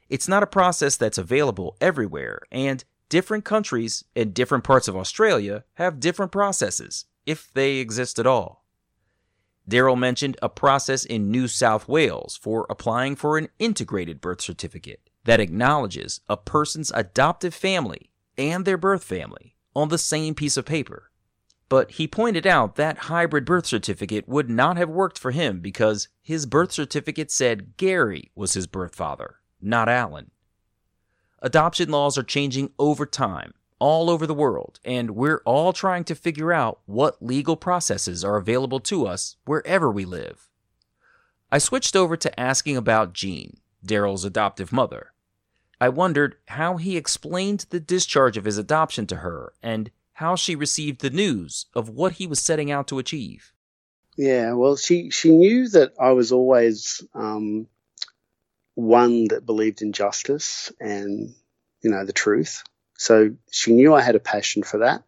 It's 0.09 0.29
not 0.29 0.45
a 0.45 0.47
process 0.47 0.97
that's 0.97 1.19
available 1.19 1.77
everywhere, 1.81 2.43
and 2.53 2.85
different 3.09 3.45
countries 3.45 4.05
and 4.15 4.33
different 4.33 4.63
parts 4.63 4.87
of 4.87 4.97
Australia 4.97 5.65
have 5.75 5.99
different 5.99 6.31
processes, 6.31 7.07
if 7.27 7.53
they 7.53 7.79
exist 7.79 8.21
at 8.21 8.29
all. 8.29 8.65
Daryl 9.69 9.99
mentioned 9.99 10.37
a 10.41 10.49
process 10.49 11.05
in 11.05 11.33
New 11.33 11.49
South 11.49 11.89
Wales 11.89 12.37
for 12.37 12.65
applying 12.71 13.17
for 13.17 13.37
an 13.37 13.49
integrated 13.59 14.21
birth 14.21 14.41
certificate 14.41 15.11
that 15.25 15.41
acknowledges 15.41 16.21
a 16.29 16.37
person's 16.37 16.93
adoptive 16.95 17.55
family 17.55 18.11
and 18.37 18.65
their 18.65 18.77
birth 18.77 19.05
family 19.05 19.57
on 19.75 19.89
the 19.89 19.99
same 19.99 20.35
piece 20.35 20.57
of 20.57 20.65
paper. 20.65 21.11
But 21.69 21.93
he 21.93 22.07
pointed 22.07 22.47
out 22.47 22.77
that 22.77 22.99
hybrid 22.99 23.45
birth 23.45 23.67
certificate 23.67 24.29
would 24.29 24.51
not 24.51 24.77
have 24.77 24.91
worked 24.91 25.19
for 25.19 25.31
him 25.31 25.61
because 25.61 26.09
his 26.23 26.47
birth 26.47 26.73
certificate 26.73 27.31
said 27.31 27.77
Gary 27.77 28.31
was 28.35 28.53
his 28.53 28.67
birth 28.67 28.95
father, 28.95 29.37
not 29.61 29.89
Alan. 29.89 30.31
Adoption 31.41 31.91
laws 31.91 32.17
are 32.17 32.23
changing 32.23 32.71
over 32.79 33.07
time, 33.07 33.55
all 33.79 34.09
over 34.09 34.27
the 34.27 34.35
world, 34.35 34.79
and 34.85 35.11
we're 35.11 35.43
all 35.45 35.73
trying 35.73 36.05
to 36.05 36.15
figure 36.15 36.53
out 36.53 36.81
what 36.87 37.23
legal 37.23 37.57
processes 37.57 38.25
are 38.25 38.37
available 38.37 38.81
to 38.81 39.07
us 39.07 39.37
wherever 39.45 39.91
we 39.91 40.05
live. 40.05 40.49
I 41.51 41.59
switched 41.59 41.97
over 41.97 42.17
to 42.17 42.41
asking 42.41 42.77
about 42.77 43.15
Jean, 43.15 43.59
Daryl's 43.85 44.25
adoptive 44.25 44.73
mother. 44.73 45.13
I 45.81 45.89
wondered 45.89 46.37
how 46.47 46.77
he 46.77 46.97
explained 46.97 47.67
the 47.71 47.81
discharge 47.81 48.37
of 48.37 48.45
his 48.45 48.59
adoption 48.59 49.07
to 49.09 49.17
her 49.17 49.53
and 49.63 49.91
how 50.15 50.37
she 50.37 50.55
received 50.55 51.01
the 51.01 51.11
news 51.11 51.67
of 51.75 51.89
what 51.89 52.13
he 52.13 52.27
was 52.27 52.41
setting 52.41 52.71
out 52.71 52.87
to 52.89 52.99
achieve. 52.99 53.53
Yeah, 54.17 54.53
well, 54.53 54.77
she 54.77 55.11
she 55.11 55.31
knew 55.31 55.69
that 55.71 55.93
I 56.01 56.13
was 56.13 56.31
always 56.31 57.03
um, 57.15 57.67
one 58.75 59.29
that 59.29 59.45
believed 59.45 59.83
in 59.83 59.93
justice 59.93 60.73
and 60.79 61.35
you 61.83 61.91
know 61.91 62.05
the 62.05 62.13
truth. 62.13 62.63
So 62.97 63.35
she 63.51 63.73
knew 63.73 63.93
I 63.93 64.03
had 64.03 64.15
a 64.15 64.21
passion 64.21 64.63
for 64.63 64.79
that, 64.79 65.03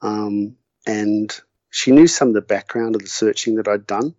um, 0.00 0.56
and 0.86 1.36
she 1.70 1.90
knew 1.90 2.06
some 2.06 2.28
of 2.28 2.34
the 2.34 2.40
background 2.40 2.94
of 2.94 3.02
the 3.02 3.08
searching 3.08 3.56
that 3.56 3.66
I'd 3.66 3.86
done 3.86 4.14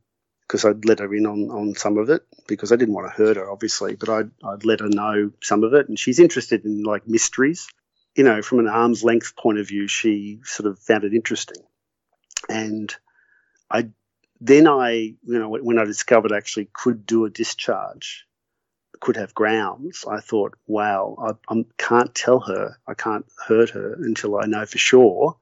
because 0.48 0.66
I'd 0.66 0.86
let 0.86 1.00
her 1.00 1.14
in 1.14 1.26
on, 1.26 1.50
on 1.50 1.76
some 1.76 1.98
of 1.98 2.10
it 2.10 2.24
because 2.48 2.72
I 2.72 2.76
didn't 2.76 2.94
want 2.94 3.08
to 3.08 3.18
hurt 3.18 3.38
her, 3.38 3.50
obviously, 3.50 3.96
but 3.96 4.10
I'd, 4.10 4.32
I'd 4.44 4.66
let 4.66 4.80
her 4.80 4.90
know 4.90 5.32
some 5.42 5.64
of 5.64 5.74
it. 5.74 5.90
And 5.90 5.98
she's 5.98 6.20
interested 6.20 6.66
in 6.66 6.84
like 6.84 7.08
mysteries. 7.08 7.68
You 8.16 8.24
know, 8.24 8.42
from 8.42 8.60
an 8.60 8.68
arm's 8.68 9.04
length 9.04 9.36
point 9.36 9.60
of 9.60 9.68
view, 9.68 9.88
she 9.88 10.40
sort 10.44 10.68
of 10.68 10.80
found 10.80 11.04
it 11.04 11.14
interesting. 11.14 11.64
And 12.48 12.96
I 13.70 13.90
then 14.40 14.68
I, 14.68 14.90
you 14.92 15.40
know, 15.40 15.50
when 15.50 15.80
I 15.80 15.86
discovered 15.86 16.32
I 16.32 16.38
actually 16.38 16.70
could 16.74 17.06
do 17.06 17.26
a 17.26 17.30
discharge, 17.30 18.26
could 19.00 19.16
have 19.18 19.34
grounds, 19.34 20.06
I 20.10 20.20
thought, 20.20 20.56
wow, 20.68 21.16
I, 21.50 21.54
I 21.54 21.66
can't 21.78 22.14
tell 22.14 22.40
her, 22.42 22.78
I 22.88 22.94
can't 22.94 23.26
hurt 23.48 23.72
her 23.72 23.94
until 23.94 24.38
I 24.38 24.46
know 24.46 24.66
for 24.66 24.78
sure 24.78 25.38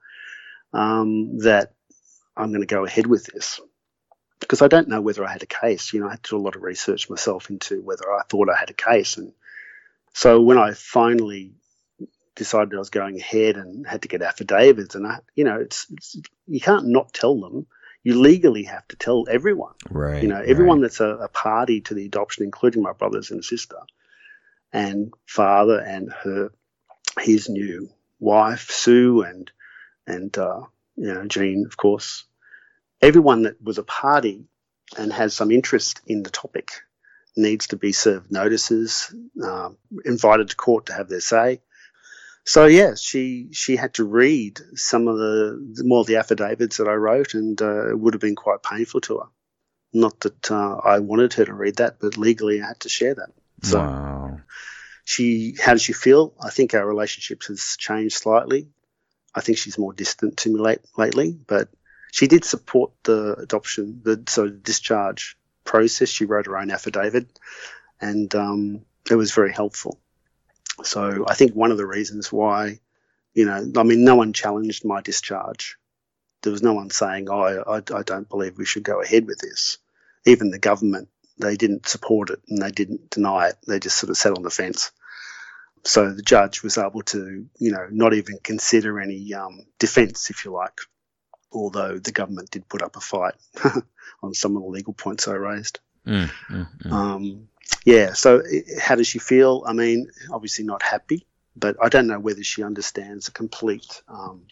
um, 0.72 1.38
that 1.38 1.74
I'm 2.36 2.50
going 2.50 2.60
to 2.60 2.66
go 2.66 2.84
ahead 2.84 3.06
with 3.06 3.26
this. 3.26 3.60
Because 4.40 4.62
I 4.62 4.68
don't 4.68 4.88
know 4.88 5.00
whether 5.00 5.24
I 5.24 5.32
had 5.32 5.42
a 5.42 5.46
case. 5.46 5.92
You 5.92 6.00
know, 6.00 6.08
I 6.08 6.12
had 6.12 6.22
to 6.24 6.30
do 6.30 6.36
a 6.36 6.42
lot 6.42 6.56
of 6.56 6.62
research 6.62 7.08
myself 7.08 7.50
into 7.50 7.80
whether 7.82 8.12
I 8.12 8.22
thought 8.28 8.50
I 8.50 8.58
had 8.58 8.70
a 8.70 8.74
case. 8.74 9.16
And 9.16 9.32
so 10.12 10.42
when 10.42 10.58
I 10.58 10.72
finally 10.72 11.52
decided 12.34 12.74
I 12.74 12.78
was 12.78 12.90
going 12.90 13.18
ahead 13.18 13.56
and 13.56 13.86
had 13.86 14.02
to 14.02 14.08
get 14.08 14.22
affidavits, 14.22 14.94
and 14.94 15.06
I, 15.06 15.20
you 15.34 15.44
know, 15.44 15.60
it's, 15.60 15.86
it's 15.90 16.16
you 16.46 16.60
can't 16.60 16.88
not 16.88 17.12
tell 17.12 17.40
them. 17.40 17.66
You 18.02 18.20
legally 18.20 18.64
have 18.64 18.86
to 18.88 18.96
tell 18.96 19.24
everyone. 19.30 19.72
Right. 19.88 20.22
You 20.22 20.28
know, 20.28 20.42
everyone 20.44 20.80
right. 20.80 20.90
that's 20.90 21.00
a, 21.00 21.08
a 21.08 21.28
party 21.28 21.80
to 21.82 21.94
the 21.94 22.04
adoption, 22.04 22.44
including 22.44 22.82
my 22.82 22.92
brothers 22.92 23.30
and 23.30 23.42
sister, 23.42 23.78
and 24.72 25.14
father 25.26 25.78
and 25.80 26.12
her, 26.12 26.52
his 27.18 27.48
new 27.48 27.88
wife 28.18 28.70
Sue, 28.70 29.22
and 29.22 29.50
and 30.06 30.36
uh, 30.36 30.62
you 30.96 31.14
know 31.14 31.24
Jean, 31.26 31.64
of 31.66 31.76
course. 31.76 32.24
Everyone 33.04 33.42
that 33.42 33.62
was 33.62 33.76
a 33.76 33.82
party 33.82 34.46
and 34.96 35.12
has 35.12 35.34
some 35.34 35.50
interest 35.50 36.00
in 36.06 36.22
the 36.22 36.30
topic 36.30 36.72
needs 37.36 37.66
to 37.66 37.76
be 37.76 37.92
served 37.92 38.32
notices, 38.32 39.14
uh, 39.42 39.70
invited 40.06 40.48
to 40.48 40.56
court 40.56 40.86
to 40.86 40.94
have 40.94 41.10
their 41.10 41.20
say. 41.20 41.60
So 42.46 42.64
yes, 42.64 43.02
she 43.02 43.48
she 43.52 43.76
had 43.76 43.92
to 43.94 44.04
read 44.04 44.58
some 44.74 45.06
of 45.08 45.18
the 45.18 45.82
more 45.84 46.00
of 46.00 46.06
the 46.06 46.16
affidavits 46.16 46.78
that 46.78 46.88
I 46.88 46.94
wrote, 46.94 47.34
and 47.34 47.60
uh, 47.60 47.90
it 47.90 47.98
would 47.98 48.14
have 48.14 48.22
been 48.22 48.36
quite 48.36 48.62
painful 48.62 49.02
to 49.02 49.18
her. 49.18 49.26
Not 49.92 50.20
that 50.20 50.50
uh, 50.50 50.76
I 50.76 51.00
wanted 51.00 51.34
her 51.34 51.44
to 51.44 51.54
read 51.54 51.76
that, 51.76 51.98
but 52.00 52.16
legally 52.16 52.62
I 52.62 52.68
had 52.68 52.80
to 52.80 52.88
share 52.88 53.14
that. 53.14 53.30
So 53.62 53.78
wow. 53.78 54.40
she, 55.04 55.56
how 55.60 55.72
does 55.72 55.82
she 55.82 55.92
feel? 55.92 56.34
I 56.42 56.50
think 56.50 56.74
our 56.74 56.86
relationship 56.86 57.42
has 57.44 57.76
changed 57.78 58.16
slightly. 58.16 58.68
I 59.34 59.40
think 59.40 59.58
she's 59.58 59.78
more 59.78 59.92
distant 59.92 60.38
to 60.38 60.48
me 60.52 60.58
late, 60.58 60.80
lately, 60.96 61.38
but 61.46 61.68
she 62.14 62.28
did 62.28 62.44
support 62.44 62.92
the 63.02 63.34
adoption, 63.34 64.00
the 64.04 64.22
so 64.28 64.48
discharge 64.48 65.36
process. 65.64 66.08
She 66.08 66.26
wrote 66.26 66.46
her 66.46 66.56
own 66.56 66.70
affidavit, 66.70 67.26
and 68.00 68.32
um, 68.36 68.82
it 69.10 69.16
was 69.16 69.34
very 69.34 69.52
helpful. 69.52 69.98
So 70.84 71.24
I 71.26 71.34
think 71.34 71.54
one 71.54 71.72
of 71.72 71.76
the 71.76 71.86
reasons 71.88 72.32
why, 72.32 72.78
you 73.34 73.46
know, 73.46 73.68
I 73.76 73.82
mean, 73.82 74.04
no 74.04 74.14
one 74.14 74.32
challenged 74.32 74.84
my 74.84 75.00
discharge. 75.00 75.76
There 76.42 76.52
was 76.52 76.62
no 76.62 76.72
one 76.72 76.90
saying, 76.90 77.26
"Oh, 77.28 77.64
I, 77.66 77.78
I 77.78 78.02
don't 78.04 78.28
believe 78.28 78.58
we 78.58 78.64
should 78.64 78.84
go 78.84 79.02
ahead 79.02 79.26
with 79.26 79.38
this." 79.38 79.78
Even 80.24 80.52
the 80.52 80.60
government, 80.60 81.08
they 81.38 81.56
didn't 81.56 81.88
support 81.88 82.30
it 82.30 82.40
and 82.48 82.62
they 82.62 82.70
didn't 82.70 83.10
deny 83.10 83.48
it. 83.48 83.56
They 83.66 83.80
just 83.80 83.98
sort 83.98 84.10
of 84.10 84.16
sat 84.16 84.36
on 84.36 84.44
the 84.44 84.50
fence. 84.50 84.92
So 85.82 86.12
the 86.12 86.22
judge 86.22 86.62
was 86.62 86.78
able 86.78 87.02
to, 87.02 87.44
you 87.58 87.72
know, 87.72 87.88
not 87.90 88.14
even 88.14 88.38
consider 88.44 89.00
any 89.00 89.34
um, 89.34 89.66
defence, 89.80 90.30
if 90.30 90.44
you 90.44 90.52
like. 90.52 90.78
Although 91.54 91.98
the 91.98 92.12
government 92.12 92.50
did 92.50 92.68
put 92.68 92.82
up 92.82 92.96
a 92.96 93.00
fight 93.00 93.34
on 94.22 94.34
some 94.34 94.56
of 94.56 94.62
the 94.62 94.68
legal 94.68 94.92
points 94.92 95.28
I 95.28 95.34
raised. 95.34 95.78
Mm, 96.06 96.30
mm, 96.50 96.68
mm. 96.82 96.92
Um, 96.92 97.48
yeah. 97.84 98.12
So 98.12 98.42
i- 98.42 98.80
how 98.80 98.96
does 98.96 99.06
she 99.06 99.18
feel? 99.20 99.62
I 99.66 99.72
mean, 99.72 100.10
obviously 100.32 100.64
not 100.66 100.82
happy, 100.82 101.26
but 101.56 101.76
I 101.82 101.88
don't 101.88 102.06
know 102.08 102.18
whether 102.20 102.42
she 102.42 102.62
understands 102.62 103.26
the 103.26 103.32
complete 103.32 104.02
um, 104.08 104.42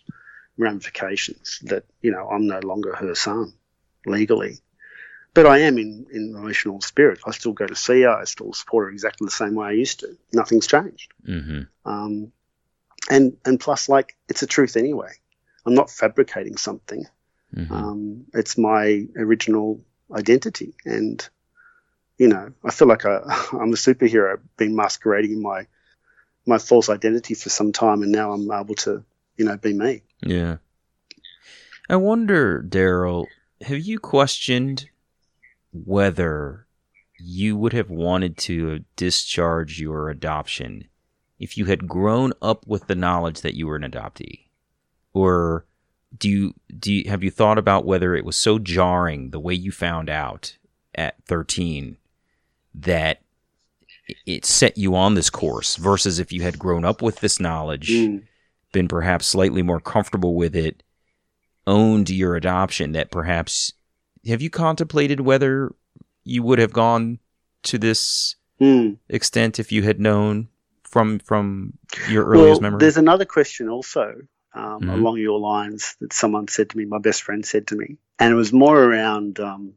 ramifications 0.56 1.58
that 1.64 1.84
you 2.00 2.10
know 2.12 2.28
I'm 2.28 2.46
no 2.46 2.60
longer 2.60 2.94
her 2.94 3.14
son 3.14 3.54
legally. 4.06 4.58
But 5.34 5.46
I 5.46 5.60
am 5.60 5.78
in, 5.78 6.06
in 6.12 6.34
emotional 6.36 6.82
spirit. 6.82 7.20
I 7.26 7.30
still 7.30 7.52
go 7.54 7.66
to 7.66 7.74
see 7.74 8.02
her. 8.02 8.10
I 8.10 8.24
still 8.24 8.52
support 8.52 8.84
her 8.86 8.90
exactly 8.90 9.24
the 9.24 9.30
same 9.30 9.54
way 9.54 9.68
I 9.68 9.72
used 9.72 10.00
to. 10.00 10.16
Nothing's 10.32 10.66
changed. 10.66 11.10
Mhm. 11.26 11.68
Um, 11.86 12.32
and 13.10 13.36
and 13.44 13.58
plus, 13.58 13.88
like 13.88 14.14
it's 14.28 14.40
the 14.40 14.46
truth 14.46 14.76
anyway. 14.76 15.12
I'm 15.64 15.74
not 15.74 15.90
fabricating 15.90 16.56
something. 16.56 17.06
Mhm. 17.54 17.70
Um, 17.70 18.24
it's 18.34 18.56
my 18.56 19.06
original 19.16 19.84
identity, 20.12 20.74
and 20.84 21.26
you 22.18 22.28
know, 22.28 22.52
I 22.64 22.70
feel 22.70 22.88
like 22.88 23.04
I, 23.04 23.16
I'm 23.52 23.72
a 23.72 23.76
superhero, 23.76 24.40
been 24.56 24.76
masquerading 24.76 25.32
in 25.32 25.42
my 25.42 25.66
my 26.46 26.58
false 26.58 26.88
identity 26.88 27.34
for 27.34 27.50
some 27.50 27.72
time, 27.72 28.02
and 28.02 28.10
now 28.10 28.32
I'm 28.32 28.50
able 28.50 28.74
to, 28.76 29.04
you 29.36 29.44
know, 29.44 29.56
be 29.56 29.72
me. 29.72 30.02
Yeah. 30.20 30.56
I 31.88 31.96
wonder, 31.96 32.64
Daryl, 32.66 33.26
have 33.60 33.78
you 33.78 33.98
questioned 33.98 34.88
whether 35.72 36.66
you 37.18 37.56
would 37.56 37.72
have 37.72 37.90
wanted 37.90 38.36
to 38.36 38.84
discharge 38.96 39.80
your 39.80 40.10
adoption 40.10 40.88
if 41.38 41.56
you 41.56 41.66
had 41.66 41.86
grown 41.86 42.32
up 42.42 42.66
with 42.66 42.86
the 42.86 42.94
knowledge 42.94 43.40
that 43.42 43.54
you 43.54 43.66
were 43.66 43.76
an 43.76 43.82
adoptee? 43.82 44.46
Or 45.14 45.64
do 46.16 46.28
you 46.28 46.54
do 46.78 46.92
you, 46.92 47.08
have 47.10 47.22
you 47.24 47.30
thought 47.30 47.58
about 47.58 47.84
whether 47.84 48.14
it 48.14 48.24
was 48.24 48.36
so 48.36 48.58
jarring 48.58 49.30
the 49.30 49.40
way 49.40 49.54
you 49.54 49.70
found 49.72 50.08
out 50.10 50.56
at 50.94 51.16
13 51.26 51.96
that 52.74 53.22
it 54.26 54.44
set 54.44 54.76
you 54.76 54.94
on 54.94 55.14
this 55.14 55.30
course 55.30 55.76
versus 55.76 56.18
if 56.18 56.32
you 56.32 56.42
had 56.42 56.58
grown 56.58 56.84
up 56.84 57.00
with 57.02 57.20
this 57.20 57.38
knowledge 57.40 57.88
Mm. 57.90 58.22
been 58.72 58.88
perhaps 58.88 59.26
slightly 59.26 59.62
more 59.62 59.80
comfortable 59.80 60.34
with 60.34 60.56
it, 60.56 60.82
owned 61.66 62.10
your 62.10 62.34
adoption, 62.36 62.92
that 62.92 63.10
perhaps 63.10 63.72
have 64.26 64.42
you 64.42 64.50
contemplated 64.50 65.20
whether 65.20 65.74
you 66.24 66.42
would 66.42 66.58
have 66.58 66.72
gone 66.72 67.18
to 67.64 67.78
this 67.78 68.36
Mm. 68.60 68.98
extent 69.08 69.58
if 69.58 69.72
you 69.72 69.82
had 69.82 69.98
known 70.00 70.48
from 70.84 71.18
from 71.20 71.72
your 72.08 72.28
Well, 72.28 72.40
earliest 72.42 72.60
memory? 72.62 72.80
there's 72.80 72.96
another 72.96 73.24
question 73.24 73.68
also 73.68 74.14
um, 74.54 74.82
Mhm. 74.82 74.88
along 74.88 75.18
your 75.18 75.38
lines 75.38 75.96
that 76.00 76.12
someone 76.12 76.48
said 76.48 76.70
to 76.70 76.76
me, 76.76 76.84
my 76.84 76.98
best 76.98 77.22
friend 77.22 77.44
said 77.44 77.68
to 77.68 77.76
me, 77.76 77.98
and 78.18 78.32
it 78.32 78.36
was 78.36 78.52
more 78.52 78.82
around, 78.82 79.40
um, 79.40 79.74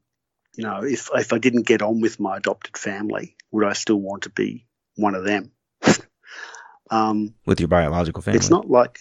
you 0.56 0.64
know, 0.64 0.84
if 0.84 1.10
if 1.14 1.34
I 1.34 1.38
didn't 1.38 1.68
get 1.68 1.82
on 1.82 2.02
with 2.02 2.20
my 2.20 2.38
adopted 2.38 2.78
family, 2.78 3.36
would 3.52 3.66
I 3.66 3.74
still 3.74 4.00
want 4.00 4.24
to 4.24 4.30
be 4.30 4.68
one 4.96 5.16
of 5.16 5.24
them? 5.24 5.52
um, 6.92 7.34
with 7.46 7.60
your 7.60 7.68
biological 7.68 8.22
family. 8.22 8.38
It's 8.38 8.50
not 8.50 8.70
like, 8.70 9.00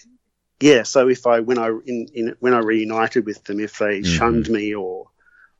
yeah. 0.59 0.83
So 0.83 1.07
if 1.09 1.27
I 1.27 1.39
when 1.41 1.57
I 1.57 1.67
in, 1.85 2.07
in 2.13 2.35
when 2.39 2.53
I 2.53 2.59
reunited 2.59 3.25
with 3.25 3.43
them, 3.43 3.59
if 3.59 3.77
they 3.77 4.01
Mhm. 4.01 4.05
shunned 4.05 4.49
me 4.49 4.75
or 4.75 5.09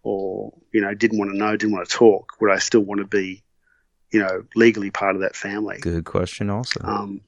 or 0.03 0.53
you 0.71 0.81
know 0.81 0.93
didn't 0.93 1.17
want 1.17 1.31
to 1.31 1.37
know, 1.37 1.57
didn't 1.57 1.73
want 1.73 1.87
to 1.89 1.95
talk, 1.95 2.33
would 2.39 2.51
I 2.51 2.59
still 2.59 2.81
want 2.81 2.99
to 2.99 3.07
be, 3.07 3.43
you 4.11 4.19
know, 4.19 4.43
legally 4.55 4.91
part 4.91 5.15
of 5.15 5.21
that 5.21 5.35
family? 5.35 5.79
good 5.79 6.05
question. 6.05 6.49
Also, 6.49 6.79
Um, 6.83 7.21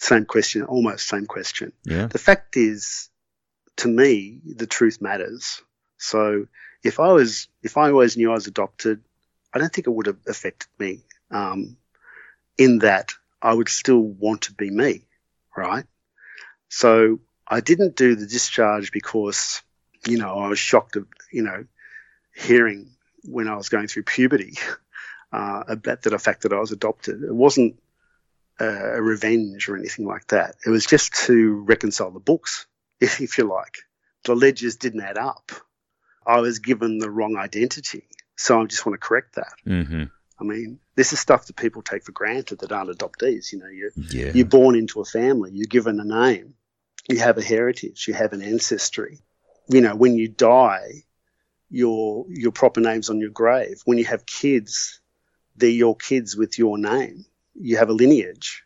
same 0.00 0.24
question, 0.24 0.62
almost 0.62 1.08
same 1.08 1.26
question. 1.26 1.72
yeah. 1.84 2.06
The 2.06 2.18
fact 2.18 2.56
is, 2.56 3.08
to 3.78 3.88
me, 3.88 4.40
the 4.44 4.66
truth 4.66 5.00
matters. 5.00 5.62
So 5.98 6.46
if 6.82 7.00
I 7.00 7.12
was 7.12 7.48
if 7.62 7.76
I 7.76 7.90
always 7.90 8.16
knew 8.16 8.30
I 8.30 8.34
was 8.34 8.46
adopted, 8.46 9.02
I 9.52 9.58
don't 9.58 9.72
think 9.72 9.86
it 9.86 9.90
would 9.90 10.06
have 10.06 10.18
affected 10.26 10.68
me. 10.78 11.02
Um, 11.30 11.76
in 12.58 12.78
that 12.78 13.12
I 13.42 13.52
would 13.52 13.68
still 13.68 14.00
want 14.00 14.42
to 14.42 14.54
be 14.54 14.70
me, 14.70 15.02
right? 15.56 15.84
So 16.68 17.20
I 17.46 17.60
didn't 17.60 17.96
do 17.96 18.16
the 18.16 18.26
discharge 18.26 18.92
because, 18.92 19.62
you 20.06 20.18
know, 20.18 20.38
I 20.38 20.48
was 20.48 20.58
shocked 20.58 20.96
of, 20.96 21.06
you 21.30 21.42
know, 21.42 21.66
hearing 22.34 22.90
when 23.24 23.48
I 23.48 23.56
was 23.56 23.68
going 23.68 23.88
through 23.88 24.04
puberty 24.04 24.54
uh, 25.32 25.64
about 25.68 26.02
the 26.02 26.18
fact 26.18 26.42
that 26.42 26.52
I 26.52 26.58
was 26.58 26.72
adopted. 26.72 27.22
It 27.22 27.34
wasn't 27.34 27.78
uh, 28.60 28.94
a 28.94 29.02
revenge 29.02 29.68
or 29.68 29.76
anything 29.76 30.06
like 30.06 30.26
that. 30.28 30.56
It 30.64 30.70
was 30.70 30.86
just 30.86 31.14
to 31.26 31.54
reconcile 31.66 32.10
the 32.10 32.20
books, 32.20 32.66
if, 33.00 33.20
if 33.20 33.38
you 33.38 33.44
like. 33.44 33.76
The 34.24 34.34
ledgers 34.34 34.76
didn't 34.76 35.02
add 35.02 35.18
up. 35.18 35.52
I 36.26 36.40
was 36.40 36.58
given 36.58 36.98
the 36.98 37.10
wrong 37.10 37.36
identity. 37.36 38.08
So 38.36 38.60
I 38.60 38.64
just 38.64 38.84
want 38.84 39.00
to 39.00 39.06
correct 39.06 39.36
that. 39.36 39.52
Mm-hmm. 39.66 40.04
I 40.38 40.44
mean, 40.44 40.80
this 40.96 41.12
is 41.12 41.20
stuff 41.20 41.46
that 41.46 41.56
people 41.56 41.82
take 41.82 42.04
for 42.04 42.12
granted 42.12 42.58
that 42.58 42.72
aren't 42.72 42.90
adoptees. 42.90 43.52
You 43.52 43.60
know, 43.60 43.68
you 43.68 43.90
Yeah. 44.10 44.32
you're 44.34 44.44
born 44.46 44.74
into 44.76 45.00
a 45.00 45.04
family, 45.04 45.52
you're 45.54 45.66
given 45.66 45.98
a 46.00 46.04
name, 46.04 46.54
you 47.08 47.18
have 47.18 47.38
a 47.38 47.42
heritage, 47.42 48.06
you 48.06 48.14
have 48.14 48.32
an 48.32 48.42
ancestry. 48.42 49.20
You 49.68 49.80
know, 49.80 49.94
when 49.96 50.16
you 50.16 50.28
die, 50.28 51.04
your 51.70 52.26
your 52.28 52.52
proper 52.52 52.80
name's 52.80 53.08
on 53.10 53.18
your 53.20 53.30
grave. 53.30 53.80
When 53.84 53.98
you 53.98 54.04
have 54.04 54.26
kids, 54.26 55.00
they're 55.56 55.70
your 55.70 55.96
kids 55.96 56.36
with 56.36 56.58
your 56.58 56.76
name. 56.78 57.24
You 57.58 57.76
have 57.78 57.88
a 57.88 57.92
lineage. 57.94 58.62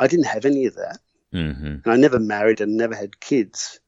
I 0.00 0.06
didn't 0.06 0.26
have 0.26 0.44
any 0.44 0.66
of 0.66 0.74
that. 0.76 0.98
mm-hmm. 1.32 1.66
And 1.84 1.86
I 1.86 1.96
never 1.96 2.18
married 2.18 2.60
and 2.60 2.76
never 2.76 2.94
had 2.94 3.20
kids. 3.20 3.78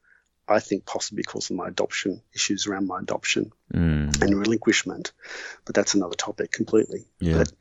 I 0.47 0.59
think 0.59 0.85
possibly 0.85 1.23
because 1.23 1.49
of 1.49 1.55
my 1.55 1.67
adoption 1.67 2.21
issues 2.33 2.67
around 2.67 2.85
my 2.87 2.99
adoption 2.99 3.51
mm 3.73 4.21
and 4.21 4.39
relinquishment. 4.39 5.11
But 5.65 5.73
that's 5.75 5.95
another 5.95 6.15
topic 6.15 6.51
completely. 6.51 7.05
Yeah. 7.19 7.39
But 7.39 7.51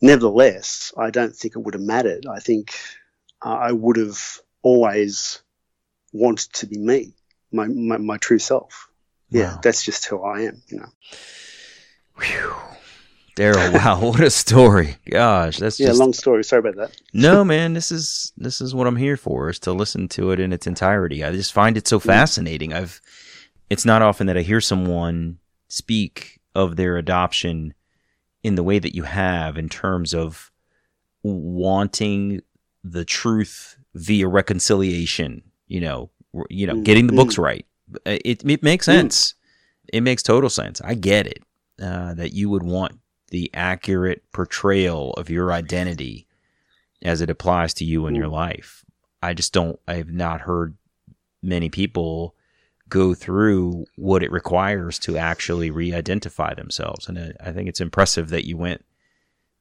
nevertheless, 0.00 0.92
I 0.96 1.10
don't 1.10 1.34
think 1.34 1.56
it 1.56 1.60
would 1.60 1.74
have 1.74 1.82
mattered. 1.82 2.26
I 2.26 2.40
think 2.40 2.74
uh, 3.42 3.54
I 3.68 3.72
would 3.72 3.96
have 3.96 4.20
always 4.62 5.40
wanted 6.12 6.52
to 6.54 6.66
be 6.66 6.78
me, 6.78 7.14
my, 7.50 7.66
my, 7.66 7.96
my 7.96 8.18
true 8.18 8.38
self. 8.38 8.88
Yeah, 9.30 9.54
Wow. 9.54 9.60
that's 9.62 9.82
just 9.82 10.04
who 10.06 10.22
I 10.22 10.42
am, 10.42 10.62
you 10.68 10.78
know. 10.78 10.92
Whew. 12.20 12.54
Daryl, 13.36 13.72
wow, 13.84 14.00
what 14.00 14.20
a 14.20 14.30
story! 14.30 14.96
Gosh, 15.10 15.58
that's 15.58 15.80
Yeah, 15.80 15.88
just 15.88 16.00
long 16.00 16.12
story. 16.12 16.44
Sorry 16.44 16.60
about 16.60 16.76
that. 16.76 17.00
no 17.12 17.44
man. 17.44 17.72
This 17.74 17.90
is 17.90 18.32
this 18.36 18.60
is 18.60 18.74
what 18.74 18.86
I'm 18.86 18.96
here 18.96 19.16
for 19.16 19.50
is 19.50 19.58
to 19.60 19.72
listen 19.72 20.08
to 20.08 20.30
it 20.30 20.38
in 20.40 20.52
its 20.52 20.66
entirety. 20.66 21.24
I 21.24 21.32
just 21.32 21.52
find 21.52 21.76
it 21.76 21.88
so 21.88 21.98
fascinating. 21.98 22.72
I've 22.72 23.00
it's 23.70 23.84
not 23.84 24.02
often 24.02 24.26
that 24.28 24.36
I 24.38 24.42
hear 24.42 24.60
someone 24.60 25.38
speak 25.68 26.40
of 26.54 26.76
their 26.76 26.96
adoption 26.96 27.74
in 28.44 28.54
the 28.54 28.62
way 28.62 28.78
that 28.78 28.94
you 28.94 29.02
have 29.02 29.56
in 29.58 29.68
terms 29.68 30.14
of 30.14 30.52
wanting 31.22 32.40
the 32.84 33.04
truth 33.04 33.76
via 33.94 34.28
reconciliation. 34.28 35.42
You 35.66 35.80
know, 35.80 36.10
you 36.50 36.66
know, 36.66 36.74
Mm, 36.74 36.84
getting 36.84 37.06
the 37.06 37.12
mm. 37.12 37.16
books 37.16 37.38
right. 37.38 37.64
Uh, 38.06 38.18
It 38.24 38.44
it 38.48 38.62
makes 38.62 38.84
Mm. 38.86 38.92
sense. 38.94 39.34
It 39.92 40.02
makes 40.02 40.22
total 40.22 40.50
sense. 40.50 40.80
I 40.82 40.94
get 40.94 41.26
it. 41.26 41.42
Uh, 41.82 42.14
that 42.14 42.32
you 42.32 42.48
would 42.50 42.62
want 42.62 42.92
the 43.34 43.50
accurate 43.52 44.22
portrayal 44.30 45.12
of 45.14 45.28
your 45.28 45.52
identity 45.52 46.24
as 47.02 47.20
it 47.20 47.28
applies 47.28 47.74
to 47.74 47.84
you 47.84 48.06
in 48.06 48.14
your 48.14 48.28
life. 48.28 48.84
I 49.20 49.34
just 49.34 49.52
don't. 49.52 49.76
I 49.88 49.94
have 49.94 50.08
not 50.08 50.42
heard 50.42 50.76
many 51.42 51.68
people 51.68 52.36
go 52.88 53.12
through 53.12 53.86
what 53.96 54.22
it 54.22 54.30
requires 54.30 55.00
to 55.00 55.16
actually 55.16 55.72
re-identify 55.72 56.54
themselves, 56.54 57.08
and 57.08 57.18
I, 57.18 57.32
I 57.48 57.50
think 57.50 57.68
it's 57.68 57.80
impressive 57.80 58.28
that 58.28 58.46
you 58.46 58.56
went 58.56 58.84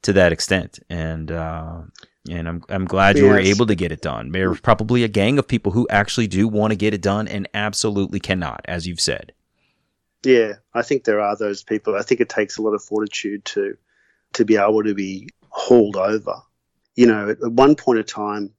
to 0.04 0.14
that 0.14 0.32
extent. 0.32 0.78
And 0.88 1.32
uh, 1.32 1.82
and 2.30 2.48
I'm 2.48 2.64
I'm 2.70 2.86
glad 2.86 3.18
you 3.18 3.26
were 3.26 3.40
able 3.40 3.66
to 3.66 3.76
get 3.76 3.92
it 3.92 4.04
done. 4.04 4.32
There's 4.32 4.62
probably 4.62 5.04
a 5.04 5.08
gang 5.08 5.40
of 5.40 5.48
people 5.48 5.72
who 5.72 5.88
actually 5.90 6.28
do 6.28 6.48
want 6.48 6.74
to 6.74 6.78
get 6.78 6.94
it 6.94 7.02
done 7.02 7.28
and 7.28 7.50
absolutely 7.56 8.20
cannot, 8.20 8.62
as 8.66 8.86
you've 8.86 9.02
said. 9.02 9.34
Yeah, 10.24 10.54
I 10.74 10.82
think 10.82 11.04
there 11.04 11.20
are 11.20 11.36
those 11.36 11.64
people. 11.64 11.96
I 11.96 12.02
think 12.02 12.22
it 12.22 12.30
takes 12.30 12.58
a 12.58 12.62
lot 12.62 12.74
of 12.74 12.84
fortitude 12.84 13.46
to 13.46 13.78
to 14.34 14.46
be 14.46 14.58
able 14.58 14.84
to 14.84 14.96
be 14.96 15.30
hauled 15.50 15.96
over. 15.96 16.42
You 16.96 17.08
know, 17.08 17.30
at 17.30 17.52
one 17.52 17.76
point 17.76 18.00
in 18.00 18.06
time, 18.06 18.54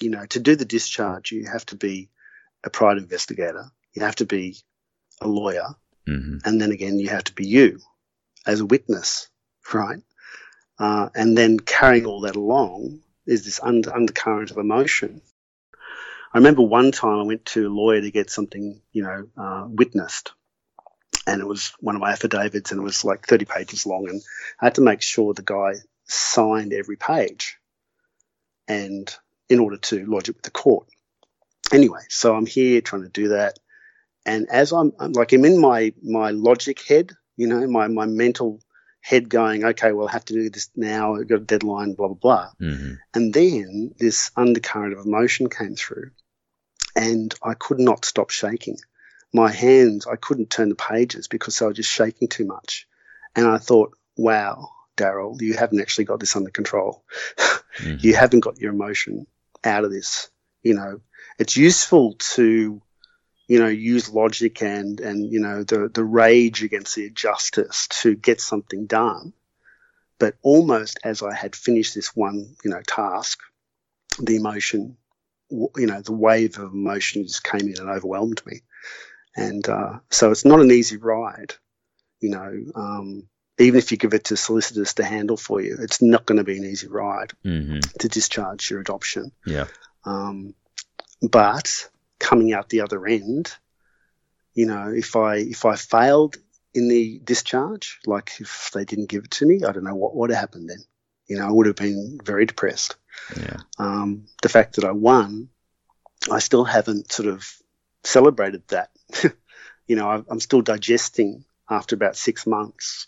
you 0.00 0.10
know, 0.10 0.26
to 0.26 0.40
do 0.40 0.56
the 0.56 0.64
discharge, 0.64 1.32
you 1.32 1.46
have 1.46 1.64
to 1.66 1.76
be 1.76 2.10
a 2.64 2.70
private 2.70 3.02
investigator. 3.02 3.70
You 3.94 4.02
have 4.02 4.16
to 4.16 4.26
be 4.26 4.56
a 5.20 5.28
lawyer, 5.28 5.74
Mm-hmm. 6.08 6.38
and 6.44 6.60
then 6.60 6.72
again, 6.72 6.98
you 6.98 7.10
have 7.10 7.24
to 7.24 7.34
be 7.34 7.46
you 7.46 7.80
as 8.46 8.60
a 8.60 8.66
witness, 8.66 9.28
right? 9.74 10.00
Uh, 10.78 11.10
and 11.14 11.36
then 11.36 11.60
carrying 11.60 12.06
all 12.06 12.22
that 12.22 12.36
along 12.36 13.00
is 13.26 13.44
this 13.44 13.60
under, 13.62 13.94
undercurrent 13.94 14.50
of 14.50 14.56
emotion. 14.56 15.20
I 16.32 16.38
remember 16.38 16.62
one 16.62 16.92
time 16.92 17.18
I 17.18 17.24
went 17.24 17.44
to 17.46 17.68
a 17.68 17.68
lawyer 17.68 18.00
to 18.00 18.10
get 18.10 18.30
something, 18.30 18.80
you 18.92 19.02
know, 19.02 19.28
uh, 19.36 19.66
witnessed, 19.68 20.32
and 21.28 21.42
it 21.42 21.46
was 21.46 21.72
one 21.80 21.94
of 21.94 22.00
my 22.00 22.12
affidavits, 22.12 22.72
and 22.72 22.80
it 22.80 22.84
was 22.84 23.04
like 23.04 23.26
30 23.26 23.44
pages 23.44 23.84
long, 23.84 24.08
and 24.08 24.22
I 24.60 24.66
had 24.66 24.76
to 24.76 24.80
make 24.80 25.02
sure 25.02 25.34
the 25.34 25.42
guy 25.42 25.74
signed 26.06 26.72
every 26.72 26.96
page, 26.96 27.58
and 28.66 29.14
in 29.50 29.60
order 29.60 29.76
to 29.76 30.06
lodge 30.06 30.30
it 30.30 30.36
with 30.36 30.42
the 30.42 30.50
court. 30.50 30.88
Anyway, 31.70 32.00
so 32.08 32.34
I'm 32.34 32.46
here 32.46 32.80
trying 32.80 33.02
to 33.02 33.10
do 33.10 33.28
that, 33.28 33.58
and 34.24 34.48
as 34.48 34.72
I'm, 34.72 34.92
I'm 34.98 35.12
like 35.12 35.32
I'm 35.32 35.44
in 35.44 35.60
my 35.60 35.92
my 36.02 36.30
logic 36.30 36.80
head, 36.82 37.12
you 37.36 37.46
know, 37.46 37.66
my 37.66 37.88
my 37.88 38.06
mental 38.06 38.60
head 39.02 39.28
going, 39.28 39.64
okay, 39.64 39.92
well 39.92 40.08
I 40.08 40.12
have 40.12 40.24
to 40.26 40.34
do 40.34 40.48
this 40.48 40.70
now. 40.76 41.16
I've 41.16 41.28
got 41.28 41.42
a 41.42 41.44
deadline, 41.44 41.92
blah 41.92 42.08
blah 42.08 42.16
blah. 42.16 42.50
Mm-hmm. 42.58 42.94
And 43.12 43.34
then 43.34 43.94
this 43.98 44.30
undercurrent 44.34 44.94
of 44.94 45.04
emotion 45.04 45.50
came 45.50 45.76
through, 45.76 46.10
and 46.96 47.34
I 47.42 47.52
could 47.52 47.80
not 47.80 48.06
stop 48.06 48.30
shaking. 48.30 48.78
My 49.32 49.50
hands, 49.52 50.06
I 50.06 50.16
couldn't 50.16 50.50
turn 50.50 50.70
the 50.70 50.74
pages 50.74 51.28
because 51.28 51.58
they 51.58 51.66
were 51.66 51.72
just 51.72 51.90
shaking 51.90 52.28
too 52.28 52.46
much. 52.46 52.86
And 53.36 53.46
I 53.46 53.58
thought, 53.58 53.96
wow, 54.16 54.70
Daryl, 54.96 55.40
you 55.40 55.54
haven't 55.54 55.80
actually 55.80 56.04
got 56.06 56.20
this 56.20 56.36
under 56.36 56.50
control. 56.50 57.04
Mhm. 57.78 58.02
you 58.02 58.16
haven't 58.16 58.40
got 58.40 58.58
your 58.58 58.72
emotion 58.72 59.28
out 59.62 59.84
of 59.84 59.92
this. 59.92 60.30
You 60.64 60.74
know, 60.74 61.00
it's 61.38 61.56
useful 61.56 62.14
to, 62.34 62.82
you 63.46 63.58
know, 63.60 63.68
use 63.68 64.10
logic 64.10 64.62
and, 64.62 64.98
and, 64.98 65.30
you 65.30 65.38
know, 65.38 65.62
the, 65.62 65.88
the 65.88 66.02
rage 66.02 66.64
against 66.64 66.96
the 66.96 67.06
injustice 67.06 67.86
to 68.02 68.16
get 68.16 68.40
something 68.40 68.86
done. 68.86 69.32
But 70.18 70.34
almost 70.42 70.98
as 71.04 71.22
I 71.22 71.32
had 71.32 71.54
finished 71.54 71.94
this 71.94 72.16
one, 72.16 72.56
you 72.64 72.70
know, 72.72 72.82
task, 72.84 73.38
the 74.20 74.34
emotion, 74.34 74.96
you 75.50 75.86
know, 75.86 76.00
the 76.00 76.12
wave 76.12 76.58
of 76.58 76.72
emotion 76.72 77.22
just 77.24 77.44
came 77.44 77.60
in 77.68 77.78
and 77.78 77.88
overwhelmed 77.88 78.42
me. 78.44 78.62
And 79.38 79.68
uh, 79.68 79.98
so 80.10 80.30
it's 80.30 80.44
not 80.44 80.60
an 80.60 80.70
easy 80.70 80.96
ride, 80.96 81.54
you 82.20 82.30
know. 82.30 82.64
Um, 82.74 83.28
even 83.58 83.78
if 83.78 83.90
you 83.90 83.98
give 83.98 84.14
it 84.14 84.24
to 84.24 84.36
solicitors 84.36 84.94
to 84.94 85.04
handle 85.04 85.36
for 85.36 85.60
you, 85.60 85.76
it's 85.80 86.00
not 86.00 86.26
going 86.26 86.38
to 86.38 86.44
be 86.44 86.56
an 86.58 86.64
easy 86.64 86.86
ride 86.88 87.32
Mm-hmm. 87.44 87.80
to 87.98 88.08
discharge 88.08 88.70
your 88.70 88.80
adoption. 88.80 89.32
Yeah. 89.46 89.66
Um, 90.04 90.54
but 91.22 91.88
coming 92.20 92.52
out 92.52 92.68
the 92.68 92.82
other 92.82 93.04
end, 93.06 93.52
you 94.54 94.66
know, 94.66 94.92
if 94.94 95.16
I 95.16 95.36
if 95.36 95.64
I 95.64 95.76
failed 95.76 96.36
in 96.74 96.88
the 96.88 97.20
discharge, 97.24 97.98
like 98.06 98.32
if 98.40 98.70
they 98.72 98.84
didn't 98.84 99.08
give 99.08 99.24
it 99.24 99.30
to 99.32 99.46
me, 99.46 99.62
I 99.64 99.72
don't 99.72 99.84
know 99.84 99.94
what 99.94 100.14
would 100.16 100.30
have 100.30 100.38
happened 100.38 100.68
then. 100.68 100.84
You 101.26 101.38
know, 101.38 101.46
I 101.46 101.50
would 101.50 101.66
have 101.66 101.76
been 101.76 102.18
very 102.24 102.46
depressed. 102.46 102.96
Yeah. 103.36 103.58
Um, 103.78 104.26
the 104.42 104.48
fact 104.48 104.76
that 104.76 104.84
I 104.84 104.92
won, 104.92 105.48
I 106.30 106.38
still 106.38 106.64
haven't 106.64 107.12
sort 107.12 107.28
of 107.28 107.46
celebrated 108.04 108.62
that. 108.68 108.90
you 109.86 109.96
know, 109.96 110.08
I- 110.08 110.24
I'm 110.28 110.40
still 110.40 110.62
digesting 110.62 111.44
after 111.70 111.94
about 111.94 112.16
six 112.16 112.46
months. 112.46 113.06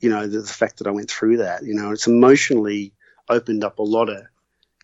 You 0.00 0.10
know, 0.10 0.26
the, 0.26 0.40
the 0.40 0.46
fact 0.48 0.78
that 0.78 0.86
I 0.86 0.90
went 0.90 1.10
through 1.10 1.38
that. 1.38 1.62
You 1.64 1.74
know, 1.74 1.92
it's 1.92 2.06
emotionally 2.06 2.92
opened 3.28 3.64
up 3.64 3.78
a 3.78 3.82
lot 3.82 4.08
of 4.08 4.22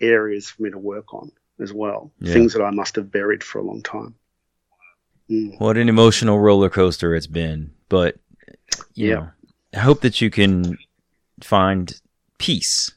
areas 0.00 0.48
for 0.48 0.62
me 0.62 0.70
to 0.70 0.78
work 0.78 1.12
on 1.12 1.32
as 1.60 1.72
well. 1.72 2.12
Yeah. 2.20 2.32
Things 2.32 2.52
that 2.54 2.62
I 2.62 2.70
must 2.70 2.94
have 2.96 3.10
buried 3.10 3.42
for 3.42 3.58
a 3.58 3.62
long 3.64 3.82
time. 3.82 4.14
Mm. 5.28 5.60
What 5.60 5.76
an 5.76 5.88
emotional 5.88 6.38
roller 6.38 6.70
coaster 6.70 7.14
it's 7.14 7.26
been. 7.26 7.72
But, 7.88 8.16
you 8.94 9.08
Yeah. 9.08 9.14
know, 9.14 9.28
I 9.74 9.78
hope 9.80 10.00
that 10.02 10.20
you 10.20 10.30
can 10.30 10.78
find 11.42 12.00
peace 12.38 12.92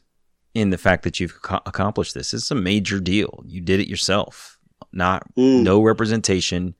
in 0.54 0.70
the 0.70 0.78
fact 0.78 1.02
that 1.02 1.18
you've 1.18 1.38
ac- 1.44 1.60
accomplished 1.66 2.14
this. 2.14 2.32
It's 2.32 2.50
a 2.50 2.54
major 2.54 3.00
deal. 3.00 3.42
You 3.46 3.60
did 3.60 3.80
it 3.80 3.88
yourself, 3.88 4.58
not 4.92 5.22
Mm. 5.36 5.62
no 5.62 5.82
representation. 5.82 6.74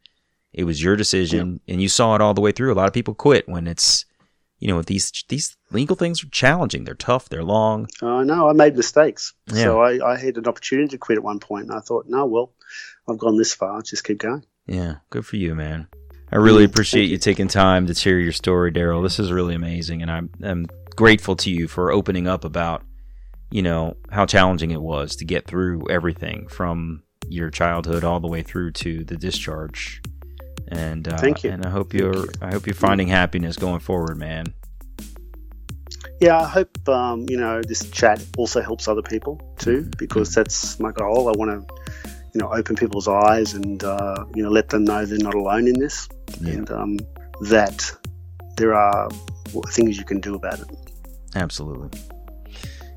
It 0.53 0.65
was 0.65 0.83
your 0.83 0.97
decision, 0.97 1.61
and 1.67 1.81
you 1.81 1.89
saw 1.89 2.15
it 2.15 2.21
all 2.21 2.35
the 2.35 2.41
way 2.43 2.53
through. 2.53 2.73
A 2.73 2.75
lot 2.75 2.87
of 2.89 2.93
people 2.93 3.15
quit 3.15 3.49
when 3.49 3.67
it's, 3.67 4.05
you 4.59 4.69
know, 4.69 4.83
these 4.83 5.25
these 5.29 5.57
legal 5.71 5.97
things 5.97 6.23
are 6.23 6.29
challenging. 6.29 6.85
They're 6.85 6.95
tough. 6.95 7.29
They're 7.31 7.43
long. 7.43 7.89
I 8.03 8.23
know 8.25 8.49
I 8.51 8.53
made 8.53 8.77
mistakes. 8.77 9.33
Yeah. 9.53 9.63
So 9.65 9.81
I, 9.81 10.13
I 10.13 10.17
had 10.19 10.37
an 10.37 10.47
opportunity 10.47 10.89
to 10.89 10.99
quit 10.99 11.17
at 11.19 11.25
one 11.25 11.39
point, 11.41 11.69
and 11.69 11.75
I 11.75 11.81
thought, 11.81 12.07
no, 12.07 12.27
well, 12.27 12.53
I've 13.09 13.19
gone 13.19 13.39
this 13.39 13.55
far. 13.55 13.77
I'll 13.77 13.83
just 13.83 14.05
keep 14.05 14.19
going. 14.19 14.45
Yeah, 14.67 14.97
good 15.11 15.25
for 15.27 15.37
you, 15.37 15.55
man. 15.55 15.89
I 16.31 16.37
really 16.37 16.65
appreciate 16.65 17.05
you 17.05 17.13
you. 17.13 17.19
taking 17.19 17.49
time 17.49 17.87
to 17.87 17.95
share 17.95 18.19
your 18.19 18.33
story, 18.33 18.71
Daryl. 18.73 19.03
This 19.03 19.19
is 19.19 19.33
really 19.33 19.55
amazing, 19.55 20.03
and 20.03 20.11
I'm 20.11 20.31
I'm 20.43 20.67
grateful 20.97 21.35
to 21.37 21.51
you 21.51 21.67
for 21.67 21.91
opening 21.91 22.29
up 22.29 22.45
about, 22.45 22.83
you 23.51 23.63
know, 23.63 23.97
how 24.11 24.27
challenging 24.27 24.71
it 24.71 24.83
was 24.83 25.17
to 25.17 25.25
get 25.25 25.47
through 25.47 25.89
everything 25.89 26.47
from 26.49 27.03
your 27.33 27.51
childhood 27.51 28.05
all 28.05 28.21
the 28.21 28.29
way 28.29 28.43
through 28.43 28.73
to 28.73 29.05
the 29.05 29.17
discharge. 29.17 30.01
And 30.69 31.07
uh, 31.09 31.19
Thank 31.19 31.45
you. 31.45 31.51
And 31.51 31.67
I 31.67 31.71
hope 31.71 31.93
you're 31.93 32.27
I 32.41 32.51
hope 32.53 32.67
you're 32.67 32.75
finding 32.75 33.09
happiness 33.09 33.57
going 33.57 33.81
forward, 33.81 34.17
man. 34.17 34.55
Yeah, 36.21 36.39
I 36.41 36.47
hope 36.47 36.89
um, 36.89 37.27
you 37.29 37.37
know 37.37 37.61
this 37.63 37.91
chat 37.91 38.25
also 38.39 38.61
helps 38.61 38.87
other 38.87 39.03
people 39.03 39.41
too, 39.59 39.91
because 39.99 40.33
that's 40.35 40.79
my 40.79 40.93
goal. 40.93 41.29
I 41.29 41.33
want 41.37 41.51
to, 41.69 41.75
you 42.33 42.41
know, 42.41 42.53
open 42.53 42.77
people's 42.77 43.09
eyes 43.09 43.55
and 43.55 43.83
uh, 43.83 44.25
you 44.35 44.43
know 44.43 44.51
let 44.51 44.69
them 44.69 44.85
know 44.85 45.05
they're 45.05 45.19
not 45.19 45.35
alone 45.35 45.67
in 45.67 45.79
this, 45.79 46.09
Yeah. 46.41 46.53
and 46.53 46.71
um, 46.71 46.99
that 47.51 47.91
there 48.57 48.73
are 48.73 49.09
things 49.69 49.99
you 49.99 50.05
can 50.05 50.21
do 50.21 50.35
about 50.37 50.61
it. 50.61 50.69
Absolutely. 51.35 51.91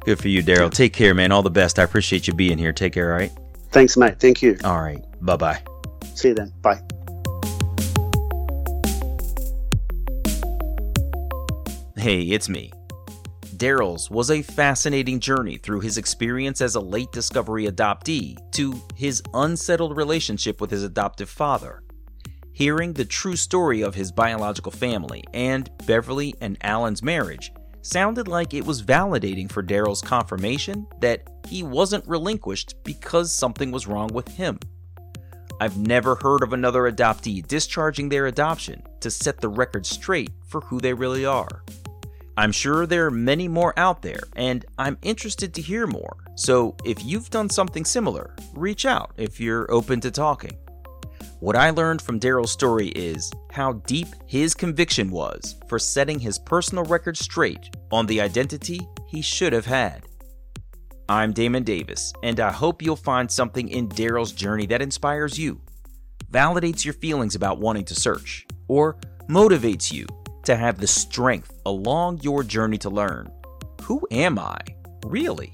Good 0.06 0.20
for 0.20 0.28
you, 0.28 0.44
Daryl. 0.44 0.72
Take 0.72 0.94
care, 0.94 1.16
man. 1.16 1.32
All 1.32 1.42
the 1.42 1.50
best. 1.50 1.80
I 1.80 1.84
appreciate 1.84 2.28
you 2.28 2.34
being 2.34 2.60
here. 2.60 2.72
Take 2.72 2.94
care, 2.94 3.12
all 3.12 3.18
right? 3.18 3.32
Thanks, 3.76 3.98
mate. 3.98 4.22
Thank 4.22 4.42
you. 4.42 4.58
All 4.64 4.82
right. 4.82 5.04
Bye 5.20 5.36
bye. 5.36 5.62
See 6.14 6.30
you 6.30 6.34
then. 6.34 6.54
Bye. 6.62 6.80
Hey, 11.98 12.22
it's 12.22 12.48
me. 12.48 12.72
Daryl's 13.58 14.10
was 14.10 14.32
a 14.32 14.42
fascinating 14.44 15.20
journey 15.20 15.58
through 15.58 15.82
his 15.82 15.98
experience 15.98 16.62
as 16.62 16.76
a 16.76 16.80
late 16.80 17.12
discovery 17.12 17.68
adoptee 17.68 18.38
to 18.54 18.82
his 18.96 19.22
unsettled 19.34 19.98
relationship 19.98 20.62
with 20.62 20.72
his 20.72 20.84
adoptive 20.84 21.30
father. 21.30 21.84
Hearing 22.54 22.94
the 22.94 23.04
true 23.04 23.36
story 23.36 23.82
of 23.82 23.94
his 23.94 24.10
biological 24.10 24.72
family 24.72 25.26
and 25.34 25.70
Beverly 25.86 26.34
and 26.40 26.58
Alan's 26.62 27.04
marriage 27.04 27.52
sounded 27.86 28.28
like 28.28 28.54
it 28.54 28.66
was 28.66 28.82
validating 28.82 29.52
for 29.52 29.62
Daryl's 29.62 30.02
confirmation 30.02 30.88
that 31.02 31.30
he 31.48 31.62
wasn't 31.62 32.08
relinquished 32.08 32.76
because 32.84 33.32
something 33.32 33.72
was 33.72 33.88
wrong 33.88 34.08
with 34.14 34.28
him. 34.28 34.60
I've 35.62 35.78
never 35.78 36.16
heard 36.16 36.44
of 36.44 36.52
another 36.52 36.92
adoptee 36.92 37.48
discharging 37.48 38.10
their 38.10 38.26
adoption 38.26 38.82
to 39.02 39.12
set 39.12 39.40
the 39.40 39.50
record 39.50 39.86
straight 39.86 40.32
for 40.48 40.62
who 40.62 40.82
they 40.82 40.94
really 40.94 41.26
are. 41.26 41.64
I'm 42.36 42.52
sure 42.52 42.86
there 42.86 43.06
are 43.06 43.12
many 43.12 43.48
more 43.48 43.74
out 43.78 44.02
there, 44.02 44.24
and 44.36 44.66
I'm 44.78 44.98
interested 45.04 45.54
to 45.54 45.62
hear 45.62 45.88
more. 45.88 46.18
So 46.36 46.76
if 46.84 47.06
you've 47.06 47.30
done 47.30 47.50
something 47.50 47.86
similar, 47.86 48.36
reach 48.54 48.86
out 48.86 49.12
if 49.16 49.40
you're 49.40 49.72
open 49.72 50.02
to 50.02 50.12
talking. 50.12 50.58
What 51.40 51.56
I 51.56 51.70
learned 51.70 52.02
from 52.02 52.20
Daryl's 52.20 52.52
story 52.52 52.88
is 52.90 53.32
how 53.52 53.74
deep 53.74 54.08
his 54.26 54.54
conviction 54.54 55.12
was 55.12 55.56
for 55.68 55.80
setting 55.80 56.20
his 56.20 56.40
personal 56.40 56.84
record 56.86 57.18
straight 57.18 57.76
on 57.92 58.06
the 58.06 58.22
identity 58.22 58.80
he 59.08 59.22
should 59.22 59.54
have 59.54 59.66
had. 59.66 60.08
I'm 61.08 61.34
Damon 61.34 61.64
Davis, 61.64 62.14
and 62.24 62.40
I 62.40 62.52
hope 62.52 62.82
you'll 62.82 62.96
find 62.96 63.30
something 63.30 63.70
in 63.70 63.90
Daryl's 63.90 64.32
journey 64.32 64.66
that 64.68 64.82
inspires 64.82 65.38
you, 65.38 65.62
validates 66.32 66.84
your 66.84 66.96
feelings 66.96 67.36
about 67.36 67.60
wanting 67.60 67.86
to 67.86 67.96
search, 67.96 68.48
or 68.68 68.98
motivates 69.30 69.92
you 69.92 70.08
to 70.44 70.56
have 70.56 70.80
the 70.80 70.88
strength 70.88 71.54
along 71.66 72.22
your 72.22 72.44
journey 72.44 72.78
to 72.80 72.90
learn 72.90 73.32
who 73.84 74.08
am 74.10 74.40
I, 74.40 74.58
really? 75.06 75.54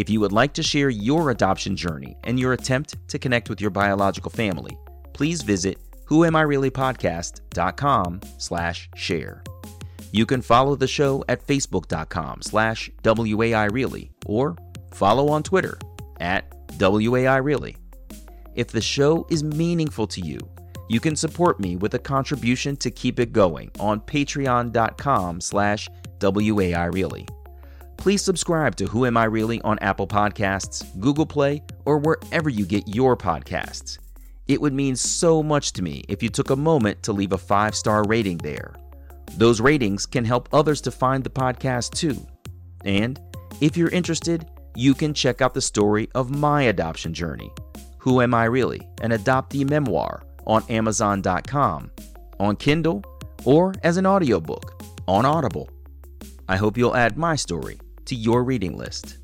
If 0.00 0.08
you 0.08 0.18
would 0.20 0.32
like 0.32 0.54
to 0.54 0.62
share 0.62 0.88
your 0.88 1.28
adoption 1.28 1.76
journey 1.76 2.16
and 2.24 2.40
your 2.40 2.54
attempt 2.54 2.96
to 3.08 3.18
connect 3.18 3.50
with 3.50 3.60
your 3.60 3.68
biological 3.68 4.30
family, 4.30 4.78
please 5.12 5.42
visit 5.42 5.76
whoamireallypodcast.com 6.06 8.20
slash 8.38 8.88
share. 8.96 9.44
You 10.10 10.24
can 10.24 10.40
follow 10.40 10.74
the 10.74 10.88
show 10.88 11.22
at 11.28 11.46
facebook.com 11.46 12.40
slash 12.40 12.90
WAIReally 13.02 14.08
or 14.24 14.56
follow 14.94 15.28
on 15.28 15.42
Twitter 15.42 15.78
at 16.18 16.50
WAIReally. 16.78 17.76
If 18.54 18.68
the 18.68 18.80
show 18.80 19.26
is 19.28 19.44
meaningful 19.44 20.06
to 20.06 20.22
you, 20.22 20.40
You 20.90 20.98
can 20.98 21.14
support 21.14 21.60
me 21.60 21.76
with 21.76 21.94
a 21.94 22.00
contribution 22.00 22.76
to 22.78 22.90
keep 22.90 23.20
it 23.20 23.32
going 23.32 23.70
on 23.78 24.00
patreon.com 24.00 25.40
slash 25.40 25.88
WAIReally. 26.18 27.28
Please 28.00 28.24
subscribe 28.24 28.76
to 28.76 28.86
Who 28.86 29.04
Am 29.04 29.18
I 29.18 29.24
Really 29.24 29.60
on 29.60 29.78
Apple 29.80 30.06
Podcasts, 30.06 30.82
Google 31.00 31.26
Play, 31.26 31.62
or 31.84 31.98
wherever 31.98 32.48
you 32.48 32.64
get 32.64 32.88
your 32.88 33.14
podcasts. 33.14 33.98
It 34.48 34.58
would 34.58 34.72
mean 34.72 34.96
so 34.96 35.42
much 35.42 35.74
to 35.74 35.82
me 35.82 36.02
if 36.08 36.22
you 36.22 36.30
took 36.30 36.48
a 36.48 36.56
moment 36.56 37.02
to 37.02 37.12
leave 37.12 37.32
a 37.32 37.38
five 37.38 37.74
star 37.74 38.02
rating 38.04 38.38
there. 38.38 38.74
Those 39.36 39.60
ratings 39.60 40.06
can 40.06 40.24
help 40.24 40.48
others 40.50 40.80
to 40.80 40.90
find 40.90 41.22
the 41.22 41.28
podcast 41.28 41.90
too. 41.90 42.26
And 42.86 43.20
if 43.60 43.76
you're 43.76 43.90
interested, 43.90 44.50
you 44.74 44.94
can 44.94 45.12
check 45.12 45.42
out 45.42 45.52
the 45.52 45.60
story 45.60 46.08
of 46.14 46.30
my 46.30 46.62
adoption 46.62 47.12
journey, 47.12 47.52
Who 47.98 48.22
Am 48.22 48.32
I 48.32 48.44
Really? 48.44 48.80
An 49.02 49.10
adoptee 49.10 49.68
memoir 49.68 50.22
on 50.46 50.64
Amazon.com, 50.70 51.90
on 52.38 52.56
Kindle, 52.56 53.04
or 53.44 53.74
as 53.82 53.98
an 53.98 54.06
audiobook 54.06 54.82
on 55.06 55.26
Audible. 55.26 55.68
I 56.48 56.56
hope 56.56 56.78
you'll 56.78 56.96
add 56.96 57.18
my 57.18 57.36
story 57.36 57.78
to 58.10 58.16
your 58.16 58.42
reading 58.42 58.76
list. 58.76 59.19